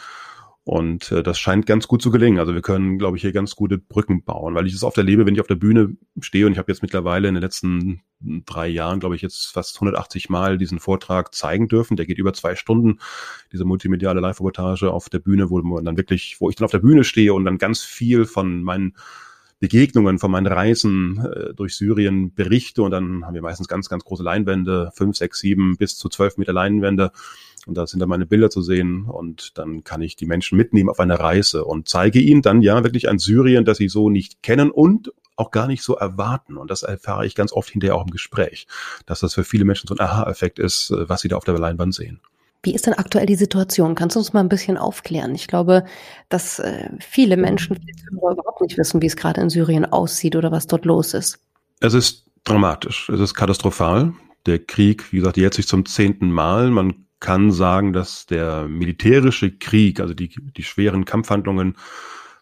Und 0.63 1.11
äh, 1.11 1.23
das 1.23 1.39
scheint 1.39 1.65
ganz 1.65 1.87
gut 1.87 2.03
zu 2.03 2.11
gelingen. 2.11 2.37
Also 2.37 2.53
wir 2.53 2.61
können, 2.61 2.99
glaube 2.99 3.17
ich, 3.17 3.21
hier 3.21 3.31
ganz 3.31 3.55
gute 3.55 3.79
Brücken 3.79 4.23
bauen, 4.23 4.53
weil 4.53 4.67
ich 4.67 4.75
es 4.75 4.83
oft 4.83 4.97
erlebe, 4.97 5.25
wenn 5.25 5.33
ich 5.33 5.41
auf 5.41 5.47
der 5.47 5.55
Bühne 5.55 5.97
stehe 6.19 6.45
und 6.45 6.51
ich 6.51 6.59
habe 6.59 6.71
jetzt 6.71 6.83
mittlerweile 6.83 7.27
in 7.27 7.33
den 7.33 7.41
letzten 7.41 8.01
drei 8.45 8.67
Jahren, 8.67 8.99
glaube 8.99 9.15
ich, 9.15 9.23
jetzt 9.23 9.47
fast 9.47 9.77
180 9.77 10.29
Mal 10.29 10.59
diesen 10.59 10.79
Vortrag 10.79 11.33
zeigen 11.33 11.67
dürfen. 11.67 11.97
Der 11.97 12.05
geht 12.05 12.19
über 12.19 12.33
zwei 12.33 12.55
Stunden, 12.55 12.99
diese 13.51 13.65
multimediale 13.65 14.21
Live-Reportage 14.21 14.91
auf 14.91 15.09
der 15.09 15.19
Bühne, 15.19 15.49
wo 15.49 15.59
man 15.63 15.83
dann 15.83 15.97
wirklich, 15.97 16.37
wo 16.39 16.49
ich 16.49 16.55
dann 16.55 16.65
auf 16.65 16.71
der 16.71 16.79
Bühne 16.79 17.03
stehe 17.03 17.33
und 17.33 17.43
dann 17.43 17.57
ganz 17.57 17.81
viel 17.81 18.25
von 18.25 18.61
meinen 18.61 18.93
Begegnungen 19.61 20.19
von 20.19 20.31
meinen 20.31 20.47
Reisen 20.47 21.23
äh, 21.23 21.53
durch 21.53 21.77
Syrien 21.77 22.33
berichte 22.33 22.81
und 22.81 22.91
dann 22.91 23.25
haben 23.25 23.35
wir 23.35 23.43
meistens 23.43 23.69
ganz, 23.69 23.87
ganz 23.87 24.03
große 24.03 24.23
Leinwände, 24.23 24.91
fünf, 24.95 25.15
sechs, 25.15 25.39
sieben 25.39 25.77
bis 25.77 25.95
zu 25.97 26.09
zwölf 26.09 26.37
Meter 26.37 26.51
Leinwände 26.51 27.11
und 27.67 27.77
da 27.77 27.85
sind 27.85 27.99
dann 27.99 28.09
meine 28.09 28.25
Bilder 28.25 28.49
zu 28.49 28.61
sehen 28.61 29.05
und 29.05 29.57
dann 29.59 29.83
kann 29.83 30.01
ich 30.01 30.15
die 30.15 30.25
Menschen 30.25 30.57
mitnehmen 30.57 30.89
auf 30.89 30.99
eine 30.99 31.19
Reise 31.19 31.63
und 31.63 31.87
zeige 31.87 32.19
ihnen 32.19 32.41
dann 32.41 32.63
ja 32.63 32.83
wirklich 32.83 33.07
ein 33.07 33.19
Syrien, 33.19 33.63
das 33.63 33.77
sie 33.77 33.87
so 33.87 34.09
nicht 34.09 34.41
kennen 34.41 34.71
und 34.71 35.13
auch 35.35 35.51
gar 35.51 35.67
nicht 35.67 35.83
so 35.83 35.95
erwarten. 35.95 36.57
Und 36.57 36.71
das 36.71 36.83
erfahre 36.83 37.25
ich 37.25 37.35
ganz 37.35 37.53
oft 37.53 37.69
hinterher 37.69 37.95
auch 37.95 38.05
im 38.05 38.11
Gespräch, 38.11 38.67
dass 39.05 39.19
das 39.19 39.35
für 39.35 39.43
viele 39.43 39.65
Menschen 39.65 39.87
so 39.87 39.95
ein 39.95 39.99
Aha-Effekt 39.99 40.59
ist, 40.59 40.89
äh, 40.89 41.07
was 41.07 41.21
sie 41.21 41.27
da 41.27 41.37
auf 41.37 41.45
der 41.45 41.57
Leinwand 41.57 41.93
sehen. 41.93 42.19
Wie 42.63 42.75
ist 42.75 42.85
denn 42.85 42.93
aktuell 42.93 43.25
die 43.25 43.35
Situation? 43.35 43.95
Kannst 43.95 44.15
du 44.15 44.19
uns 44.19 44.33
mal 44.33 44.41
ein 44.41 44.49
bisschen 44.49 44.77
aufklären? 44.77 45.33
Ich 45.33 45.47
glaube, 45.47 45.83
dass 46.29 46.59
äh, 46.59 46.89
viele 46.99 47.35
Menschen 47.35 47.79
überhaupt 48.11 48.61
nicht 48.61 48.77
wissen, 48.77 49.01
wie 49.01 49.07
es 49.07 49.15
gerade 49.15 49.41
in 49.41 49.49
Syrien 49.49 49.85
aussieht 49.85 50.35
oder 50.35 50.51
was 50.51 50.67
dort 50.67 50.85
los 50.85 51.13
ist. 51.15 51.39
Es 51.79 51.95
ist 51.95 52.27
dramatisch. 52.43 53.09
Es 53.09 53.19
ist 53.19 53.33
katastrophal. 53.33 54.13
Der 54.45 54.59
Krieg, 54.59 55.11
wie 55.11 55.17
gesagt, 55.17 55.37
jährt 55.37 55.55
sich 55.55 55.67
zum 55.67 55.85
zehnten 55.85 56.31
Mal. 56.31 56.69
Man 56.69 57.07
kann 57.19 57.51
sagen, 57.51 57.93
dass 57.93 58.25
der 58.27 58.67
militärische 58.67 59.51
Krieg, 59.57 59.99
also 59.99 60.13
die, 60.13 60.29
die 60.29 60.63
schweren 60.63 61.05
Kampfhandlungen 61.05 61.77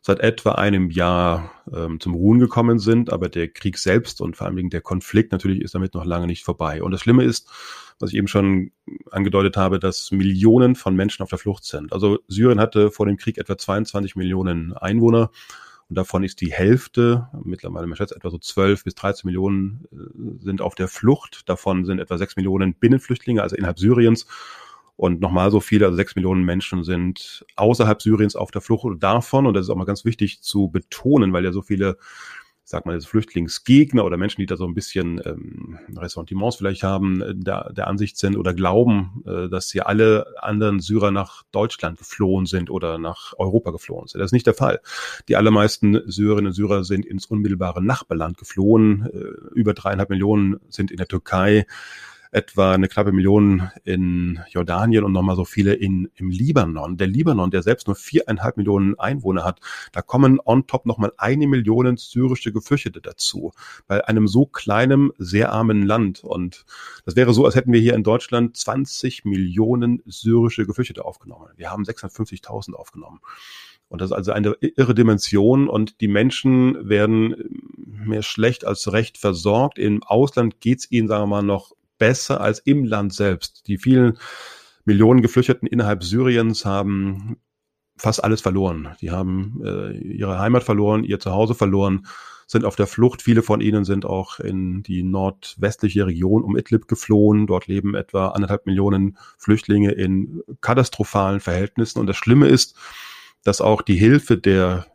seit 0.02 0.20
etwa 0.20 0.54
einem 0.54 0.90
Jahr 0.90 1.52
ähm, 1.74 2.00
zum 2.00 2.14
Ruhen 2.14 2.40
gekommen 2.40 2.80
sind, 2.80 3.12
aber 3.12 3.30
der 3.30 3.48
Krieg 3.50 3.78
selbst 3.78 4.22
und 4.22 4.38
vor 4.38 4.48
allem 4.48 4.70
der 4.70 4.82
Konflikt 4.82 5.32
natürlich 5.32 5.62
ist 5.62 5.76
damit 5.76 5.94
noch 5.94 6.06
lange 6.06 6.28
nicht 6.28 6.44
vorbei. 6.44 6.82
Und 6.82 6.92
das 6.92 7.02
Schlimme 7.02 7.24
ist, 7.24 7.50
was 8.00 8.12
ich 8.12 8.18
eben 8.18 8.28
schon 8.28 8.72
angedeutet 9.12 9.58
habe, 9.58 9.80
dass 9.80 10.12
Millionen 10.12 10.76
von 10.76 10.96
Menschen 10.96 11.24
auf 11.24 11.30
der 11.30 11.40
Flucht 11.40 11.66
sind. 11.66 11.92
Also 11.92 12.20
Syrien 12.28 12.60
hatte 12.60 12.92
vor 12.92 13.06
dem 13.06 13.18
Krieg 13.18 13.38
etwa 13.38 13.58
22 13.58 14.16
Millionen 14.16 14.74
Einwohner 14.74 15.32
und 15.90 15.98
davon 15.98 16.24
ist 16.24 16.40
die 16.42 16.54
Hälfte, 16.54 17.28
mittlerweile 17.44 17.88
man 17.88 17.98
schätzt 17.98 18.16
etwa 18.16 18.30
so 18.30 18.38
12 18.38 18.84
bis 18.84 18.94
13 18.94 19.28
Millionen 19.28 19.86
äh, 19.92 20.44
sind 20.44 20.62
auf 20.62 20.76
der 20.76 20.88
Flucht. 20.88 21.50
Davon 21.50 21.84
sind 21.84 22.00
etwa 22.00 22.18
6 22.18 22.36
Millionen 22.36 22.76
Binnenflüchtlinge, 22.76 23.42
also 23.42 23.56
innerhalb 23.56 23.80
Syriens. 23.80 24.28
Und 25.00 25.22
nochmal 25.22 25.50
so 25.50 25.62
viele, 25.62 25.86
also 25.86 25.96
sechs 25.96 26.18
Millionen 26.18 26.44
Menschen 26.44 26.84
sind 26.84 27.46
außerhalb 27.56 28.02
Syriens 28.02 28.36
auf 28.36 28.52
der 28.52 28.60
Flucht. 28.60 28.86
Davon, 29.00 29.48
und 29.48 29.54
das 29.54 29.68
ist 29.68 29.70
auch 29.70 29.78
mal 29.78 29.86
ganz 29.86 30.04
wichtig 30.04 30.42
zu 30.42 30.68
betonen, 30.68 31.32
weil 31.32 31.46
ja 31.46 31.54
so 31.54 31.62
viele 31.62 31.96
sag 32.66 32.86
mal, 32.86 33.00
Flüchtlingsgegner 33.00 34.04
oder 34.04 34.18
Menschen, 34.18 34.42
die 34.42 34.46
da 34.46 34.58
so 34.58 34.66
ein 34.66 34.74
bisschen 34.74 35.22
ähm, 35.26 35.80
Ressentiments 35.96 36.58
vielleicht 36.58 36.84
haben, 36.84 37.22
äh, 37.22 37.34
der, 37.34 37.72
der 37.72 37.88
Ansicht 37.88 38.18
sind 38.18 38.36
oder 38.36 38.54
glauben, 38.54 39.24
äh, 39.26 39.48
dass 39.48 39.70
sie 39.70 39.82
alle 39.82 40.36
anderen 40.42 40.82
Syrer 40.82 41.12
nach 41.12 41.44
Deutschland 41.54 41.98
geflohen 41.98 42.46
sind 42.46 42.70
oder 42.70 42.98
nach 42.98 43.34
Europa 43.38 43.72
geflohen 43.72 44.08
sind. 44.08 44.20
Das 44.20 44.28
ist 44.28 44.34
nicht 44.34 44.48
der 44.48 44.54
Fall. 44.54 44.82
Die 45.30 45.38
allermeisten 45.38 46.02
Syrerinnen 46.12 46.48
und 46.48 46.54
Syrer 46.54 46.84
sind 46.84 47.06
ins 47.06 47.26
unmittelbare 47.26 47.82
Nachbarland 47.82 48.38
geflohen. 48.38 49.10
Äh, 49.14 49.56
über 49.56 49.74
dreieinhalb 49.74 50.10
Millionen 50.10 50.60
sind 50.68 50.92
in 50.92 50.98
der 50.98 51.08
Türkei 51.08 51.66
etwa 52.32 52.74
eine 52.74 52.88
knappe 52.88 53.12
Million 53.12 53.72
in 53.84 54.40
Jordanien 54.50 55.04
und 55.04 55.12
nochmal 55.12 55.36
so 55.36 55.46
viele 55.46 55.74
in, 55.74 56.10
im 56.16 56.30
Libanon. 56.30 56.98
Der 56.98 57.08
Libanon, 57.08 57.50
der 57.50 57.64
selbst 57.64 57.88
nur 57.88 57.96
viereinhalb 57.96 58.58
Millionen 58.58 59.00
Einwohner 59.00 59.44
hat, 59.44 59.60
da 59.92 60.02
kommen 60.02 60.40
on 60.44 60.68
top 60.68 60.86
nochmal 60.86 61.12
eine 61.18 61.48
Million 61.48 61.98
syrische 61.98 62.52
Gefürchtete 62.52 63.02
dazu. 63.02 63.52
Bei 63.88 64.08
einem 64.08 64.28
so 64.28 64.46
kleinen, 64.46 65.12
sehr 65.18 65.52
armen 65.52 65.84
Land. 65.84 66.24
Und 66.24 66.66
das 67.06 67.16
wäre 67.16 67.34
so, 67.34 67.46
als 67.46 67.56
hätten 67.56 67.74
wir 67.74 67.80
hier 67.80 67.96
in 67.96 68.04
Deutschland 68.04 68.56
20 68.56 69.26
Millionen 69.26 70.04
syrische 70.06 70.66
Gefürchtete 70.66 71.06
aufgenommen. 71.06 71.48
Wir 71.56 71.72
haben 71.72 71.84
650.000 71.84 72.74
aufgenommen. 72.74 73.22
Und 73.90 74.02
das 74.02 74.12
ist 74.12 74.16
also 74.16 74.32
eine 74.32 74.56
irre 74.62 74.94
Dimension 74.94 75.68
und 75.68 76.00
die 76.00 76.08
Menschen 76.08 76.88
werden 76.88 77.36
mehr 77.76 78.22
schlecht 78.22 78.64
als 78.64 78.92
recht 78.92 79.18
versorgt. 79.18 79.80
Im 79.80 80.04
Ausland 80.04 80.62
geht's 80.62 80.90
ihnen, 80.92 81.08
sagen 81.08 81.24
wir 81.24 81.28
mal, 81.28 81.42
noch 81.42 81.74
besser 82.00 82.42
als 82.42 82.60
im 82.60 82.84
Land 82.84 83.14
selbst. 83.14 83.68
Die 83.68 83.78
vielen 83.78 84.18
Millionen 84.86 85.22
Geflüchteten 85.22 85.68
innerhalb 85.68 86.04
Syriens 86.04 86.66
haben 86.66 87.38
fast 87.96 88.24
alles 88.24 88.42
verloren. 88.42 88.96
Die 89.02 89.12
haben 89.12 89.62
äh, 89.64 89.92
ihre 89.98 90.40
Heimat 90.40 90.64
verloren, 90.64 91.04
ihr 91.04 91.20
Zuhause 91.20 91.54
verloren, 91.54 92.08
sind 92.48 92.66
auf 92.66 92.76
der 92.76 92.88
Flucht. 92.88 93.22
Viele 93.22 93.44
von 93.44 93.62
ihnen 93.62 93.86
sind 93.86 94.06
auch 94.06 94.40
in 94.40 94.82
die 94.82 95.04
nordwestliche 95.04 96.08
Region 96.08 96.44
um 96.44 96.58
Idlib 96.58 96.88
geflohen. 96.88 97.46
Dort 97.46 97.68
leben 97.68 97.94
etwa 97.94 98.30
anderthalb 98.30 98.66
Millionen 98.66 99.18
Flüchtlinge 99.38 99.92
in 99.92 100.42
katastrophalen 100.62 101.42
Verhältnissen. 101.42 102.00
Und 102.00 102.08
das 102.08 102.18
Schlimme 102.18 102.48
ist, 102.48 102.76
dass 103.44 103.62
auch 103.62 103.84
die 103.84 103.98
Hilfe 103.98 104.38
der 104.38 104.88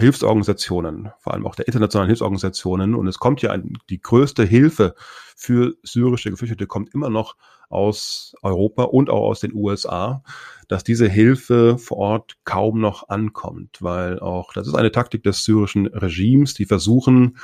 Hilfsorganisationen, 0.00 1.10
vor 1.18 1.34
allem 1.34 1.46
auch 1.46 1.54
der 1.54 1.66
internationalen 1.66 2.08
Hilfsorganisationen. 2.08 2.94
Und 2.94 3.06
es 3.06 3.18
kommt 3.18 3.42
ja 3.42 3.56
die 3.88 4.00
größte 4.00 4.44
Hilfe 4.44 4.94
für 5.36 5.74
syrische 5.82 6.30
Geflüchtete 6.30 6.66
kommt 6.66 6.92
immer 6.94 7.08
noch 7.08 7.36
aus 7.70 8.34
Europa 8.42 8.82
und 8.82 9.08
auch 9.08 9.22
aus 9.22 9.40
den 9.40 9.54
USA, 9.54 10.22
dass 10.68 10.84
diese 10.84 11.08
Hilfe 11.08 11.78
vor 11.78 11.96
Ort 11.96 12.36
kaum 12.44 12.80
noch 12.80 13.08
ankommt, 13.08 13.78
weil 13.80 14.18
auch 14.18 14.52
das 14.52 14.66
ist 14.66 14.74
eine 14.74 14.92
Taktik 14.92 15.22
des 15.22 15.44
syrischen 15.44 15.86
Regimes, 15.86 16.54
die 16.54 16.66
versuchen, 16.66 17.38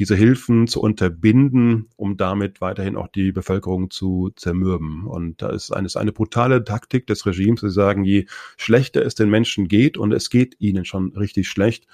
diese 0.00 0.16
Hilfen 0.16 0.66
zu 0.66 0.80
unterbinden, 0.80 1.90
um 1.96 2.16
damit 2.16 2.62
weiterhin 2.62 2.96
auch 2.96 3.08
die 3.08 3.32
Bevölkerung 3.32 3.90
zu 3.90 4.30
zermürben. 4.34 5.04
Und 5.06 5.42
da 5.42 5.50
ist 5.50 5.72
eine, 5.72 5.84
ist 5.84 5.98
eine 5.98 6.10
brutale 6.10 6.64
Taktik 6.64 7.06
des 7.06 7.26
Regimes, 7.26 7.60
sie 7.60 7.70
sagen, 7.70 8.02
je 8.02 8.24
schlechter 8.56 9.04
es 9.04 9.14
den 9.14 9.28
Menschen 9.28 9.68
geht, 9.68 9.98
und 9.98 10.12
es 10.12 10.30
geht 10.30 10.56
ihnen 10.58 10.86
schon 10.86 11.14
richtig 11.14 11.50
schlecht, 11.50 11.86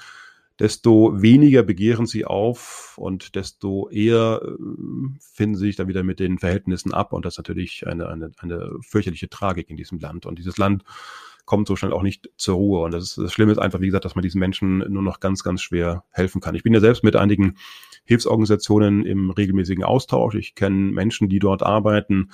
desto 0.61 1.21
weniger 1.21 1.65
begehren 1.65 2.07
sie 2.07 2.25
auf 2.25 2.95
und 2.97 3.35
desto 3.35 3.89
eher 3.89 4.41
äh, 4.41 4.53
finden 5.19 5.57
sie 5.57 5.67
sich 5.67 5.77
dann 5.77 5.89
wieder 5.89 6.05
mit 6.05 6.21
den 6.21 6.39
Verhältnissen 6.39 6.95
ab. 6.95 7.13
Und 7.13 7.25
das 7.25 7.35
ist 7.35 7.39
natürlich 7.39 7.89
eine, 7.89 8.09
eine, 8.09 8.31
eine 8.39 8.71
fürchterliche 8.83 9.29
Tragik 9.29 9.69
in 9.69 9.77
diesem 9.77 9.99
Land. 9.99 10.27
Und 10.27 10.39
dieses 10.39 10.59
Land 10.59 10.85
kommt 11.47 11.69
so 11.69 11.77
schnell 11.77 11.93
auch 11.93 12.03
nicht 12.03 12.29
zur 12.37 12.57
Ruhe. 12.57 12.83
Und 12.83 12.93
das, 12.93 13.05
ist, 13.05 13.19
das 13.19 13.33
Schlimme 13.33 13.53
ist 13.53 13.59
einfach, 13.59 13.81
wie 13.81 13.87
gesagt, 13.87 14.05
dass 14.05 14.15
man 14.15 14.23
diesen 14.23 14.39
Menschen 14.39 14.79
nur 14.93 15.03
noch 15.03 15.21
ganz, 15.21 15.43
ganz 15.43 15.63
schwer 15.63 16.05
helfen 16.11 16.41
kann. 16.41 16.55
Ich 16.55 16.63
bin 16.63 16.75
ja 16.75 16.81
selbst 16.81 17.03
mit 17.03 17.17
einigen 17.17 17.57
Hilfsorganisationen 18.05 19.07
im 19.07 19.31
regelmäßigen 19.31 19.85
Austausch. 19.85 20.35
Ich 20.35 20.55
kenne 20.55 20.93
Menschen, 20.93 21.29
die 21.29 21.39
dort 21.39 21.63
arbeiten 21.63 22.31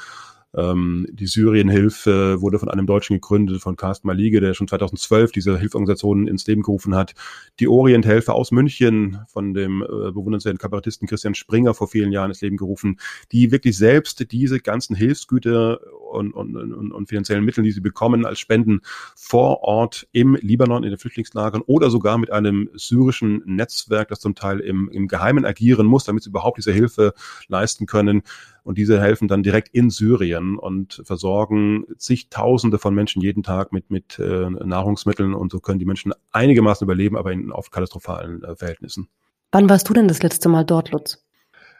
ähm, 0.54 1.06
die 1.10 1.26
Syrienhilfe 1.26 2.40
wurde 2.40 2.58
von 2.58 2.68
einem 2.68 2.86
Deutschen 2.86 3.14
gegründet, 3.14 3.62
von 3.62 3.76
Carsten 3.76 4.06
Malige, 4.06 4.40
der 4.40 4.54
schon 4.54 4.68
2012 4.68 5.32
diese 5.32 5.58
Hilfsorganisation 5.58 6.26
ins 6.26 6.46
Leben 6.46 6.62
gerufen 6.62 6.94
hat. 6.94 7.14
Die 7.60 7.68
Orienthilfe 7.68 8.32
aus 8.32 8.50
München 8.50 9.20
von 9.28 9.54
dem 9.54 9.82
äh, 9.82 9.86
bewundernswerten 9.86 10.58
Kabarettisten 10.58 11.08
Christian 11.08 11.34
Springer 11.34 11.74
vor 11.74 11.88
vielen 11.88 12.12
Jahren 12.12 12.30
ins 12.30 12.40
Leben 12.40 12.56
gerufen, 12.56 12.98
die 13.32 13.50
wirklich 13.50 13.76
selbst 13.76 14.30
diese 14.32 14.60
ganzen 14.60 14.94
Hilfsgüter 14.94 15.80
und, 16.12 16.32
und, 16.32 16.56
und, 16.56 16.92
und 16.92 17.08
finanziellen 17.08 17.44
Mitteln, 17.44 17.64
die 17.64 17.72
sie 17.72 17.80
bekommen 17.80 18.26
als 18.26 18.38
Spenden 18.38 18.80
vor 19.16 19.62
Ort 19.62 20.06
im 20.12 20.34
Libanon, 20.34 20.84
in 20.84 20.90
den 20.90 20.98
Flüchtlingslagern 20.98 21.62
oder 21.62 21.90
sogar 21.90 22.18
mit 22.18 22.30
einem 22.30 22.68
syrischen 22.74 23.42
Netzwerk, 23.46 24.08
das 24.08 24.20
zum 24.20 24.34
Teil 24.34 24.60
im, 24.60 24.88
im 24.90 25.08
Geheimen 25.08 25.44
agieren 25.46 25.86
muss, 25.86 26.04
damit 26.04 26.22
sie 26.24 26.30
überhaupt 26.30 26.58
diese 26.58 26.72
Hilfe 26.72 27.14
leisten 27.48 27.86
können. 27.86 28.22
Und 28.64 28.78
diese 28.78 29.00
helfen 29.00 29.28
dann 29.28 29.42
direkt 29.42 29.68
in 29.68 29.90
Syrien 29.90 30.56
und 30.56 31.02
versorgen 31.04 31.84
zigtausende 31.96 32.78
von 32.78 32.94
Menschen 32.94 33.22
jeden 33.22 33.42
Tag 33.42 33.72
mit, 33.72 33.90
mit 33.90 34.18
äh, 34.18 34.50
Nahrungsmitteln. 34.50 35.34
Und 35.34 35.52
so 35.52 35.60
können 35.60 35.78
die 35.78 35.84
Menschen 35.84 36.12
einigermaßen 36.30 36.84
überleben, 36.84 37.16
aber 37.16 37.32
in 37.32 37.50
oft 37.50 37.72
katastrophalen 37.72 38.44
äh, 38.44 38.56
Verhältnissen. 38.56 39.08
Wann 39.50 39.68
warst 39.68 39.88
du 39.88 39.92
denn 39.92 40.08
das 40.08 40.22
letzte 40.22 40.48
Mal 40.48 40.64
dort, 40.64 40.92
Lutz? 40.92 41.22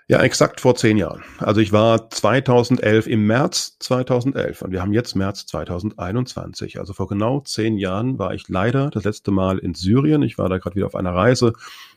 Ja, 0.09 0.21
exakt 0.21 0.61
vor 0.61 0.75
zehn 0.75 0.99
Jahren. 0.99 1.23
Also 1.39 1.61
ich 1.61 1.73
war 1.73 2.11
2011 2.11 3.07
im 3.07 3.27
März 3.27 3.77
2011 3.79 4.63
und 4.63 4.73
wir 4.73 4.83
haben 4.83 4.93
jetzt 4.93 5.15
März 5.15 5.47
2021. 5.47 6.81
Also 6.81 6.93
vor 6.93 7.07
genau 7.07 7.41
zehn 7.41 7.79
Jahren 7.79 8.19
war 8.19 8.35
ich 8.35 8.49
leider 8.49 8.91
das 8.91 9.05
letzte 9.05 9.31
Mal 9.31 9.59
in 9.59 9.75
Syrien. 9.75 10.23
Ich 10.23 10.39
war 10.39 10.49
da 10.49 10.59
gerade 10.59 10.77
wieder 10.77 10.87
auf 10.87 10.97
einer 10.97 11.15
Reise 11.15 11.53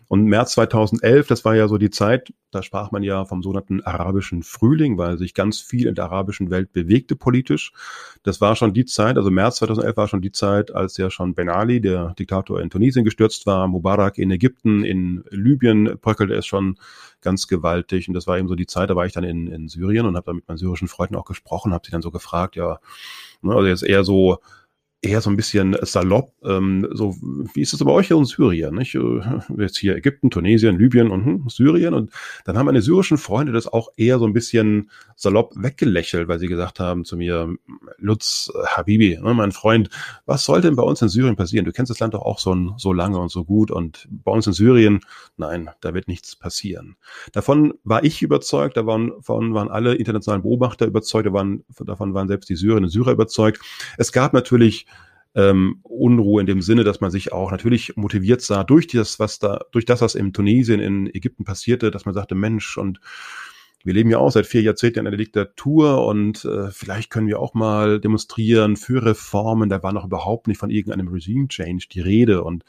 und 0.07 0.25
März 0.25 0.53
2011, 0.53 1.27
das 1.27 1.45
war 1.45 1.55
ja 1.55 1.67
so 1.67 1.77
die 1.77 1.89
Zeit, 1.89 2.33
da 2.51 2.61
sprach 2.61 2.91
man 2.91 3.03
ja 3.03 3.25
vom 3.25 3.41
sogenannten 3.41 3.81
arabischen 3.81 4.43
Frühling, 4.43 4.97
weil 4.97 5.17
sich 5.17 5.33
ganz 5.33 5.59
viel 5.59 5.87
in 5.87 5.95
der 5.95 6.05
arabischen 6.05 6.49
Welt 6.51 6.71
bewegte 6.73 7.15
politisch. 7.15 7.73
Das 8.23 8.39
war 8.39 8.55
schon 8.55 8.73
die 8.73 8.85
Zeit, 8.85 9.17
also 9.17 9.31
März 9.31 9.57
2011 9.57 9.97
war 9.97 10.07
schon 10.07 10.21
die 10.21 10.31
Zeit, 10.31 10.73
als 10.73 10.97
ja 10.97 11.09
schon 11.09 11.33
Ben 11.33 11.49
Ali, 11.49 11.81
der 11.81 12.13
Diktator 12.19 12.61
in 12.61 12.69
Tunesien 12.69 13.03
gestürzt 13.03 13.45
war, 13.45 13.67
Mubarak 13.67 14.17
in 14.17 14.31
Ägypten, 14.31 14.83
in 14.83 15.23
Libyen 15.31 15.97
bröckelte 15.99 16.35
es 16.35 16.45
schon 16.45 16.77
ganz 17.21 17.47
gewaltig. 17.47 18.07
Und 18.07 18.13
das 18.13 18.27
war 18.27 18.37
eben 18.37 18.47
so 18.47 18.55
die 18.55 18.67
Zeit, 18.67 18.89
da 18.89 18.95
war 18.95 19.05
ich 19.05 19.13
dann 19.13 19.23
in, 19.23 19.47
in 19.47 19.67
Syrien 19.67 20.05
und 20.05 20.15
habe 20.15 20.25
da 20.25 20.33
mit 20.33 20.47
meinen 20.47 20.57
syrischen 20.57 20.87
Freunden 20.87 21.15
auch 21.15 21.25
gesprochen, 21.25 21.73
habe 21.73 21.85
sie 21.85 21.91
dann 21.91 22.03
so 22.03 22.11
gefragt, 22.11 22.55
ja, 22.55 22.79
ne, 23.41 23.53
also 23.53 23.67
jetzt 23.67 23.83
eher 23.83 24.03
so 24.03 24.39
eher 25.05 25.21
so 25.21 25.29
ein 25.29 25.35
bisschen 25.35 25.77
salopp. 25.81 26.33
Ähm, 26.43 26.87
so, 26.91 27.15
wie 27.53 27.61
ist 27.61 27.73
es 27.73 27.83
bei 27.83 27.91
euch 27.91 28.07
hier 28.07 28.17
in 28.17 28.25
Syrien? 28.25 28.75
Nicht? 28.75 28.95
Äh, 28.95 29.21
jetzt 29.57 29.77
hier 29.77 29.95
Ägypten, 29.95 30.31
Tunesien, 30.31 30.77
Libyen 30.77 31.11
und 31.11 31.25
hm, 31.25 31.49
Syrien. 31.49 31.93
Und 31.93 32.11
dann 32.45 32.57
haben 32.57 32.65
meine 32.65 32.81
syrischen 32.81 33.17
Freunde 33.17 33.53
das 33.53 33.67
auch 33.67 33.89
eher 33.95 34.19
so 34.19 34.25
ein 34.25 34.33
bisschen 34.33 34.89
salopp 35.15 35.53
weggelächelt, 35.55 36.27
weil 36.27 36.39
sie 36.39 36.47
gesagt 36.47 36.79
haben 36.79 37.05
zu 37.05 37.15
mir, 37.17 37.55
Lutz, 37.97 38.51
äh, 38.53 38.65
Habibi, 38.65 39.19
ne, 39.21 39.33
mein 39.33 39.51
Freund, 39.51 39.89
was 40.25 40.43
soll 40.43 40.61
denn 40.61 40.75
bei 40.75 40.83
uns 40.83 41.01
in 41.01 41.09
Syrien 41.09 41.35
passieren? 41.35 41.65
Du 41.65 41.71
kennst 41.71 41.89
das 41.89 41.99
Land 41.99 42.13
doch 42.13 42.23
auch 42.23 42.39
so, 42.39 42.73
so 42.77 42.91
lange 42.91 43.19
und 43.19 43.29
so 43.29 43.45
gut. 43.45 43.71
Und 43.71 44.07
bei 44.09 44.31
uns 44.31 44.47
in 44.47 44.53
Syrien, 44.53 45.01
nein, 45.37 45.69
da 45.81 45.93
wird 45.93 46.07
nichts 46.07 46.35
passieren. 46.35 46.95
Davon 47.31 47.75
war 47.83 48.03
ich 48.03 48.21
überzeugt, 48.21 48.77
davon 48.77 49.13
waren 49.21 49.69
alle 49.69 49.95
internationalen 49.95 50.41
Beobachter 50.41 50.85
überzeugt, 50.85 51.27
davon, 51.27 52.13
waren 52.13 52.27
selbst 52.27 52.49
die 52.49 52.55
Syrerinnen 52.55 52.85
und 52.85 52.89
Syrer 52.89 53.11
überzeugt. 53.11 53.61
Es 53.97 54.11
gab 54.11 54.33
natürlich 54.33 54.87
ähm, 55.35 55.79
Unruhe 55.83 56.39
in 56.39 56.47
dem 56.47 56.61
Sinne, 56.61 56.83
dass 56.83 57.01
man 57.01 57.11
sich 57.11 57.33
auch 57.33 57.51
natürlich 57.51 57.97
motiviert 57.97 58.41
sah 58.41 58.63
durch 58.63 58.87
das, 58.87 59.19
was 59.19 59.39
da, 59.39 59.59
durch 59.71 59.85
das, 59.85 60.01
was 60.01 60.15
in 60.15 60.33
Tunesien, 60.33 60.79
in 60.79 61.13
Ägypten 61.13 61.43
passierte, 61.43 61.91
dass 61.91 62.05
man 62.05 62.13
sagte, 62.13 62.35
Mensch, 62.35 62.77
und 62.77 63.01
wir 63.83 63.93
leben 63.93 64.09
ja 64.09 64.17
auch 64.17 64.31
seit 64.31 64.47
vier 64.47 64.61
Jahrzehnten 64.61 64.99
in 64.99 65.07
einer 65.07 65.17
Diktatur 65.17 66.07
und 66.07 66.43
äh, 66.45 66.71
vielleicht 66.71 67.11
können 67.11 67.27
wir 67.27 67.39
auch 67.39 67.53
mal 67.53 67.99
demonstrieren 67.99 68.77
für 68.77 69.05
Reformen. 69.05 69.69
Da 69.69 69.83
war 69.83 69.93
noch 69.93 70.05
überhaupt 70.05 70.47
nicht 70.47 70.57
von 70.57 70.71
irgendeinem 70.71 71.09
Regime 71.09 71.49
Change 71.49 71.85
die 71.91 71.99
Rede. 71.99 72.43
Und 72.43 72.63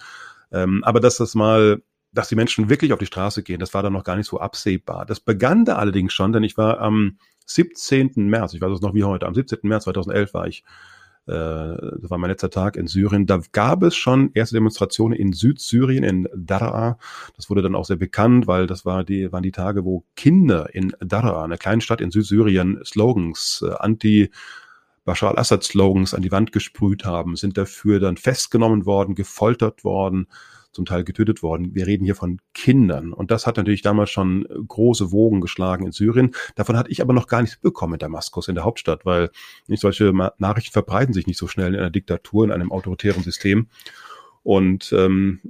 ähm, 0.53 0.85
aber 0.85 1.01
dass 1.01 1.17
das 1.17 1.35
mal, 1.35 1.83
dass 2.13 2.29
die 2.29 2.35
Menschen 2.35 2.69
wirklich 2.69 2.93
auf 2.93 2.99
die 2.99 3.07
Straße 3.07 3.43
gehen, 3.43 3.61
das 3.61 3.73
war 3.73 3.83
dann 3.83 3.95
noch 3.95 4.05
gar 4.05 4.17
nicht 4.17 4.27
so 4.27 4.41
absehbar. 4.41 5.07
Das 5.07 5.21
begann 5.21 5.65
da 5.65 5.77
allerdings 5.77 6.13
schon, 6.13 6.33
denn 6.33 6.43
ich 6.43 6.59
war 6.59 6.81
am 6.81 7.17
17. 7.47 8.13
März, 8.17 8.53
ich 8.53 8.61
weiß 8.61 8.73
es 8.73 8.83
noch 8.83 8.93
wie 8.93 9.05
heute, 9.05 9.27
am 9.27 9.35
17. 9.35 9.61
März 9.63 9.85
2011 9.85 10.35
war 10.35 10.47
ich 10.49 10.65
das 11.27 12.11
war 12.11 12.19
mein 12.19 12.31
letzter 12.31 12.51
Tag 12.51 12.77
in 12.77 12.87
Syrien, 12.87 13.27
da 13.27 13.41
gab 13.53 13.83
es 13.83 13.97
schon 13.97 14.31
erste 14.35 14.55
Demonstrationen 14.55 15.19
in 15.19 15.33
Südsyrien, 15.33 16.05
in 16.05 16.29
Daraa. 16.35 16.99
Das 17.37 17.51
wurde 17.51 17.63
dann 17.63 17.75
auch 17.75 17.85
sehr 17.85 17.97
bekannt, 17.97 18.47
weil 18.47 18.67
das 18.67 18.85
war 18.85 19.03
die, 19.03 19.33
waren 19.33 19.43
die 19.43 19.53
Tage, 19.53 19.85
wo 19.85 20.05
Kinder 20.15 20.73
in 20.75 20.95
Daraa, 21.01 21.45
einer 21.45 21.59
kleinen 21.59 21.81
Stadt 21.81 22.01
in 22.01 22.11
Südsyrien, 22.11 22.81
Slogans, 22.85 23.65
äh, 23.67 23.75
anti 23.79 24.31
Bashar 25.05 25.31
al-Assad-Slogans 25.31 26.15
an 26.15 26.23
die 26.23 26.33
Wand 26.33 26.53
gesprüht 26.53 27.05
haben, 27.05 27.37
sind 27.37 27.57
dafür 27.57 28.01
dann 28.01 28.17
festgenommen 28.17 28.87
worden, 28.87 29.15
gefoltert 29.15 29.85
worden 29.85 30.27
zum 30.77 30.85
Teil 30.85 31.03
getötet 31.03 31.43
worden. 31.43 31.75
Wir 31.75 31.87
reden 31.87 32.05
hier 32.05 32.15
von 32.15 32.41
Kindern. 32.55 33.13
Und 33.13 33.31
das 33.33 33.47
hat 33.47 33.57
natürlich 33.57 33.83
damals 33.83 34.11
schon 34.11 34.47
große 34.69 35.11
Wogen 35.11 35.41
geschlagen 35.41 35.87
in 35.87 35.93
Syrien. 35.93 36.33
Davon 36.55 36.77
hatte 36.77 36.91
ich 36.91 37.03
aber 37.03 37.13
noch 37.13 37.27
gar 37.27 37.41
nichts 37.41 37.57
bekommen 37.57 37.95
in 37.95 37.99
Damaskus, 37.99 38.49
in 38.49 38.55
der 38.55 38.65
Hauptstadt, 38.65 39.05
weil 39.05 39.31
nicht 39.67 39.81
solche 39.81 40.13
Nachrichten 40.39 40.73
verbreiten 40.73 41.15
sich 41.15 41.27
nicht 41.27 41.39
so 41.39 41.49
schnell 41.49 41.75
in 41.75 41.81
einer 41.81 41.91
Diktatur, 41.91 42.45
in 42.45 42.53
einem 42.53 42.71
autoritären 42.71 43.25
System. 43.25 43.67
Und 44.43 44.93
ähm, 44.93 45.41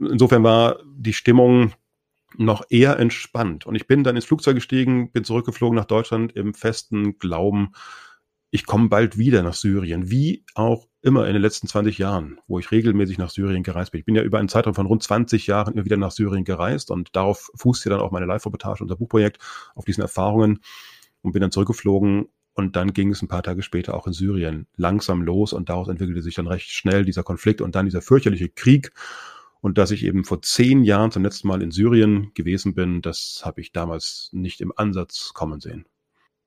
insofern 0.00 0.42
war 0.42 0.78
die 0.96 1.12
Stimmung 1.12 1.72
noch 2.38 2.64
eher 2.70 2.98
entspannt. 2.98 3.66
Und 3.66 3.74
ich 3.74 3.86
bin 3.86 4.04
dann 4.04 4.16
ins 4.16 4.24
Flugzeug 4.24 4.54
gestiegen, 4.54 5.10
bin 5.10 5.24
zurückgeflogen 5.24 5.76
nach 5.76 5.84
Deutschland 5.84 6.32
im 6.32 6.54
festen 6.54 7.18
Glauben, 7.18 7.72
ich 8.56 8.64
komme 8.64 8.88
bald 8.88 9.18
wieder 9.18 9.42
nach 9.42 9.52
Syrien, 9.52 10.10
wie 10.10 10.42
auch 10.54 10.88
immer 11.02 11.26
in 11.26 11.34
den 11.34 11.42
letzten 11.42 11.68
20 11.68 11.98
Jahren, 11.98 12.40
wo 12.46 12.58
ich 12.58 12.70
regelmäßig 12.70 13.18
nach 13.18 13.28
Syrien 13.28 13.62
gereist 13.62 13.92
bin. 13.92 13.98
Ich 13.98 14.06
bin 14.06 14.14
ja 14.14 14.22
über 14.22 14.38
einen 14.38 14.48
Zeitraum 14.48 14.74
von 14.74 14.86
rund 14.86 15.02
20 15.02 15.46
Jahren 15.46 15.74
immer 15.74 15.84
wieder 15.84 15.98
nach 15.98 16.10
Syrien 16.10 16.42
gereist 16.42 16.90
und 16.90 17.14
darauf 17.14 17.50
fußt 17.54 17.84
ja 17.84 17.90
dann 17.90 18.00
auch 18.00 18.12
meine 18.12 18.24
Live-Reportage, 18.24 18.82
unser 18.82 18.96
Buchprojekt, 18.96 19.40
auf 19.74 19.84
diesen 19.84 20.00
Erfahrungen 20.00 20.60
und 21.20 21.32
bin 21.32 21.42
dann 21.42 21.50
zurückgeflogen 21.50 22.28
und 22.54 22.76
dann 22.76 22.94
ging 22.94 23.10
es 23.10 23.20
ein 23.20 23.28
paar 23.28 23.42
Tage 23.42 23.60
später 23.60 23.92
auch 23.92 24.06
in 24.06 24.14
Syrien 24.14 24.68
langsam 24.76 25.20
los 25.20 25.52
und 25.52 25.68
daraus 25.68 25.88
entwickelte 25.88 26.22
sich 26.22 26.36
dann 26.36 26.46
recht 26.46 26.70
schnell 26.70 27.04
dieser 27.04 27.24
Konflikt 27.24 27.60
und 27.60 27.74
dann 27.74 27.84
dieser 27.84 28.00
fürchterliche 28.00 28.48
Krieg. 28.48 28.90
Und 29.60 29.76
dass 29.76 29.90
ich 29.90 30.02
eben 30.02 30.24
vor 30.24 30.40
zehn 30.40 30.82
Jahren 30.82 31.10
zum 31.10 31.24
letzten 31.24 31.48
Mal 31.48 31.60
in 31.60 31.72
Syrien 31.72 32.32
gewesen 32.32 32.74
bin, 32.74 33.02
das 33.02 33.42
habe 33.44 33.60
ich 33.60 33.72
damals 33.72 34.30
nicht 34.32 34.62
im 34.62 34.72
Ansatz 34.74 35.34
kommen 35.34 35.60
sehen. 35.60 35.84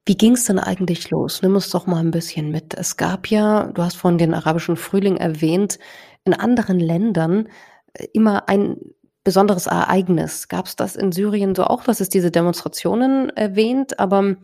Wie 0.09 0.17
ging 0.17 0.33
es 0.33 0.45
denn 0.45 0.57
eigentlich 0.57 1.11
los? 1.11 1.43
Nimm 1.43 1.53
uns 1.53 1.69
doch 1.69 1.85
mal 1.85 1.99
ein 1.99 2.09
bisschen 2.09 2.49
mit. 2.49 2.73
Es 2.73 2.97
gab 2.97 3.27
ja, 3.27 3.67
du 3.67 3.83
hast 3.83 3.95
vorhin 3.95 4.17
den 4.17 4.33
arabischen 4.33 4.75
Frühling 4.75 5.17
erwähnt, 5.17 5.77
in 6.23 6.33
anderen 6.33 6.79
Ländern 6.79 7.47
äh, 7.93 8.07
immer 8.13 8.49
ein 8.49 8.77
besonderes 9.23 9.67
Ereignis. 9.67 10.47
Gab 10.47 10.65
es 10.65 10.75
das 10.75 10.95
in 10.95 11.11
Syrien 11.11 11.53
so 11.53 11.63
auch? 11.65 11.85
Hast 11.85 12.01
es 12.01 12.09
diese 12.09 12.31
Demonstrationen 12.31 13.29
erwähnt, 13.29 13.99
aber 13.99 14.37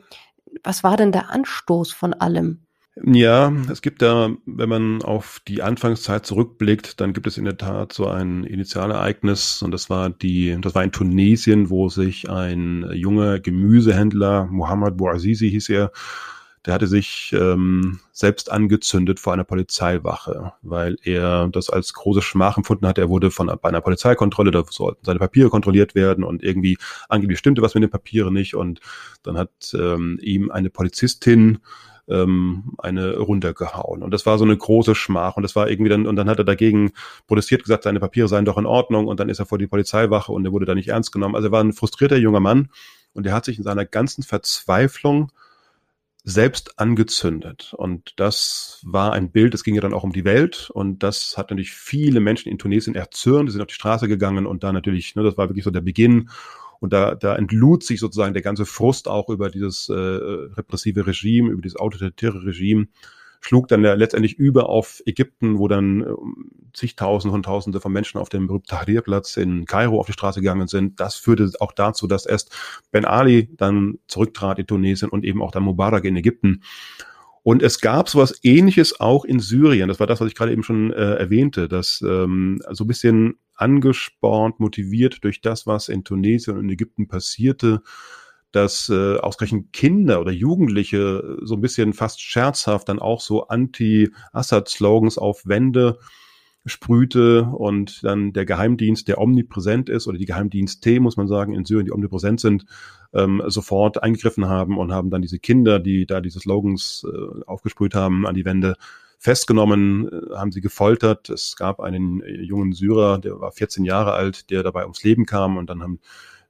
was 0.64 0.84
war 0.84 0.98
denn 0.98 1.12
der 1.12 1.32
Anstoß 1.32 1.94
von 1.94 2.14
allem? 2.14 2.65
Ja, 3.04 3.52
es 3.70 3.82
gibt 3.82 4.02
da, 4.02 4.32
wenn 4.46 4.70
man 4.70 5.02
auf 5.02 5.42
die 5.46 5.62
Anfangszeit 5.62 6.26
zurückblickt, 6.26 7.02
dann 7.02 7.12
gibt 7.12 7.28
es 7.28 7.38
in 7.38 7.44
der 7.44 7.58
Tat 7.58 7.92
so 7.92 8.08
ein 8.08 8.46
Initialereignis 8.46 9.62
und 9.62 9.72
das 9.72 9.90
war 9.90 10.10
die, 10.10 10.58
das 10.62 10.76
war 10.76 10.84
in 10.84 10.94
Tunesien, 10.94 11.70
wo 11.70 11.90
sich 11.90 12.30
ein 12.30 12.90
junger 12.94 13.40
Gemüsehändler, 13.42 14.46
Mohammed 14.46 14.96
Bouazizi 14.96 15.50
hieß 15.50 15.70
er, 15.70 15.92
der 16.66 16.74
hatte 16.74 16.88
sich 16.88 17.34
ähm, 17.38 18.00
selbst 18.14 18.50
angezündet 18.50 19.20
vor 19.20 19.34
einer 19.34 19.44
Polizeiwache, 19.44 20.54
weil 20.62 20.96
er 21.04 21.50
das 21.50 21.70
als 21.70 21.94
große 21.94 22.22
Schmach 22.22 22.58
empfunden 22.58 22.88
hat. 22.88 22.98
Er 22.98 23.10
wurde 23.10 23.30
von 23.30 23.48
bei 23.62 23.70
einer 23.70 23.82
Polizeikontrolle, 23.82 24.52
da 24.52 24.64
sollten 24.68 25.06
seine 25.06 25.20
Papiere 25.20 25.50
kontrolliert 25.50 25.96
werden 25.96 26.24
und 26.24 26.44
irgendwie 26.44 26.78
angeblich 27.10 27.40
stimmte 27.40 27.62
was 27.62 27.76
mit 27.76 27.84
den 27.84 27.92
Papieren 27.92 28.34
nicht. 28.34 28.56
Und 28.56 28.80
dann 29.22 29.38
hat 29.38 29.52
ähm, 29.76 30.18
ihm 30.24 30.50
eine 30.50 30.72
Polizistin 30.72 31.60
ähm, 32.08 32.74
eine 32.78 33.18
runtergehauen. 33.18 34.04
Und 34.04 34.12
das 34.12 34.26
war 34.26 34.38
so 34.38 34.46
eine 34.46 34.58
große 34.58 34.96
Schmach. 34.96 35.38
Und 35.38 35.44
das 35.44 35.56
war 35.56 35.70
irgendwie 35.70 35.90
dann, 35.90 36.08
und 36.08 36.16
dann 36.16 36.30
hat 36.30 36.38
er 36.38 36.46
dagegen 36.46 36.92
protestiert, 37.28 37.64
gesagt, 37.64 37.84
seine 37.84 38.00
Papiere 38.00 38.28
seien 38.28 38.46
doch 38.46 38.58
in 38.58 38.66
Ordnung. 38.66 39.08
Und 39.08 39.20
dann 39.20 39.30
ist 39.30 39.40
er 39.40 39.46
vor 39.46 39.58
die 39.58 39.68
Polizeiwache 39.68 40.32
und 40.32 40.46
er 40.46 40.52
wurde 40.52 40.66
da 40.66 40.76
nicht 40.76 40.90
ernst 40.90 41.12
genommen. 41.12 41.36
Also 41.36 41.50
er 41.50 41.52
war 41.52 41.64
ein 41.64 41.74
frustrierter 41.74 42.18
junger 42.18 42.40
Mann 42.40 42.70
und 43.14 43.26
er 43.26 43.34
hat 43.34 43.46
sich 43.46 43.58
in 43.58 43.64
seiner 43.64 43.86
ganzen 43.86 44.24
Verzweiflung 44.24 45.32
selbst 46.28 46.80
angezündet. 46.80 47.74
Und 47.78 48.14
das 48.20 48.82
war 48.84 49.14
ein 49.14 49.32
Bild, 49.32 49.54
das 49.54 49.64
ging 49.64 49.76
ja 49.76 49.82
dann 49.82 49.94
auch 49.94 50.04
um 50.04 50.12
die 50.12 50.26
Welt. 50.26 50.72
Und 50.74 51.04
das 51.04 51.38
hat 51.38 51.52
natürlich 51.52 51.72
viele 51.72 52.20
Menschen 52.20 52.50
in 52.50 52.58
Tunesien 52.58 52.96
erzürnt. 52.96 53.48
Die 53.48 53.54
sind 53.54 53.62
auf 53.62 53.68
die 53.68 53.76
Straße 53.76 54.08
gegangen 54.08 54.48
und 54.48 54.64
da 54.64 54.74
natürlich, 54.74 55.16
ne, 55.16 55.24
das 55.24 55.38
war 55.38 55.50
wirklich 55.50 55.64
so 55.64 55.72
der 55.72 55.82
Beginn. 55.82 56.30
Und 56.80 56.94
da, 56.94 57.16
da 57.16 57.36
entlud 57.36 57.84
sich 57.84 58.00
sozusagen 58.00 58.34
der 58.34 58.44
ganze 58.44 58.66
Frust 58.66 59.08
auch 59.08 59.30
über 59.30 59.50
dieses 59.50 59.90
äh, 59.90 59.94
repressive 59.94 61.08
Regime, 61.08 61.52
über 61.52 61.62
dieses 61.62 61.80
autoritäre 61.80 62.46
Regime 62.46 62.88
schlug 63.46 63.68
dann 63.68 63.84
letztendlich 63.84 64.40
über 64.40 64.70
auf 64.70 65.04
Ägypten, 65.06 65.60
wo 65.60 65.68
dann 65.68 66.02
äh, 66.02 66.06
zigtausende 66.74 67.36
und 67.36 67.44
tausende 67.44 67.80
von 67.80 67.94
Menschen 67.94 68.20
auf 68.20 68.30
dem 68.30 68.50
Tahrir-Platz 68.66 69.38
in 69.38 69.66
Kairo 69.66 70.00
auf 70.00 70.08
die 70.08 70.14
Straße 70.14 70.42
gegangen 70.42 70.68
sind. 70.68 71.00
Das 71.00 71.16
führte 71.16 71.52
auch 71.60 71.72
dazu, 71.72 72.08
dass 72.08 72.26
erst 72.26 72.56
Ben 72.92 73.06
Ali 73.06 73.56
dann 73.56 74.00
zurücktrat 74.08 74.58
in 74.58 74.66
Tunesien 74.66 75.10
und 75.10 75.24
eben 75.24 75.44
auch 75.44 75.52
dann 75.52 75.62
Mubarak 75.62 76.06
in 76.06 76.16
Ägypten. 76.16 76.64
Und 77.46 77.62
es 77.62 77.80
gab 77.80 78.10
sowas 78.10 78.40
ähnliches 78.42 79.00
auch 79.00 79.24
in 79.24 79.40
Syrien. 79.40 79.88
Das 79.88 80.00
war 80.00 80.08
das, 80.08 80.20
was 80.20 80.28
ich 80.28 80.34
gerade 80.34 80.52
eben 80.52 80.64
schon 80.64 80.92
äh, 80.92 81.14
erwähnte, 81.14 81.68
dass 81.68 82.02
ähm, 82.02 82.60
so 82.72 82.86
ein 82.86 82.88
bisschen 82.88 83.36
angespornt, 83.54 84.60
motiviert 84.60 85.24
durch 85.24 85.42
das, 85.42 85.68
was 85.68 85.88
in 85.88 86.04
Tunesien 86.04 86.58
und 86.58 86.64
in 86.64 86.72
Ägypten 86.72 87.08
passierte, 87.08 87.84
dass 88.52 88.90
äh, 88.90 89.18
ausgerechnet 89.18 89.74
Kinder 89.74 90.22
oder 90.22 90.32
Jugendliche 90.32 91.38
so 91.44 91.54
ein 91.54 91.62
bisschen 91.62 91.94
fast 91.94 92.20
scherzhaft 92.20 92.90
dann 92.90 92.98
auch 92.98 93.22
so 93.22 93.48
Anti-Assad-Slogans 93.48 95.20
auf 95.20 95.46
Wände 95.46 96.00
sprühte 96.66 97.44
und 97.44 98.04
dann 98.04 98.34
der 98.34 98.46
Geheimdienst, 98.46 99.08
der 99.08 99.20
omnipräsent 99.20 99.90
ist, 99.90 100.08
oder 100.08 100.18
die 100.18 100.26
Geheimdienst-T, 100.26 101.00
muss 101.00 101.18
man 101.18 101.28
sagen, 101.28 101.54
in 101.54 101.66
Syrien, 101.66 101.86
die 101.86 101.92
omnipräsent 101.92 102.40
sind, 102.40 102.66
ähm, 103.14 103.42
sofort 103.48 104.02
eingegriffen 104.02 104.48
haben 104.48 104.78
und 104.78 104.92
haben 104.92 105.10
dann 105.10 105.22
diese 105.22 105.40
Kinder, 105.40 105.80
die 105.80 106.06
da 106.06 106.22
diese 106.22 106.40
Slogans 106.40 107.06
äh, 107.08 107.44
aufgesprüht 107.46 107.94
haben, 107.94 108.26
an 108.26 108.36
die 108.36 108.46
Wände 108.46 108.76
festgenommen, 109.20 110.08
äh, 110.08 110.36
haben 110.36 110.52
sie 110.52 110.62
gefoltert. 110.62 111.30
Es 111.30 111.56
gab 111.56 111.80
einen 111.80 112.22
äh, 112.22 112.42
jungen 112.42 112.74
Syrer, 112.74 113.20
der 113.20 113.40
war 113.40 113.52
14 113.52 113.86
Jahre 113.86 114.14
alt, 114.14 114.50
der 114.50 114.64
dabei 114.64 114.84
ums 114.84 115.04
Leben 115.04 115.26
kam 115.26 115.58
und 115.58 115.70
dann 115.70 115.84
haben 115.84 116.00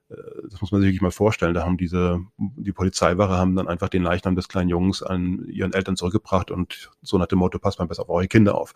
das 0.08 0.62
muss 0.62 0.72
man 0.72 0.82
sich 0.82 0.89
wirklich 0.89 1.01
mal 1.01 1.12
vorstellen. 1.12 1.56
Da 1.56 1.64
haben 1.64 1.78
diese, 1.78 2.20
die 2.38 2.72
Polizeiwache 2.72 3.34
haben 3.34 3.56
dann 3.56 3.68
einfach 3.68 3.89
den 3.89 4.03
Leichnam 4.03 4.36
des 4.36 4.47
kleinen 4.47 4.70
Jungs 4.70 5.01
an 5.01 5.47
ihren 5.49 5.74
Eltern 5.74 5.95
zurückgebracht 5.95 6.51
und 6.51 6.91
so 7.01 7.18
nach 7.18 7.26
dem 7.26 7.39
Motto, 7.39 7.58
passt 7.58 7.80
mal 7.80 7.88
besser 7.88 8.03
auf 8.03 8.10
eure 8.10 8.28
Kinder 8.28 8.56
auf. 8.56 8.74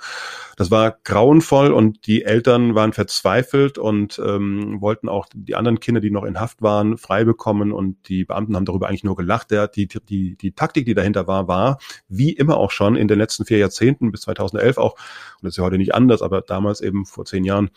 Das 0.57 0.71
war 0.71 0.97
grauenvoll 1.03 1.71
und 1.71 2.07
die 2.07 2.23
Eltern 2.23 2.73
waren 2.73 2.93
verzweifelt 2.93 3.77
und 3.77 4.19
ähm, 4.25 4.82
wollten 4.82 5.07
auch 5.07 5.27
die 5.34 5.55
anderen 5.55 5.80
Kinder, 5.80 6.01
die 6.01 6.09
noch 6.09 6.23
in 6.23 6.39
Haft 6.39 6.63
waren, 6.63 6.97
frei 6.97 7.25
bekommen 7.25 7.71
und 7.71 8.09
die 8.09 8.25
Beamten 8.25 8.55
haben 8.55 8.65
darüber 8.65 8.88
eigentlich 8.88 9.03
nur 9.03 9.15
gelacht. 9.15 9.51
Der, 9.51 9.67
die, 9.67 9.88
die, 9.88 10.36
die 10.36 10.51
Taktik, 10.53 10.86
die 10.86 10.95
dahinter 10.95 11.27
war, 11.27 11.47
war, 11.47 11.77
wie 12.07 12.32
immer 12.32 12.57
auch 12.57 12.71
schon 12.71 12.95
in 12.95 13.07
den 13.07 13.19
letzten 13.19 13.45
vier 13.45 13.59
Jahrzehnten 13.59 14.11
bis 14.11 14.21
2011 14.21 14.80
auch, 14.80 14.93
und 14.93 15.43
das 15.43 15.53
ist 15.53 15.57
ja 15.57 15.63
heute 15.63 15.77
nicht 15.77 15.93
anders, 15.93 16.23
aber 16.23 16.41
damals 16.41 16.82
eben 16.82 17.05
vor 17.05 17.25
zehn 17.25 17.43
Jahren, 17.43 17.69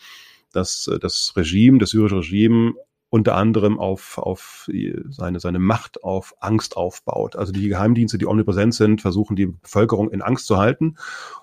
dass 0.51 0.89
das 1.01 1.33
Regime, 1.35 1.77
das 1.77 1.91
syrische 1.91 2.17
Regime 2.17 2.73
unter 3.13 3.35
anderem 3.35 3.79
auf, 3.79 4.17
auf 4.17 4.67
seine, 5.11 5.39
seine 5.39 5.59
Macht 5.59 6.03
auf 6.03 6.33
Angst 6.39 6.75
aufbaut. 6.75 7.35
Also 7.35 7.53
die 7.53 7.67
Geheimdienste, 7.67 8.17
die 8.17 8.25
omnipräsent 8.25 8.73
sind, 8.73 9.01
versuchen 9.01 9.35
die 9.35 9.45
Bevölkerung 9.45 10.09
in 10.09 10.23
Angst 10.23 10.47
zu 10.47 10.57
halten. 10.57 10.95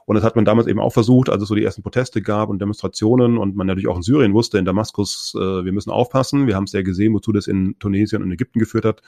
Und 0.05 0.17
das 0.17 0.25
hat 0.25 0.35
man 0.35 0.45
damals 0.45 0.67
eben 0.67 0.81
auch 0.81 0.93
versucht, 0.93 1.29
als 1.29 1.45
es 1.45 1.49
so 1.49 1.55
die 1.55 1.63
ersten 1.63 1.85
Proteste 1.85 2.23
gab 2.23 2.49
und 2.49 2.61
Demonstrationen 2.61 3.39
und 3.39 3.55
man 3.55 3.69
natürlich 3.69 3.87
auch 3.87 3.95
in 3.95 4.03
Syrien 4.03 4.35
wusste, 4.35 4.59
in 4.59 4.65
Damaskus, 4.65 5.33
äh, 5.37 5.65
wir 5.65 5.71
müssen 5.71 5.93
aufpassen. 5.93 6.49
Wir 6.49 6.57
haben 6.57 6.65
es 6.65 6.73
ja 6.73 6.83
gesehen, 6.83 7.15
wozu 7.15 7.31
das 7.31 7.47
in 7.47 7.79
Tunesien 7.79 8.25
und 8.25 8.33
Ägypten 8.33 8.59
geführt 8.59 8.85
hat. 8.85 9.03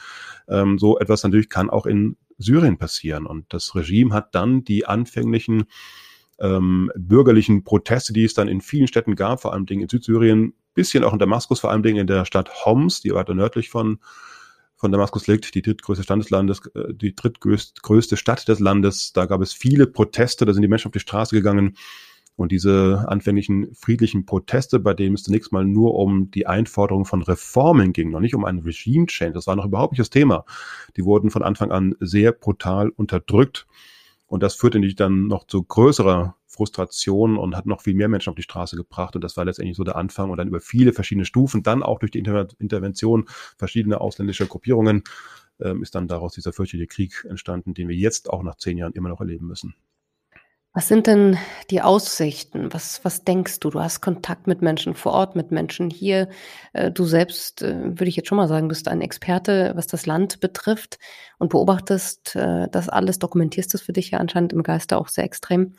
Ähm, 0.46 0.78
so 0.78 1.00
etwas 1.00 1.24
natürlich 1.24 1.48
kann 1.48 1.68
auch 1.68 1.86
in 1.86 2.16
Syrien 2.38 2.78
passieren. 2.78 3.26
Und 3.26 3.52
das 3.52 3.74
Regime 3.74 4.14
hat 4.14 4.36
dann 4.36 4.62
die 4.62 4.86
anfänglichen 4.86 5.64
ähm, 6.38 6.92
bürgerlichen 6.94 7.64
Proteste, 7.64 8.12
die 8.12 8.22
es 8.22 8.34
dann 8.34 8.46
in 8.46 8.60
vielen 8.60 8.86
Städten 8.86 9.16
gab, 9.16 9.42
vor 9.42 9.52
allem 9.52 9.66
in 9.66 9.88
Südsyrien, 9.88 10.54
bisschen 10.74 11.04
auch 11.04 11.12
in 11.12 11.18
Damaskus, 11.18 11.60
vor 11.60 11.70
allem 11.70 11.84
in 11.84 12.06
der 12.06 12.24
Stadt 12.24 12.64
Homs, 12.64 13.00
die 13.00 13.12
weiter 13.12 13.34
nördlich 13.34 13.70
von, 13.70 13.98
von 14.76 14.90
Damaskus 14.92 15.26
liegt, 15.26 15.54
die 15.54 15.62
drittgrößte 15.62 16.04
Stadt 16.04 16.18
des 16.18 16.30
Landes, 16.30 16.66
äh, 16.74 16.94
die 16.94 17.14
drittgrößte 17.14 18.16
Stadt 18.16 18.48
des 18.48 18.60
Landes. 18.60 19.12
Da 19.12 19.26
gab 19.26 19.40
es 19.40 19.52
viele 19.52 19.86
Proteste, 19.86 20.44
da 20.44 20.52
sind 20.52 20.62
die 20.62 20.68
Menschen 20.68 20.88
auf 20.88 20.92
die 20.92 21.00
Straße 21.00 21.34
gegangen. 21.34 21.76
Und 22.34 22.50
diese 22.50 23.04
anfänglichen 23.08 23.74
friedlichen 23.74 24.24
Proteste, 24.24 24.80
bei 24.80 24.94
denen 24.94 25.14
es 25.14 25.22
zunächst 25.22 25.52
mal 25.52 25.66
nur 25.66 25.94
um 25.94 26.30
die 26.30 26.46
Einforderung 26.46 27.04
von 27.04 27.22
Reformen 27.22 27.92
ging, 27.92 28.10
noch 28.10 28.20
nicht 28.20 28.34
um 28.34 28.46
einen 28.46 28.60
Regime-Change, 28.60 29.34
das 29.34 29.46
war 29.46 29.54
noch 29.54 29.66
überhaupt 29.66 29.92
nicht 29.92 30.00
das 30.00 30.10
Thema. 30.10 30.46
Die 30.96 31.04
wurden 31.04 31.30
von 31.30 31.42
Anfang 31.42 31.70
an 31.70 31.94
sehr 32.00 32.32
brutal 32.32 32.88
unterdrückt. 32.88 33.66
Und 34.26 34.42
das 34.42 34.54
führte 34.54 34.78
nicht 34.78 34.98
dann 34.98 35.26
noch 35.26 35.46
zu 35.46 35.62
größerer 35.62 36.34
Frustration 36.52 37.38
und 37.38 37.56
hat 37.56 37.66
noch 37.66 37.80
viel 37.80 37.94
mehr 37.94 38.08
Menschen 38.08 38.30
auf 38.30 38.36
die 38.36 38.42
Straße 38.42 38.76
gebracht. 38.76 39.16
Und 39.16 39.24
das 39.24 39.36
war 39.36 39.44
letztendlich 39.44 39.76
so 39.76 39.84
der 39.84 39.96
Anfang 39.96 40.30
und 40.30 40.36
dann 40.36 40.48
über 40.48 40.60
viele 40.60 40.92
verschiedene 40.92 41.24
Stufen, 41.24 41.62
dann 41.62 41.82
auch 41.82 41.98
durch 41.98 42.12
die 42.12 42.18
Inter 42.18 42.46
Intervention 42.58 43.26
verschiedener 43.56 44.00
ausländischer 44.00 44.46
Gruppierungen, 44.46 45.02
ähm, 45.60 45.82
ist 45.82 45.94
dann 45.94 46.08
daraus 46.08 46.34
dieser 46.34 46.52
fürchterliche 46.52 46.88
Krieg 46.88 47.26
entstanden, 47.28 47.74
den 47.74 47.88
wir 47.88 47.96
jetzt 47.96 48.28
auch 48.28 48.42
nach 48.42 48.56
zehn 48.56 48.76
Jahren 48.76 48.92
immer 48.92 49.08
noch 49.08 49.20
erleben 49.20 49.46
müssen. 49.46 49.74
Was 50.74 50.88
sind 50.88 51.06
denn 51.06 51.36
die 51.68 51.82
Aussichten? 51.82 52.72
Was, 52.72 53.04
was 53.04 53.24
denkst 53.24 53.60
du? 53.60 53.68
Du 53.68 53.80
hast 53.80 54.00
Kontakt 54.00 54.46
mit 54.46 54.62
Menschen 54.62 54.94
vor 54.94 55.12
Ort, 55.12 55.36
mit 55.36 55.50
Menschen 55.50 55.90
hier. 55.90 56.30
Äh, 56.72 56.90
du 56.90 57.04
selbst, 57.04 57.60
äh, 57.60 57.78
würde 57.84 58.06
ich 58.06 58.16
jetzt 58.16 58.28
schon 58.28 58.38
mal 58.38 58.48
sagen, 58.48 58.68
bist 58.68 58.88
ein 58.88 59.02
Experte, 59.02 59.72
was 59.74 59.86
das 59.86 60.06
Land 60.06 60.40
betrifft 60.40 60.98
und 61.38 61.50
beobachtest 61.50 62.36
äh, 62.36 62.68
das 62.70 62.88
alles, 62.88 63.18
dokumentierst 63.18 63.74
es 63.74 63.82
für 63.82 63.92
dich 63.92 64.12
ja 64.12 64.18
anscheinend 64.18 64.54
im 64.54 64.62
Geiste 64.62 64.96
auch 64.96 65.08
sehr 65.08 65.24
extrem. 65.24 65.74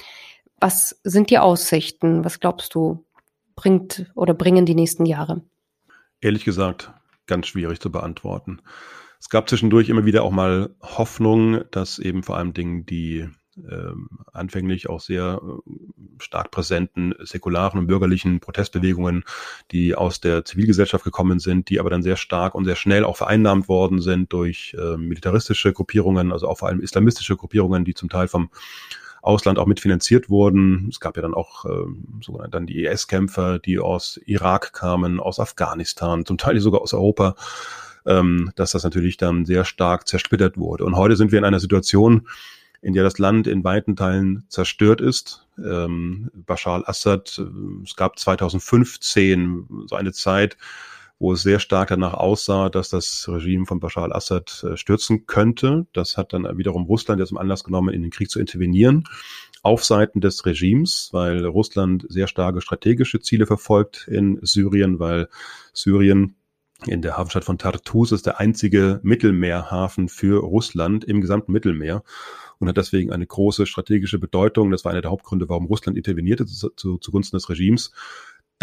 Was 0.64 0.97
sind 1.03 1.30
die 1.30 1.39
Aussichten? 1.39 2.24
Was 2.24 2.39
glaubst 2.39 2.74
du, 2.74 3.03
bringt 3.53 4.09
oder 4.16 4.34
bringen 4.34 4.66
die 4.66 4.76
nächsten 4.76 5.05
Jahre? 5.05 5.41
Ehrlich 6.22 6.45
gesagt, 6.45 6.89
ganz 7.28 7.47
schwierig 7.47 7.82
zu 7.82 7.91
beantworten. 7.91 8.61
Es 9.20 9.28
gab 9.28 9.49
zwischendurch 9.49 9.89
immer 9.89 10.05
wieder 10.05 10.24
auch 10.24 10.32
mal 10.32 10.74
Hoffnung, 10.82 11.66
dass 11.72 11.99
eben 11.99 12.24
vor 12.24 12.38
allem 12.38 12.53
Dingen 12.53 12.86
die 12.86 13.28
ähm, 13.57 14.07
anfänglich 14.32 14.89
auch 14.89 15.01
sehr 15.01 15.41
äh, 15.43 15.72
stark 16.20 16.49
präsenten 16.49 17.14
säkularen 17.20 17.78
und 17.82 17.88
bürgerlichen 17.88 18.39
Protestbewegungen, 18.39 19.26
die 19.72 19.95
aus 19.95 20.22
der 20.22 20.45
Zivilgesellschaft 20.45 21.03
gekommen 21.03 21.39
sind, 21.39 21.70
die 21.70 21.82
aber 21.82 21.89
dann 21.89 22.03
sehr 22.03 22.16
stark 22.16 22.55
und 22.55 22.64
sehr 22.64 22.78
schnell 22.78 23.03
auch 23.03 23.18
vereinnahmt 23.18 23.68
worden 23.68 23.99
sind 23.99 24.32
durch 24.32 24.78
äh, 24.80 24.95
militaristische 24.95 25.74
Gruppierungen, 25.74 26.32
also 26.32 26.47
auch 26.47 26.59
vor 26.59 26.70
allem 26.70 26.80
islamistische 26.80 27.36
Gruppierungen, 27.36 27.84
die 27.84 27.95
zum 27.95 28.07
Teil 28.07 28.30
vom 28.30 28.49
Ausland 29.24 29.57
auch 29.57 29.65
mitfinanziert 29.65 30.30
wurden. 30.30 30.88
Es 30.89 30.99
gab 30.99 31.15
ja 31.15 31.21
dann 31.21 31.34
auch 31.34 31.65
äh, 31.65 31.86
sogenannte 32.21 32.51
dann 32.51 32.67
die 32.67 32.84
IS-Kämpfer, 32.84 33.57
die 33.57 33.80
aus 33.80 34.19
Irak 34.26 34.74
kamen, 34.74 35.19
aus 35.19 35.39
Afghanistan, 35.39 36.26
zum 36.26 36.38
Teil 36.38 36.59
sogar 36.59 36.82
aus 36.82 36.93
Europa, 36.93 37.36
ähm, 38.05 38.51
dass 38.55 38.71
das 38.71 38.84
natürlich 38.84 39.17
dann 39.17 39.45
sehr 39.45 39.63
stark 39.63 40.07
zersplittert 40.07 40.57
wurde. 40.57 40.84
Und 40.84 40.97
heute 40.97 41.15
sind 41.15 41.32
wir 41.32 41.39
in 41.39 41.45
einer 41.45 41.61
Situation, 41.61 42.28
in 42.82 42.93
der 42.93 43.03
das 43.03 43.17
Land 43.17 43.47
in 43.47 43.63
weiten 43.63 43.95
Teilen 43.95 44.43
zerstört 44.49 44.99
ist. 44.99 45.47
Ähm, 45.57 46.30
Bashar 46.34 46.76
al-Assad, 46.76 47.39
äh, 47.39 47.84
es 47.84 47.95
gab 47.95 48.19
2015 48.19 49.86
so 49.88 49.95
eine 49.95 50.11
Zeit, 50.11 50.57
wo 51.24 51.32
es 51.32 51.41
sehr 51.41 51.59
stark 51.59 51.88
danach 51.88 52.15
aussah, 52.15 52.67
dass 52.67 52.89
das 52.89 53.30
Regime 53.30 53.65
von 53.65 53.80
Bashar 53.80 54.03
al-Assad 54.03 54.65
äh, 54.69 54.76
stürzen 54.76 55.26
könnte. 55.26 55.88
Das 55.93 56.17
hat 56.17 56.34
dann 56.34 56.57
wiederum 56.57 56.84
Russland 56.84 57.19
jetzt 57.19 57.30
zum 57.30 57.38
Anlass 57.38 57.63
genommen, 57.63 57.93
in 57.93 58.01
den 58.01 58.11
Krieg 58.11 58.30
zu 58.30 58.41
intervenieren 58.41 59.05
auf 59.61 59.86
Seiten 59.86 60.19
des 60.19 60.45
Regimes, 60.45 61.11
weil 61.13 61.45
Russland 61.45 62.05
sehr 62.09 62.28
starke 62.28 62.59
strategische 62.59 63.21
Ziele 63.21 63.45
verfolgt 63.45 64.05
in 64.09 64.38
Syrien, 64.41 64.99
weil 64.99 65.30
Syrien 65.71 66.36
in 66.88 67.01
der 67.01 67.15
Hafenstadt 67.15 67.45
von 67.45 67.57
Tartus 67.57 68.11
ist 68.11 68.26
der 68.26 68.41
einzige 68.41 68.99
Mittelmeerhafen 69.03 70.09
für 70.09 70.41
Russland 70.41 71.05
im 71.05 71.21
gesamten 71.21 71.53
Mittelmeer 71.53 72.03
und 72.59 72.67
hat 72.67 72.76
deswegen 72.76 73.13
eine 73.13 73.26
große 73.26 73.65
strategische 73.65 74.19
Bedeutung. 74.19 74.71
Das 74.71 74.84
war 74.84 74.91
einer 74.91 75.01
der 75.01 75.11
Hauptgründe, 75.11 75.47
warum 75.47 75.67
Russland 75.67 75.97
intervenierte 75.97 76.45
zu, 76.45 76.69
zu, 76.71 76.97
zugunsten 76.97 77.38
des 77.38 77.49
Regimes 77.49 77.91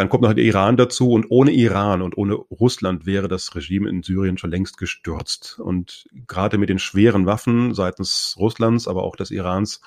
dann 0.00 0.08
kommt 0.08 0.22
noch 0.22 0.32
der 0.32 0.44
Iran 0.44 0.78
dazu 0.78 1.10
und 1.10 1.26
ohne 1.28 1.50
Iran 1.50 2.00
und 2.00 2.16
ohne 2.16 2.32
Russland 2.32 3.04
wäre 3.04 3.28
das 3.28 3.54
Regime 3.54 3.86
in 3.90 4.02
Syrien 4.02 4.38
schon 4.38 4.50
längst 4.50 4.78
gestürzt. 4.78 5.58
Und 5.62 6.06
gerade 6.26 6.56
mit 6.56 6.70
den 6.70 6.78
schweren 6.78 7.26
Waffen 7.26 7.74
seitens 7.74 8.34
Russlands, 8.38 8.88
aber 8.88 9.02
auch 9.02 9.14
des 9.14 9.30
Irans, 9.30 9.82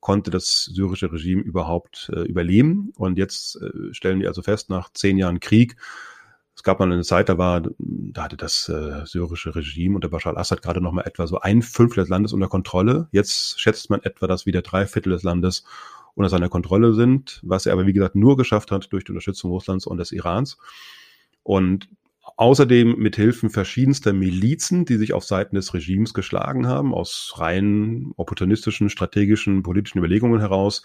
konnte 0.00 0.32
das 0.32 0.64
syrische 0.64 1.12
Regime 1.12 1.42
überhaupt 1.42 2.10
äh, 2.12 2.22
überleben. 2.22 2.92
Und 2.96 3.18
jetzt 3.18 3.54
äh, 3.62 3.94
stellen 3.94 4.18
wir 4.18 4.26
also 4.26 4.42
fest, 4.42 4.68
nach 4.68 4.92
zehn 4.92 5.16
Jahren 5.16 5.38
Krieg, 5.38 5.76
es 6.56 6.64
gab 6.64 6.80
mal 6.80 6.92
eine 6.92 7.02
Zeit, 7.02 7.28
da 7.28 7.38
war, 7.38 7.62
da 7.78 8.24
hatte 8.24 8.36
das 8.36 8.68
äh, 8.68 9.06
syrische 9.06 9.54
Regime 9.54 9.94
unter 9.94 10.08
Bashar 10.08 10.32
al-Assad 10.32 10.60
gerade 10.60 10.80
noch 10.80 10.92
mal 10.92 11.06
etwa 11.06 11.28
so 11.28 11.38
ein 11.38 11.62
Fünftel 11.62 12.02
des 12.02 12.10
Landes 12.10 12.32
unter 12.32 12.48
Kontrolle. 12.48 13.06
Jetzt 13.12 13.60
schätzt 13.60 13.90
man 13.90 14.02
etwa, 14.02 14.26
dass 14.26 14.44
wieder 14.44 14.60
drei 14.60 14.86
Viertel 14.86 15.10
des 15.10 15.22
Landes 15.22 15.64
unter 16.14 16.28
seiner 16.28 16.48
Kontrolle 16.48 16.94
sind, 16.94 17.40
was 17.42 17.66
er 17.66 17.72
aber 17.72 17.86
wie 17.86 17.92
gesagt 17.92 18.14
nur 18.14 18.36
geschafft 18.36 18.70
hat 18.70 18.92
durch 18.92 19.04
die 19.04 19.12
Unterstützung 19.12 19.50
Russlands 19.50 19.86
und 19.86 19.98
des 19.98 20.12
Irans. 20.12 20.58
Und 21.42 21.88
Außerdem 22.36 22.96
mit 22.98 23.16
Hilfen 23.16 23.50
verschiedenster 23.50 24.12
Milizen, 24.12 24.84
die 24.84 24.96
sich 24.96 25.12
auf 25.12 25.24
Seiten 25.24 25.56
des 25.56 25.74
Regimes 25.74 26.14
geschlagen 26.14 26.68
haben, 26.68 26.94
aus 26.94 27.34
rein 27.36 28.12
opportunistischen, 28.16 28.88
strategischen, 28.90 29.64
politischen 29.64 29.98
Überlegungen 29.98 30.38
heraus, 30.38 30.82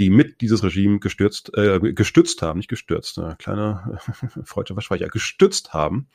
die 0.00 0.10
mit 0.10 0.40
dieses 0.40 0.64
Regime 0.64 0.98
gestürzt, 0.98 1.56
äh, 1.56 1.78
gestützt 1.92 2.42
haben, 2.42 2.58
nicht 2.58 2.68
gestürzt, 2.68 3.18
äh, 3.18 3.36
kleiner 3.38 4.00
freudscher 4.44 4.74
Versprecher, 4.74 5.08
gestützt 5.08 5.72
haben. 5.72 6.08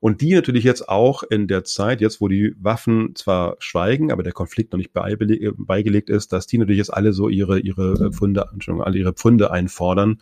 Und 0.00 0.20
die 0.20 0.34
natürlich 0.34 0.64
jetzt 0.64 0.88
auch 0.88 1.22
in 1.22 1.48
der 1.48 1.64
Zeit, 1.64 2.00
jetzt 2.00 2.20
wo 2.20 2.28
die 2.28 2.54
Waffen 2.58 3.14
zwar 3.14 3.56
schweigen, 3.58 4.12
aber 4.12 4.22
der 4.22 4.32
Konflikt 4.32 4.72
noch 4.72 4.78
nicht 4.78 4.92
beigelegt 4.92 6.10
ist, 6.10 6.32
dass 6.32 6.46
die 6.46 6.58
natürlich 6.58 6.78
jetzt 6.78 6.94
alle 6.94 7.12
so 7.12 7.28
ihre, 7.28 7.58
ihre 7.58 8.12
Pfunde, 8.12 8.50
alle 8.66 8.98
ihre 8.98 9.12
Pfunde 9.12 9.50
einfordern 9.50 10.20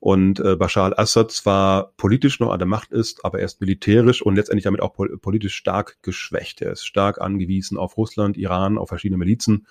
und 0.00 0.38
äh, 0.40 0.54
Bashar 0.56 0.84
al-Assad 0.86 1.32
zwar 1.32 1.92
politisch 1.96 2.38
noch 2.38 2.52
an 2.52 2.58
der 2.58 2.68
Macht 2.68 2.92
ist, 2.92 3.24
aber 3.24 3.40
er 3.40 3.46
ist 3.46 3.60
militärisch 3.60 4.22
und 4.22 4.36
letztendlich 4.36 4.64
damit 4.64 4.80
auch 4.80 4.94
pol 4.94 5.18
politisch 5.18 5.54
stark 5.54 5.98
geschwächt. 6.02 6.62
Er 6.62 6.72
ist 6.72 6.86
stark 6.86 7.20
angewiesen 7.20 7.76
auf 7.76 7.96
Russland, 7.96 8.36
Iran, 8.36 8.78
auf 8.78 8.88
verschiedene 8.88 9.18
Milizen. 9.18 9.66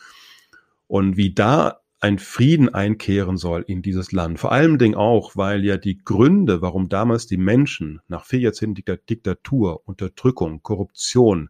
Und 0.87 1.15
wie 1.15 1.33
da 1.33 1.79
ein 1.99 2.19
Frieden 2.19 2.73
einkehren 2.73 3.37
soll 3.37 3.63
in 3.67 3.81
dieses 3.81 4.11
Land. 4.11 4.39
Vor 4.39 4.51
allem 4.51 4.77
Ding 4.77 4.95
auch, 4.95 5.35
weil 5.35 5.65
ja 5.65 5.77
die 5.77 5.97
Gründe, 6.03 6.61
warum 6.61 6.89
damals 6.89 7.25
die 7.25 7.37
Menschen 7.37 8.01
nach 8.07 8.25
vier 8.25 8.39
Jahrzehnten 8.39 8.83
Diktatur, 9.09 9.81
Unterdrückung, 9.85 10.61
Korruption, 10.61 11.49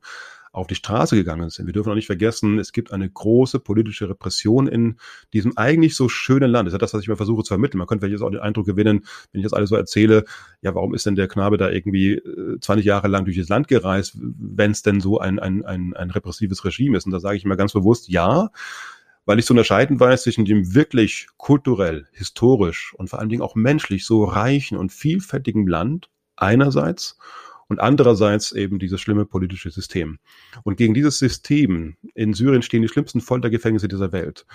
auf 0.57 0.65
die 0.65 0.75
Straße 0.75 1.15
gegangen 1.15 1.51
sind. 1.51 1.67
Wir 1.67 1.73
dürfen 1.73 1.91
auch 1.91 1.95
nicht 1.95 2.07
vergessen, 2.07 2.57
es 2.57 2.71
gibt 2.71 2.91
eine 2.91 3.07
große 3.07 3.59
politische 3.59 4.09
Repression 4.09 4.67
in 4.67 4.97
diesem 5.31 5.55
eigentlich 5.55 5.95
so 5.95 6.09
schönen 6.09 6.49
Land. 6.49 6.65
Das 6.65 6.71
ist 6.71 6.75
ja 6.75 6.79
das, 6.79 6.93
was 6.95 7.03
ich 7.03 7.07
mir 7.07 7.15
versuche 7.15 7.43
zu 7.43 7.49
vermitteln. 7.49 7.77
Man 7.77 7.85
könnte 7.85 8.05
vielleicht 8.05 8.19
jetzt 8.19 8.27
auch 8.27 8.31
den 8.31 8.39
Eindruck 8.39 8.65
gewinnen, 8.65 9.05
wenn 9.31 9.39
ich 9.39 9.43
das 9.43 9.53
alles 9.53 9.69
so 9.69 9.75
erzähle, 9.75 10.25
ja, 10.61 10.73
warum 10.73 10.95
ist 10.95 11.05
denn 11.05 11.15
der 11.15 11.27
Knabe 11.27 11.57
da 11.57 11.69
irgendwie 11.69 12.19
20 12.59 12.83
äh, 12.83 12.87
Jahre 12.87 13.07
lang 13.07 13.25
durch 13.25 13.37
das 13.37 13.49
Land 13.49 13.67
gereist, 13.67 14.17
wenn 14.19 14.71
es 14.71 14.81
denn 14.81 14.99
so 14.99 15.19
ein, 15.19 15.37
ein, 15.37 15.63
ein, 15.63 15.93
ein 15.93 16.09
repressives 16.09 16.65
Regime 16.65 16.97
ist? 16.97 17.05
Und 17.05 17.11
da 17.11 17.19
sage 17.19 17.37
ich 17.37 17.45
immer 17.45 17.57
ganz 17.57 17.73
bewusst, 17.73 18.09
ja, 18.09 18.49
weil 19.27 19.39
ich 19.39 19.45
so 19.45 19.53
unterscheiden 19.53 19.99
weiß 19.99 20.23
zwischen 20.23 20.45
dem 20.45 20.73
wirklich 20.73 21.27
kulturell, 21.35 22.07
historisch 22.13 22.93
und 22.95 23.09
vor 23.09 23.19
allen 23.19 23.27
Dingen 23.27 23.41
auch 23.41 23.55
menschlich 23.55 24.05
so 24.05 24.23
reichen 24.23 24.77
und 24.77 24.93
vielfältigen 24.93 25.67
Land 25.67 26.09
einerseits 26.37 27.17
und 27.67 27.81
andererseits 27.81 28.53
eben 28.53 28.79
dieses 28.79 29.01
schlimme 29.01 29.25
politische 29.25 29.69
System. 29.69 30.19
Und 30.63 30.77
gegen 30.77 30.93
dieses 30.93 31.19
System 31.19 31.97
in 32.15 32.33
Syrien 32.33 32.61
stehen 32.61 32.81
die 32.81 32.87
schlimmsten 32.87 33.19
Foltergefängnisse 33.19 33.89
dieser 33.89 34.13
Welt. 34.13 34.45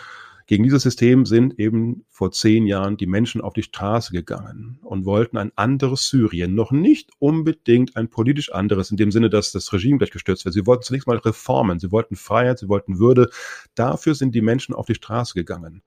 Gegen 0.47 0.65
dieses 0.65 0.83
System 0.83 1.27
sind 1.27 1.59
eben 1.59 2.05
vor 2.09 2.33
zehn 2.33 2.67
Jahren 2.67 2.97
die 2.97 3.07
Menschen 3.07 3.41
auf 3.41 3.53
die 3.53 3.63
Straße 3.63 4.13
gegangen 4.13 4.79
und 4.83 5.05
wollten 5.05 5.37
ein 5.37 5.53
anderes 5.57 6.09
Syrien, 6.09 6.55
noch 6.55 6.73
nicht 6.73 7.11
unbedingt 7.19 7.97
ein 7.97 8.09
politisch 8.09 8.53
anderes, 8.53 8.91
in 8.91 8.97
dem 8.97 9.11
Sinne, 9.11 9.31
dass 9.31 9.53
das 9.53 9.73
Regime 9.73 9.99
gleich 9.99 10.11
gestürzt 10.11 10.45
wird. 10.45 10.55
Sie 10.55 10.67
wollten 10.67 10.83
zunächst 10.83 11.07
mal 11.07 11.19
Reformen, 11.19 11.79
sie 11.79 11.93
wollten 11.93 12.17
Freiheit, 12.17 12.59
sie 12.59 12.69
wollten 12.69 12.99
Würde. 12.99 13.31
Dafür 13.75 14.15
sind 14.15 14.35
die 14.35 14.43
Menschen 14.43 14.75
auf 14.75 14.87
die 14.87 14.95
Straße 14.95 15.35
gegangen. 15.35 15.83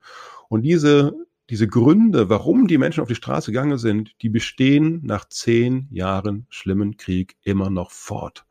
Und 0.48 0.62
diese 0.62 1.14
diese 1.48 1.68
Gründe, 1.68 2.28
warum 2.28 2.66
die 2.66 2.78
Menschen 2.78 3.02
auf 3.02 3.08
die 3.08 3.14
Straße 3.14 3.52
gegangen 3.52 3.78
sind, 3.78 4.16
die 4.20 4.28
bestehen 4.28 5.00
nach 5.04 5.28
zehn 5.28 5.86
Jahren 5.92 6.46
schlimmen 6.48 6.96
Krieg 6.96 7.36
immer 7.42 7.70
noch 7.70 7.92
fort. 7.92 8.44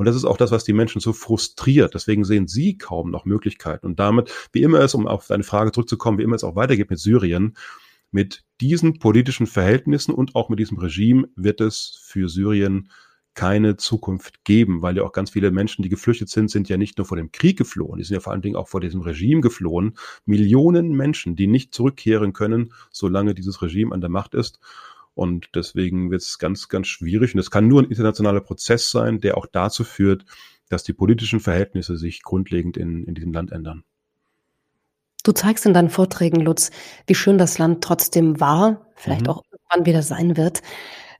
Und 0.00 0.06
das 0.06 0.16
ist 0.16 0.24
auch 0.24 0.38
das, 0.38 0.50
was 0.50 0.64
die 0.64 0.72
Menschen 0.72 0.98
so 0.98 1.12
frustriert. 1.12 1.92
Deswegen 1.92 2.24
sehen 2.24 2.48
sie 2.48 2.78
kaum 2.78 3.10
noch 3.10 3.26
Möglichkeiten. 3.26 3.84
Und 3.84 4.00
damit, 4.00 4.32
wie 4.50 4.62
immer 4.62 4.80
es, 4.80 4.94
um 4.94 5.06
auf 5.06 5.26
deine 5.26 5.42
Frage 5.42 5.72
zurückzukommen, 5.72 6.16
wie 6.16 6.22
immer 6.22 6.36
es 6.36 6.42
auch 6.42 6.56
weitergeht 6.56 6.88
mit 6.88 6.98
Syrien, 6.98 7.54
mit 8.10 8.42
diesen 8.62 8.98
politischen 8.98 9.46
Verhältnissen 9.46 10.14
und 10.14 10.36
auch 10.36 10.48
mit 10.48 10.58
diesem 10.58 10.78
Regime 10.78 11.28
wird 11.36 11.60
es 11.60 12.00
für 12.02 12.30
Syrien 12.30 12.90
keine 13.34 13.76
Zukunft 13.76 14.42
geben, 14.44 14.80
weil 14.80 14.96
ja 14.96 15.02
auch 15.02 15.12
ganz 15.12 15.32
viele 15.32 15.50
Menschen, 15.50 15.82
die 15.82 15.90
geflüchtet 15.90 16.30
sind, 16.30 16.50
sind 16.50 16.70
ja 16.70 16.78
nicht 16.78 16.96
nur 16.96 17.04
vor 17.04 17.18
dem 17.18 17.30
Krieg 17.30 17.58
geflohen, 17.58 17.98
die 17.98 18.04
sind 18.04 18.14
ja 18.14 18.20
vor 18.20 18.32
allen 18.32 18.40
Dingen 18.40 18.56
auch 18.56 18.68
vor 18.68 18.80
diesem 18.80 19.02
Regime 19.02 19.42
geflohen. 19.42 19.98
Millionen 20.24 20.92
Menschen, 20.92 21.36
die 21.36 21.46
nicht 21.46 21.74
zurückkehren 21.74 22.32
können, 22.32 22.72
solange 22.90 23.34
dieses 23.34 23.60
Regime 23.60 23.94
an 23.94 24.00
der 24.00 24.08
Macht 24.08 24.32
ist. 24.32 24.60
Und 25.20 25.50
deswegen 25.54 26.10
wird 26.10 26.22
es 26.22 26.38
ganz, 26.38 26.70
ganz 26.70 26.86
schwierig. 26.86 27.34
Und 27.34 27.40
es 27.40 27.50
kann 27.50 27.68
nur 27.68 27.82
ein 27.82 27.90
internationaler 27.90 28.40
Prozess 28.40 28.90
sein, 28.90 29.20
der 29.20 29.36
auch 29.36 29.44
dazu 29.44 29.84
führt, 29.84 30.24
dass 30.70 30.82
die 30.82 30.94
politischen 30.94 31.40
Verhältnisse 31.40 31.98
sich 31.98 32.22
grundlegend 32.22 32.78
in, 32.78 33.04
in 33.04 33.14
diesem 33.14 33.34
Land 33.34 33.52
ändern. 33.52 33.84
Du 35.22 35.32
zeigst 35.32 35.66
in 35.66 35.74
deinen 35.74 35.90
Vorträgen, 35.90 36.40
Lutz, 36.40 36.70
wie 37.06 37.14
schön 37.14 37.36
das 37.36 37.58
Land 37.58 37.84
trotzdem 37.84 38.40
war, 38.40 38.86
vielleicht 38.94 39.24
mhm. 39.24 39.28
auch 39.28 39.42
irgendwann 39.52 39.84
wieder 39.84 40.00
sein 40.00 40.38
wird. 40.38 40.62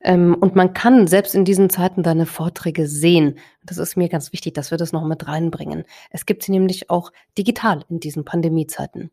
Ähm, 0.00 0.34
und 0.40 0.56
man 0.56 0.72
kann 0.72 1.06
selbst 1.06 1.34
in 1.34 1.44
diesen 1.44 1.68
Zeiten 1.68 2.02
deine 2.02 2.24
Vorträge 2.24 2.86
sehen. 2.86 3.38
Das 3.62 3.76
ist 3.76 3.98
mir 3.98 4.08
ganz 4.08 4.32
wichtig, 4.32 4.54
dass 4.54 4.70
wir 4.70 4.78
das 4.78 4.92
noch 4.92 5.04
mit 5.04 5.28
reinbringen. 5.28 5.84
Es 6.08 6.24
gibt 6.24 6.42
sie 6.42 6.52
nämlich 6.52 6.88
auch 6.88 7.12
digital 7.36 7.84
in 7.90 8.00
diesen 8.00 8.24
Pandemiezeiten. 8.24 9.10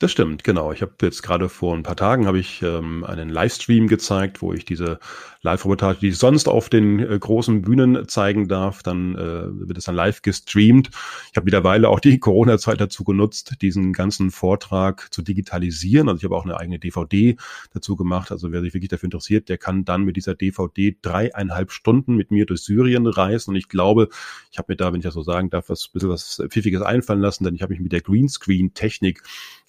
Das 0.00 0.10
stimmt, 0.12 0.44
genau. 0.44 0.72
Ich 0.72 0.80
habe 0.80 0.94
jetzt 1.02 1.22
gerade 1.22 1.50
vor 1.50 1.76
ein 1.76 1.82
paar 1.82 1.94
Tagen 1.94 2.26
habe 2.26 2.38
ich 2.38 2.62
ähm, 2.62 3.04
einen 3.04 3.28
Livestream 3.28 3.86
gezeigt, 3.86 4.40
wo 4.40 4.54
ich 4.54 4.64
diese 4.64 4.98
Live-Reportage, 5.42 6.00
die 6.00 6.08
ich 6.08 6.16
sonst 6.16 6.48
auf 6.48 6.70
den 6.70 7.00
äh, 7.00 7.18
großen 7.18 7.60
Bühnen 7.60 8.08
zeigen 8.08 8.48
darf, 8.48 8.82
dann 8.82 9.14
äh, 9.14 9.68
wird 9.68 9.76
es 9.76 9.84
dann 9.84 9.94
live 9.94 10.22
gestreamt. 10.22 10.88
Ich 11.30 11.36
habe 11.36 11.44
mittlerweile 11.44 11.90
auch 11.90 12.00
die 12.00 12.18
Corona-Zeit 12.20 12.80
dazu 12.80 13.04
genutzt, 13.04 13.56
diesen 13.60 13.92
ganzen 13.92 14.30
Vortrag 14.30 15.12
zu 15.12 15.20
digitalisieren. 15.20 16.08
Also 16.08 16.20
ich 16.20 16.24
habe 16.24 16.36
auch 16.36 16.46
eine 16.46 16.56
eigene 16.56 16.78
DVD 16.78 17.36
dazu 17.74 17.94
gemacht. 17.94 18.32
Also 18.32 18.52
wer 18.52 18.62
sich 18.62 18.72
wirklich 18.72 18.88
dafür 18.88 19.08
interessiert, 19.08 19.50
der 19.50 19.58
kann 19.58 19.84
dann 19.84 20.04
mit 20.04 20.16
dieser 20.16 20.34
DVD 20.34 20.96
dreieinhalb 21.02 21.72
Stunden 21.72 22.16
mit 22.16 22.30
mir 22.30 22.46
durch 22.46 22.62
Syrien 22.62 23.06
reisen. 23.06 23.50
Und 23.50 23.56
ich 23.56 23.68
glaube, 23.68 24.08
ich 24.50 24.56
habe 24.56 24.72
mir 24.72 24.76
da, 24.76 24.94
wenn 24.94 25.00
ich 25.00 25.04
das 25.04 25.14
so 25.14 25.22
sagen 25.22 25.50
darf, 25.50 25.68
was 25.68 25.88
bisschen 25.88 26.08
was 26.08 26.42
Pfiffiges 26.48 26.80
einfallen 26.80 27.20
lassen, 27.20 27.44
denn 27.44 27.54
ich 27.54 27.60
habe 27.60 27.74
mich 27.74 27.82
mit 27.82 27.92
der 27.92 28.00
Greenscreen-Technik 28.00 29.22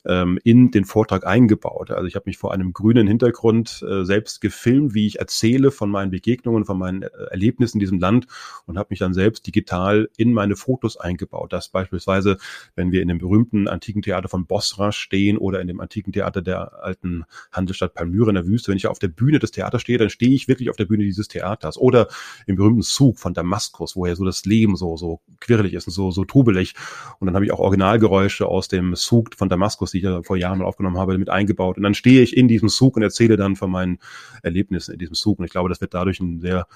ähm, 0.06 0.40
in 0.44 0.72
den 0.72 0.86
Vortrag 0.86 1.26
eingebaut. 1.26 1.92
Also 1.92 2.08
ich 2.08 2.16
habe 2.16 2.24
mich 2.26 2.38
vor 2.38 2.54
einem 2.54 2.74
grünen 2.74 3.08
Hintergrund 3.08 3.84
äh, 3.88 4.04
selbst 4.04 4.42
gefilmt, 4.42 4.94
wie 4.94 5.08
ich 5.08 5.20
erzähle 5.20 5.72
von 5.72 5.90
meinen 5.90 6.12
Begegnungen, 6.12 6.66
von 6.66 6.78
meinen 6.78 7.04
äh, 7.04 7.10
Erlebnissen 7.30 7.78
in 7.78 7.82
diesem 7.82 8.00
Land 8.00 8.28
und 8.66 8.78
habe 8.78 8.88
mich 8.90 9.00
dann 9.00 9.14
selbst 9.14 9.46
digital 9.46 10.10
in 10.18 10.34
meine 10.34 10.56
Fotos 10.56 10.98
eingebaut. 10.98 11.54
Das 11.54 11.70
beispielsweise, 11.70 12.38
wenn 12.76 12.92
wir 12.92 13.02
in 13.02 13.08
dem 13.08 13.20
berühmten 13.20 13.68
antiken 13.68 14.02
Theater 14.02 14.30
von 14.30 14.46
Bosra 14.46 14.92
stehen 14.92 15.38
oder 15.38 15.62
in 15.62 15.68
dem 15.68 15.80
antiken 15.80 16.14
Theater 16.14 16.42
der 16.42 16.84
alten 16.84 17.26
Handelsstadt 17.52 17.94
Palmyra 17.94 18.30
in 18.30 18.36
der 18.36 18.48
Wüste, 18.48 18.70
wenn 18.70 18.78
ich 18.78 18.88
auf 18.88 19.00
der 19.00 19.10
Bühne 19.10 19.40
des 19.40 19.52
Theaters 19.52 19.82
stehe, 19.82 19.98
dann 19.98 20.10
stehe 20.10 20.34
ich 20.34 20.48
wirklich 20.48 20.70
auf 20.70 20.78
der 20.78 20.86
Bühne 20.86 21.04
dieses 21.04 21.28
Theaters. 21.28 21.78
Oder 21.78 22.08
im 22.48 22.56
berühmten 22.56 22.82
Zug 22.82 23.20
von 23.20 23.34
Damaskus, 23.34 23.96
wo 23.96 24.06
ja 24.06 24.16
so 24.16 24.26
das 24.26 24.46
Leben 24.46 24.76
so, 24.76 24.98
so 24.98 25.22
quirlig 25.40 25.74
ist 25.74 25.88
und 25.88 25.94
so, 25.94 26.12
so 26.12 26.26
trubelig. 26.26 26.74
Und 27.20 27.28
dann 27.28 27.36
habe 27.36 27.46
ich 27.46 27.52
auch 27.52 27.60
Originalgeräusche 27.60 28.48
aus 28.48 28.68
dem 28.68 28.96
Zug 28.96 29.36
von 29.36 29.50
Damaskus 29.50 29.91
die 29.92 30.00
ich 30.00 30.04
ja 30.04 30.24
vor 30.24 30.38
Jahren 30.38 30.60
mal 30.60 30.66
aufgenommen 30.66 30.98
habe, 30.98 31.18
mit 31.18 31.30
eingebaut. 31.30 31.78
Und 31.78 31.84
dann 31.84 31.94
stehe 31.94 32.22
ich 32.22 32.36
in 32.36 32.48
diesem 32.48 32.70
Zug 32.70 32.96
und 32.96 33.04
erzähle 33.04 33.38
dann 33.38 33.56
von 33.56 33.70
meinen 33.72 34.00
Erlebnissen 34.44 34.94
in 34.94 35.00
diesem 35.00 35.16
Zug. 35.16 35.40
Und 35.40 35.46
ich 35.46 35.52
glaube, 35.52 35.70
das 35.70 35.82
wird 35.82 35.94
dadurch 35.94 36.20
ein 36.20 36.40
sehr 36.40 36.68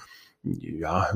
ja, 0.42 1.08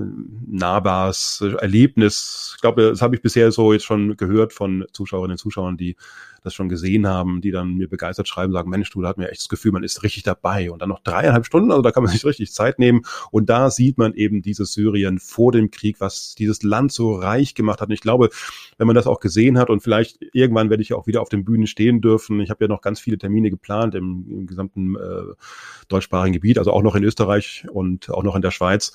nahbares 0.46 1.42
Erlebnis. 1.60 2.52
Ich 2.56 2.60
glaube, 2.60 2.90
das 2.90 3.02
habe 3.02 3.14
ich 3.14 3.22
bisher 3.22 3.52
so 3.52 3.72
jetzt 3.72 3.84
schon 3.84 4.16
gehört 4.16 4.52
von 4.52 4.84
Zuschauerinnen 4.92 5.34
und 5.34 5.38
Zuschauern, 5.38 5.76
die 5.76 5.96
das 6.42 6.54
schon 6.54 6.68
gesehen 6.68 7.06
haben, 7.06 7.40
die 7.40 7.50
dann 7.50 7.74
mir 7.74 7.88
begeistert 7.88 8.28
schreiben, 8.28 8.52
sagen, 8.52 8.70
Mensch, 8.70 8.90
du, 8.90 9.02
da 9.02 9.08
hat 9.08 9.18
mir 9.18 9.30
echt 9.30 9.40
das 9.40 9.48
Gefühl, 9.48 9.72
man 9.72 9.82
ist 9.82 10.02
richtig 10.02 10.22
dabei. 10.22 10.70
Und 10.70 10.82
dann 10.82 10.88
noch 10.88 11.00
dreieinhalb 11.00 11.46
Stunden, 11.46 11.70
also 11.70 11.82
da 11.82 11.92
kann 11.92 12.02
man 12.02 12.12
sich 12.12 12.24
richtig 12.24 12.52
Zeit 12.52 12.78
nehmen. 12.78 13.02
Und 13.30 13.48
da 13.48 13.70
sieht 13.70 13.98
man 13.98 14.14
eben 14.14 14.42
dieses 14.42 14.72
Syrien 14.72 15.18
vor 15.18 15.52
dem 15.52 15.70
Krieg, 15.70 16.00
was 16.00 16.34
dieses 16.34 16.62
Land 16.62 16.92
so 16.92 17.14
reich 17.14 17.54
gemacht 17.54 17.80
hat. 17.80 17.88
Und 17.88 17.94
ich 17.94 18.00
glaube, 18.00 18.30
wenn 18.78 18.86
man 18.86 18.96
das 18.96 19.06
auch 19.06 19.20
gesehen 19.20 19.58
hat 19.58 19.70
und 19.70 19.82
vielleicht 19.82 20.18
irgendwann 20.32 20.70
werde 20.70 20.82
ich 20.82 20.90
ja 20.90 20.96
auch 20.96 21.06
wieder 21.06 21.22
auf 21.22 21.28
den 21.28 21.44
Bühnen 21.44 21.66
stehen 21.66 22.00
dürfen. 22.00 22.40
Ich 22.40 22.50
habe 22.50 22.64
ja 22.64 22.68
noch 22.68 22.80
ganz 22.80 23.00
viele 23.00 23.18
Termine 23.18 23.50
geplant 23.50 23.94
im, 23.94 24.26
im 24.28 24.46
gesamten 24.46 24.96
äh, 24.96 25.34
deutschsprachigen 25.88 26.32
Gebiet, 26.32 26.58
also 26.58 26.72
auch 26.72 26.82
noch 26.82 26.94
in 26.94 27.04
Österreich 27.04 27.66
und 27.70 28.10
auch 28.10 28.22
noch 28.22 28.36
in 28.36 28.42
der 28.42 28.50
Schweiz 28.50 28.92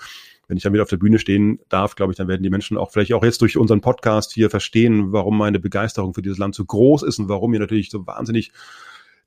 wenn 0.48 0.58
ich 0.58 0.64
dann 0.64 0.74
wieder 0.74 0.84
auf 0.84 0.90
der 0.90 0.98
Bühne 0.98 1.20
stehen 1.20 1.60
darf, 1.70 1.96
glaube 1.96 2.14
ich, 2.14 2.18
dann 2.18 2.28
werden 2.28 2.44
die 2.44 2.50
Menschen 2.50 2.78
auch 2.78 2.92
vielleicht 2.92 3.14
auch 3.14 3.24
jetzt 3.24 3.42
durch 3.42 3.58
unseren 3.58 3.82
Podcast 3.82 4.34
hier 4.34 4.50
verstehen, 4.50 5.12
warum 5.12 5.38
meine 5.38 5.60
Begeisterung 5.60 6.14
für 6.14 6.22
dieses 6.22 6.38
Land 6.38 6.56
so 6.56 6.66
groß 6.66 7.04
ist 7.04 7.20
und 7.20 7.30
warum 7.30 7.52
mir 7.52 7.60
natürlich 7.60 7.90
so 7.90 8.06
wahnsinnig 8.06 8.52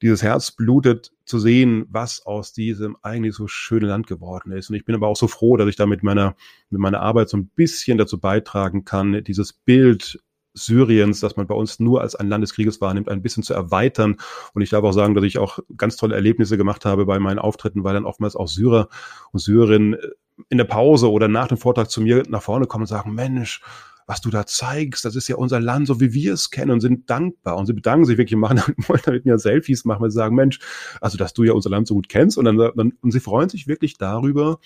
dieses 0.03 0.23
Herz 0.23 0.53
blutet 0.53 1.13
zu 1.25 1.39
sehen, 1.39 1.87
was 1.91 2.25
aus 2.25 2.53
diesem 2.53 2.97
eigentlich 3.03 3.35
so 3.35 3.49
schönen 3.49 3.87
Land 3.87 4.07
geworden 4.07 4.53
ist. 4.53 4.71
Und 4.71 4.77
ich 4.77 4.85
bin 4.85 4.95
aber 4.95 5.09
auch 5.09 5.17
so 5.17 5.27
froh, 5.27 5.57
dass 5.57 5.69
ich 5.69 5.77
da 5.77 5.87
mit 5.87 6.03
meiner, 6.03 6.37
mit 6.71 6.81
meiner 6.81 7.01
Arbeit 7.01 7.29
so 7.29 7.37
ein 7.37 7.49
bisschen 7.49 7.99
dazu 7.99 8.21
beitragen 8.21 8.85
kann, 8.85 9.25
dieses 9.25 9.53
Bild 9.53 10.21
Syriens, 10.55 11.21
das 11.21 11.37
man 11.37 11.47
bei 11.47 11.55
uns 11.55 11.79
nur 11.81 12.01
als 12.01 12.15
ein 12.15 12.29
Land 12.29 12.43
des 12.43 12.55
Krieges 12.55 12.81
wahrnimmt, 12.81 13.09
ein 13.09 13.23
bisschen 13.23 13.43
zu 13.43 13.55
erweitern. 13.55 14.17
Und 14.55 14.63
ich 14.63 14.71
darf 14.71 14.85
auch 14.85 14.93
sagen, 14.93 15.15
dass 15.15 15.25
ich 15.25 15.39
auch 15.39 15.59
ganz 15.77 15.97
tolle 15.97 16.15
Erlebnisse 16.15 16.57
gemacht 16.57 16.85
habe 16.85 17.07
bei 17.07 17.19
meinen 17.19 17.39
Auftritten, 17.39 17.85
weil 17.85 17.95
dann 17.95 18.05
oftmals 18.05 18.37
auch 18.37 18.49
Syrer 18.49 18.89
und 19.33 19.41
Syrerinnen 19.41 19.95
äh, 19.95 20.09
in 20.49 20.59
der 20.59 20.65
Pause 20.65 21.11
oder 21.11 21.29
nach 21.29 21.49
dem 21.49 21.59
Vortrag 21.59 21.91
zu 21.91 22.01
mir 22.01 22.23
nach 22.29 22.43
vorne 22.43 22.67
kommen 22.67 22.83
und 22.83 22.89
sagen, 22.89 23.15
Mensch, 23.15 23.61
was 24.09 24.23
du 24.23 24.31
da 24.31 24.47
zeigst, 24.47 25.05
das 25.05 25.17
ist 25.17 25.29
ja 25.29 25.37
unser 25.37 25.61
Land, 25.61 25.87
so 25.87 26.01
wie 26.01 26.15
wir 26.15 26.33
es 26.33 26.51
kennen 26.51 26.71
und 26.71 26.81
sind 26.81 27.11
dankbar. 27.11 27.57
Und 27.57 27.67
sie 27.67 27.75
bedanken 27.75 28.07
sich 28.07 28.17
wirklich, 28.17 28.37
machen, 28.39 28.61
wollen 28.87 29.03
damit 29.05 29.27
mir 29.27 29.39
Selfies 29.39 29.85
machen, 29.85 30.11
sie 30.11 30.15
sagen, 30.15 30.35
Mensch, 30.35 30.59
also 31.01 31.19
dass 31.19 31.35
du 31.35 31.45
ja 31.45 31.53
unser 31.53 31.71
Land 31.71 31.87
so 31.87 31.95
gut 31.95 32.09
kennst. 32.09 32.39
Und 32.39 32.47
dann, 32.47 32.57
dann 32.57 32.95
und 33.03 33.11
sie 33.11 33.21
freuen 33.21 33.51
sich 33.51 33.69
wirklich 33.69 33.99
darüber, 33.99 34.59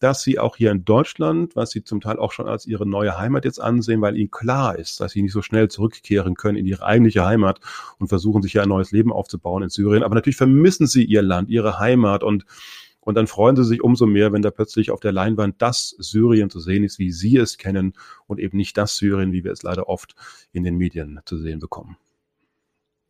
dass 0.00 0.22
sie 0.22 0.38
auch 0.38 0.56
hier 0.56 0.70
in 0.70 0.84
Deutschland, 0.84 1.56
was 1.56 1.70
sie 1.70 1.82
zum 1.82 2.00
Teil 2.00 2.18
auch 2.18 2.32
schon 2.32 2.48
als 2.48 2.66
ihre 2.66 2.86
neue 2.86 3.18
Heimat 3.18 3.44
jetzt 3.44 3.60
ansehen, 3.60 4.00
weil 4.00 4.16
ihnen 4.16 4.30
klar 4.30 4.78
ist, 4.78 5.00
dass 5.00 5.12
sie 5.12 5.22
nicht 5.22 5.32
so 5.32 5.42
schnell 5.42 5.68
zurückkehren 5.68 6.34
können 6.34 6.56
in 6.56 6.66
ihre 6.66 6.84
eigentliche 6.84 7.24
Heimat 7.24 7.60
und 7.98 8.08
versuchen 8.08 8.42
sich 8.42 8.52
ja 8.52 8.62
ein 8.62 8.68
neues 8.68 8.92
Leben 8.92 9.12
aufzubauen 9.12 9.62
in 9.62 9.70
Syrien. 9.70 10.02
Aber 10.02 10.14
natürlich 10.14 10.36
vermissen 10.36 10.86
sie 10.86 11.04
ihr 11.04 11.22
Land, 11.22 11.50
ihre 11.50 11.78
Heimat 11.78 12.22
und 12.22 12.44
und 13.08 13.14
dann 13.14 13.26
freuen 13.26 13.56
sie 13.56 13.64
sich 13.64 13.82
umso 13.82 14.04
mehr, 14.04 14.34
wenn 14.34 14.42
da 14.42 14.50
plötzlich 14.50 14.90
auf 14.90 15.00
der 15.00 15.12
Leinwand 15.12 15.62
das 15.62 15.96
Syrien 15.96 16.50
zu 16.50 16.60
sehen 16.60 16.84
ist, 16.84 16.98
wie 16.98 17.10
sie 17.10 17.38
es 17.38 17.56
kennen 17.56 17.94
und 18.26 18.38
eben 18.38 18.58
nicht 18.58 18.76
das 18.76 18.96
Syrien, 18.96 19.32
wie 19.32 19.44
wir 19.44 19.50
es 19.50 19.62
leider 19.62 19.88
oft 19.88 20.14
in 20.52 20.62
den 20.62 20.76
Medien 20.76 21.18
zu 21.24 21.38
sehen 21.38 21.58
bekommen. 21.58 21.96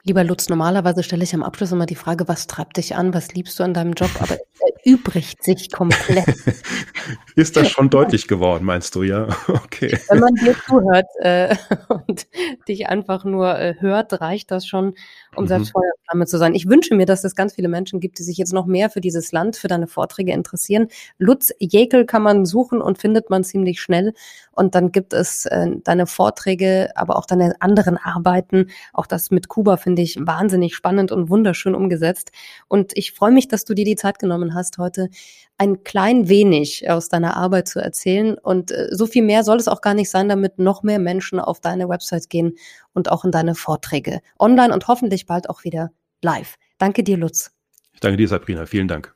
Lieber 0.05 0.23
Lutz, 0.23 0.49
normalerweise 0.49 1.03
stelle 1.03 1.25
ich 1.25 1.35
am 1.35 1.43
Abschluss 1.43 1.73
immer 1.73 1.87
die 1.87 1.97
Frage, 1.97 2.29
was 2.29 2.47
treibt 2.47 2.77
dich 2.77 2.95
an, 2.95 3.13
was 3.13 3.35
liebst 3.35 3.59
du 3.59 3.65
an 3.65 3.75
deinem 3.75 3.95
Job, 3.95 4.11
aber 4.21 4.39
erübrigt 4.85 5.43
sich 5.43 5.71
komplett. 5.71 6.27
Ist 7.37 7.57
das 7.57 7.71
schon 7.71 7.91
deutlich 7.91 8.29
geworden, 8.29 8.65
meinst 8.65 8.95
du, 8.95 9.03
ja? 9.03 9.29
Okay. 9.69 9.99
Wenn 10.09 10.19
man 10.19 10.35
dir 10.35 10.57
zuhört 10.67 11.07
äh, 11.21 11.55
und 12.07 12.27
dich 12.67 12.89
einfach 12.89 13.25
nur 13.25 13.57
äh, 13.59 13.75
hört, 13.79 14.21
reicht 14.21 14.51
das 14.51 14.67
schon, 14.67 14.95
um 15.37 15.45
mhm. 15.45 15.49
selbst 15.49 15.73
Feuerflamme 15.73 16.27
zu 16.27 16.39
sein. 16.39 16.55
Ich 16.55 16.69
wünsche 16.69 16.95
mir, 16.95 17.07
dass 17.07 17.23
es 17.25 17.35
ganz 17.35 17.55
viele 17.55 17.69
Menschen 17.69 18.01
gibt, 18.01 18.19
die 18.19 18.23
sich 18.23 18.39
jetzt 18.39 18.53
noch 18.53 18.67
mehr 18.67 18.91
für 18.91 19.01
dieses 19.01 19.31
Land, 19.31 19.57
für 19.57 19.69
deine 19.69 19.87
Vorträge 19.87 20.33
interessieren. 20.33 20.89
Lutz 21.19 21.53
Jäkel 21.59 22.07
kann 22.07 22.23
man 22.23 22.45
suchen 22.45 22.81
und 22.81 22.99
findet 22.99 23.31
man 23.31 23.45
ziemlich 23.45 23.81
schnell. 23.81 24.15
Und 24.53 24.75
dann 24.75 24.91
gibt 24.91 25.13
es 25.13 25.47
äh, 25.47 25.69
deine 25.85 26.07
Vorträge, 26.07 26.91
aber 26.97 27.17
auch 27.17 27.27
deine 27.27 27.55
anderen 27.61 27.97
Arbeiten. 27.97 28.71
Auch 28.93 29.07
das 29.07 29.31
mit 29.31 29.49
Kuba 29.49 29.77
finde 29.77 30.03
ich 30.03 30.19
wahnsinnig 30.21 30.75
spannend 30.75 31.13
und 31.13 31.31
wunderschön 31.31 31.75
umgesetzt. 31.75 32.33
Und 32.67 32.93
ich 32.97 33.13
freue 33.13 33.31
mich, 33.31 33.47
dass 33.49 33.65
du 33.65 33.75
dir 33.75 33.85
die 33.85 33.97
Zeit 33.97 34.19
genommen 34.19 34.55
hast, 34.55 34.68
heute 34.77 35.09
ein 35.57 35.83
klein 35.85 36.29
wenig 36.29 36.91
aus 36.91 37.09
deiner 37.09 37.37
Arbeit 37.37 37.69
zu 37.69 37.81
erzählen. 37.81 38.37
Und 38.37 38.71
äh, 38.71 38.89
so 38.91 39.07
viel 39.07 39.23
mehr 39.23 39.45
soll 39.45 39.57
es 39.57 39.69
auch 39.69 39.81
gar 39.81 39.95
nicht 39.95 40.11
sein, 40.11 40.29
damit 40.29 40.59
noch 40.59 40.83
mehr 40.83 40.99
Menschen 40.99 41.41
auf 41.41 41.61
deine 41.61 41.89
Website 41.89 42.29
gehen 42.29 42.59
und 42.93 43.11
auch 43.11 43.25
in 43.25 43.31
deine 43.31 43.55
Vorträge. 43.55 44.21
Online 44.39 44.75
und 44.75 44.89
hoffentlich 44.89 45.25
bald 45.25 45.49
auch 45.49 45.65
wieder 45.65 45.91
live. 46.23 46.57
Danke 46.77 47.03
dir, 47.03 47.17
Lutz. 47.17 47.51
Ich 47.95 48.01
danke 48.01 48.17
dir, 48.17 48.29
Sabrina. 48.29 48.67
Vielen 48.67 48.89
Dank. 48.89 49.15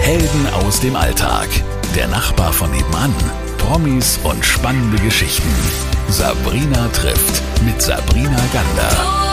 Helden 0.00 0.46
aus 0.64 0.80
dem 0.80 0.96
Alltag. 0.96 1.48
Der 1.96 2.08
Nachbar 2.08 2.52
von 2.52 2.70
nebenan. 2.70 3.14
Promis 3.58 4.18
und 4.24 4.44
spannende 4.44 5.02
Geschichten. 5.02 5.48
Sabrina 6.08 6.88
trifft 6.88 7.42
mit 7.64 7.80
Sabrina 7.80 8.40
Gander. 8.52 9.23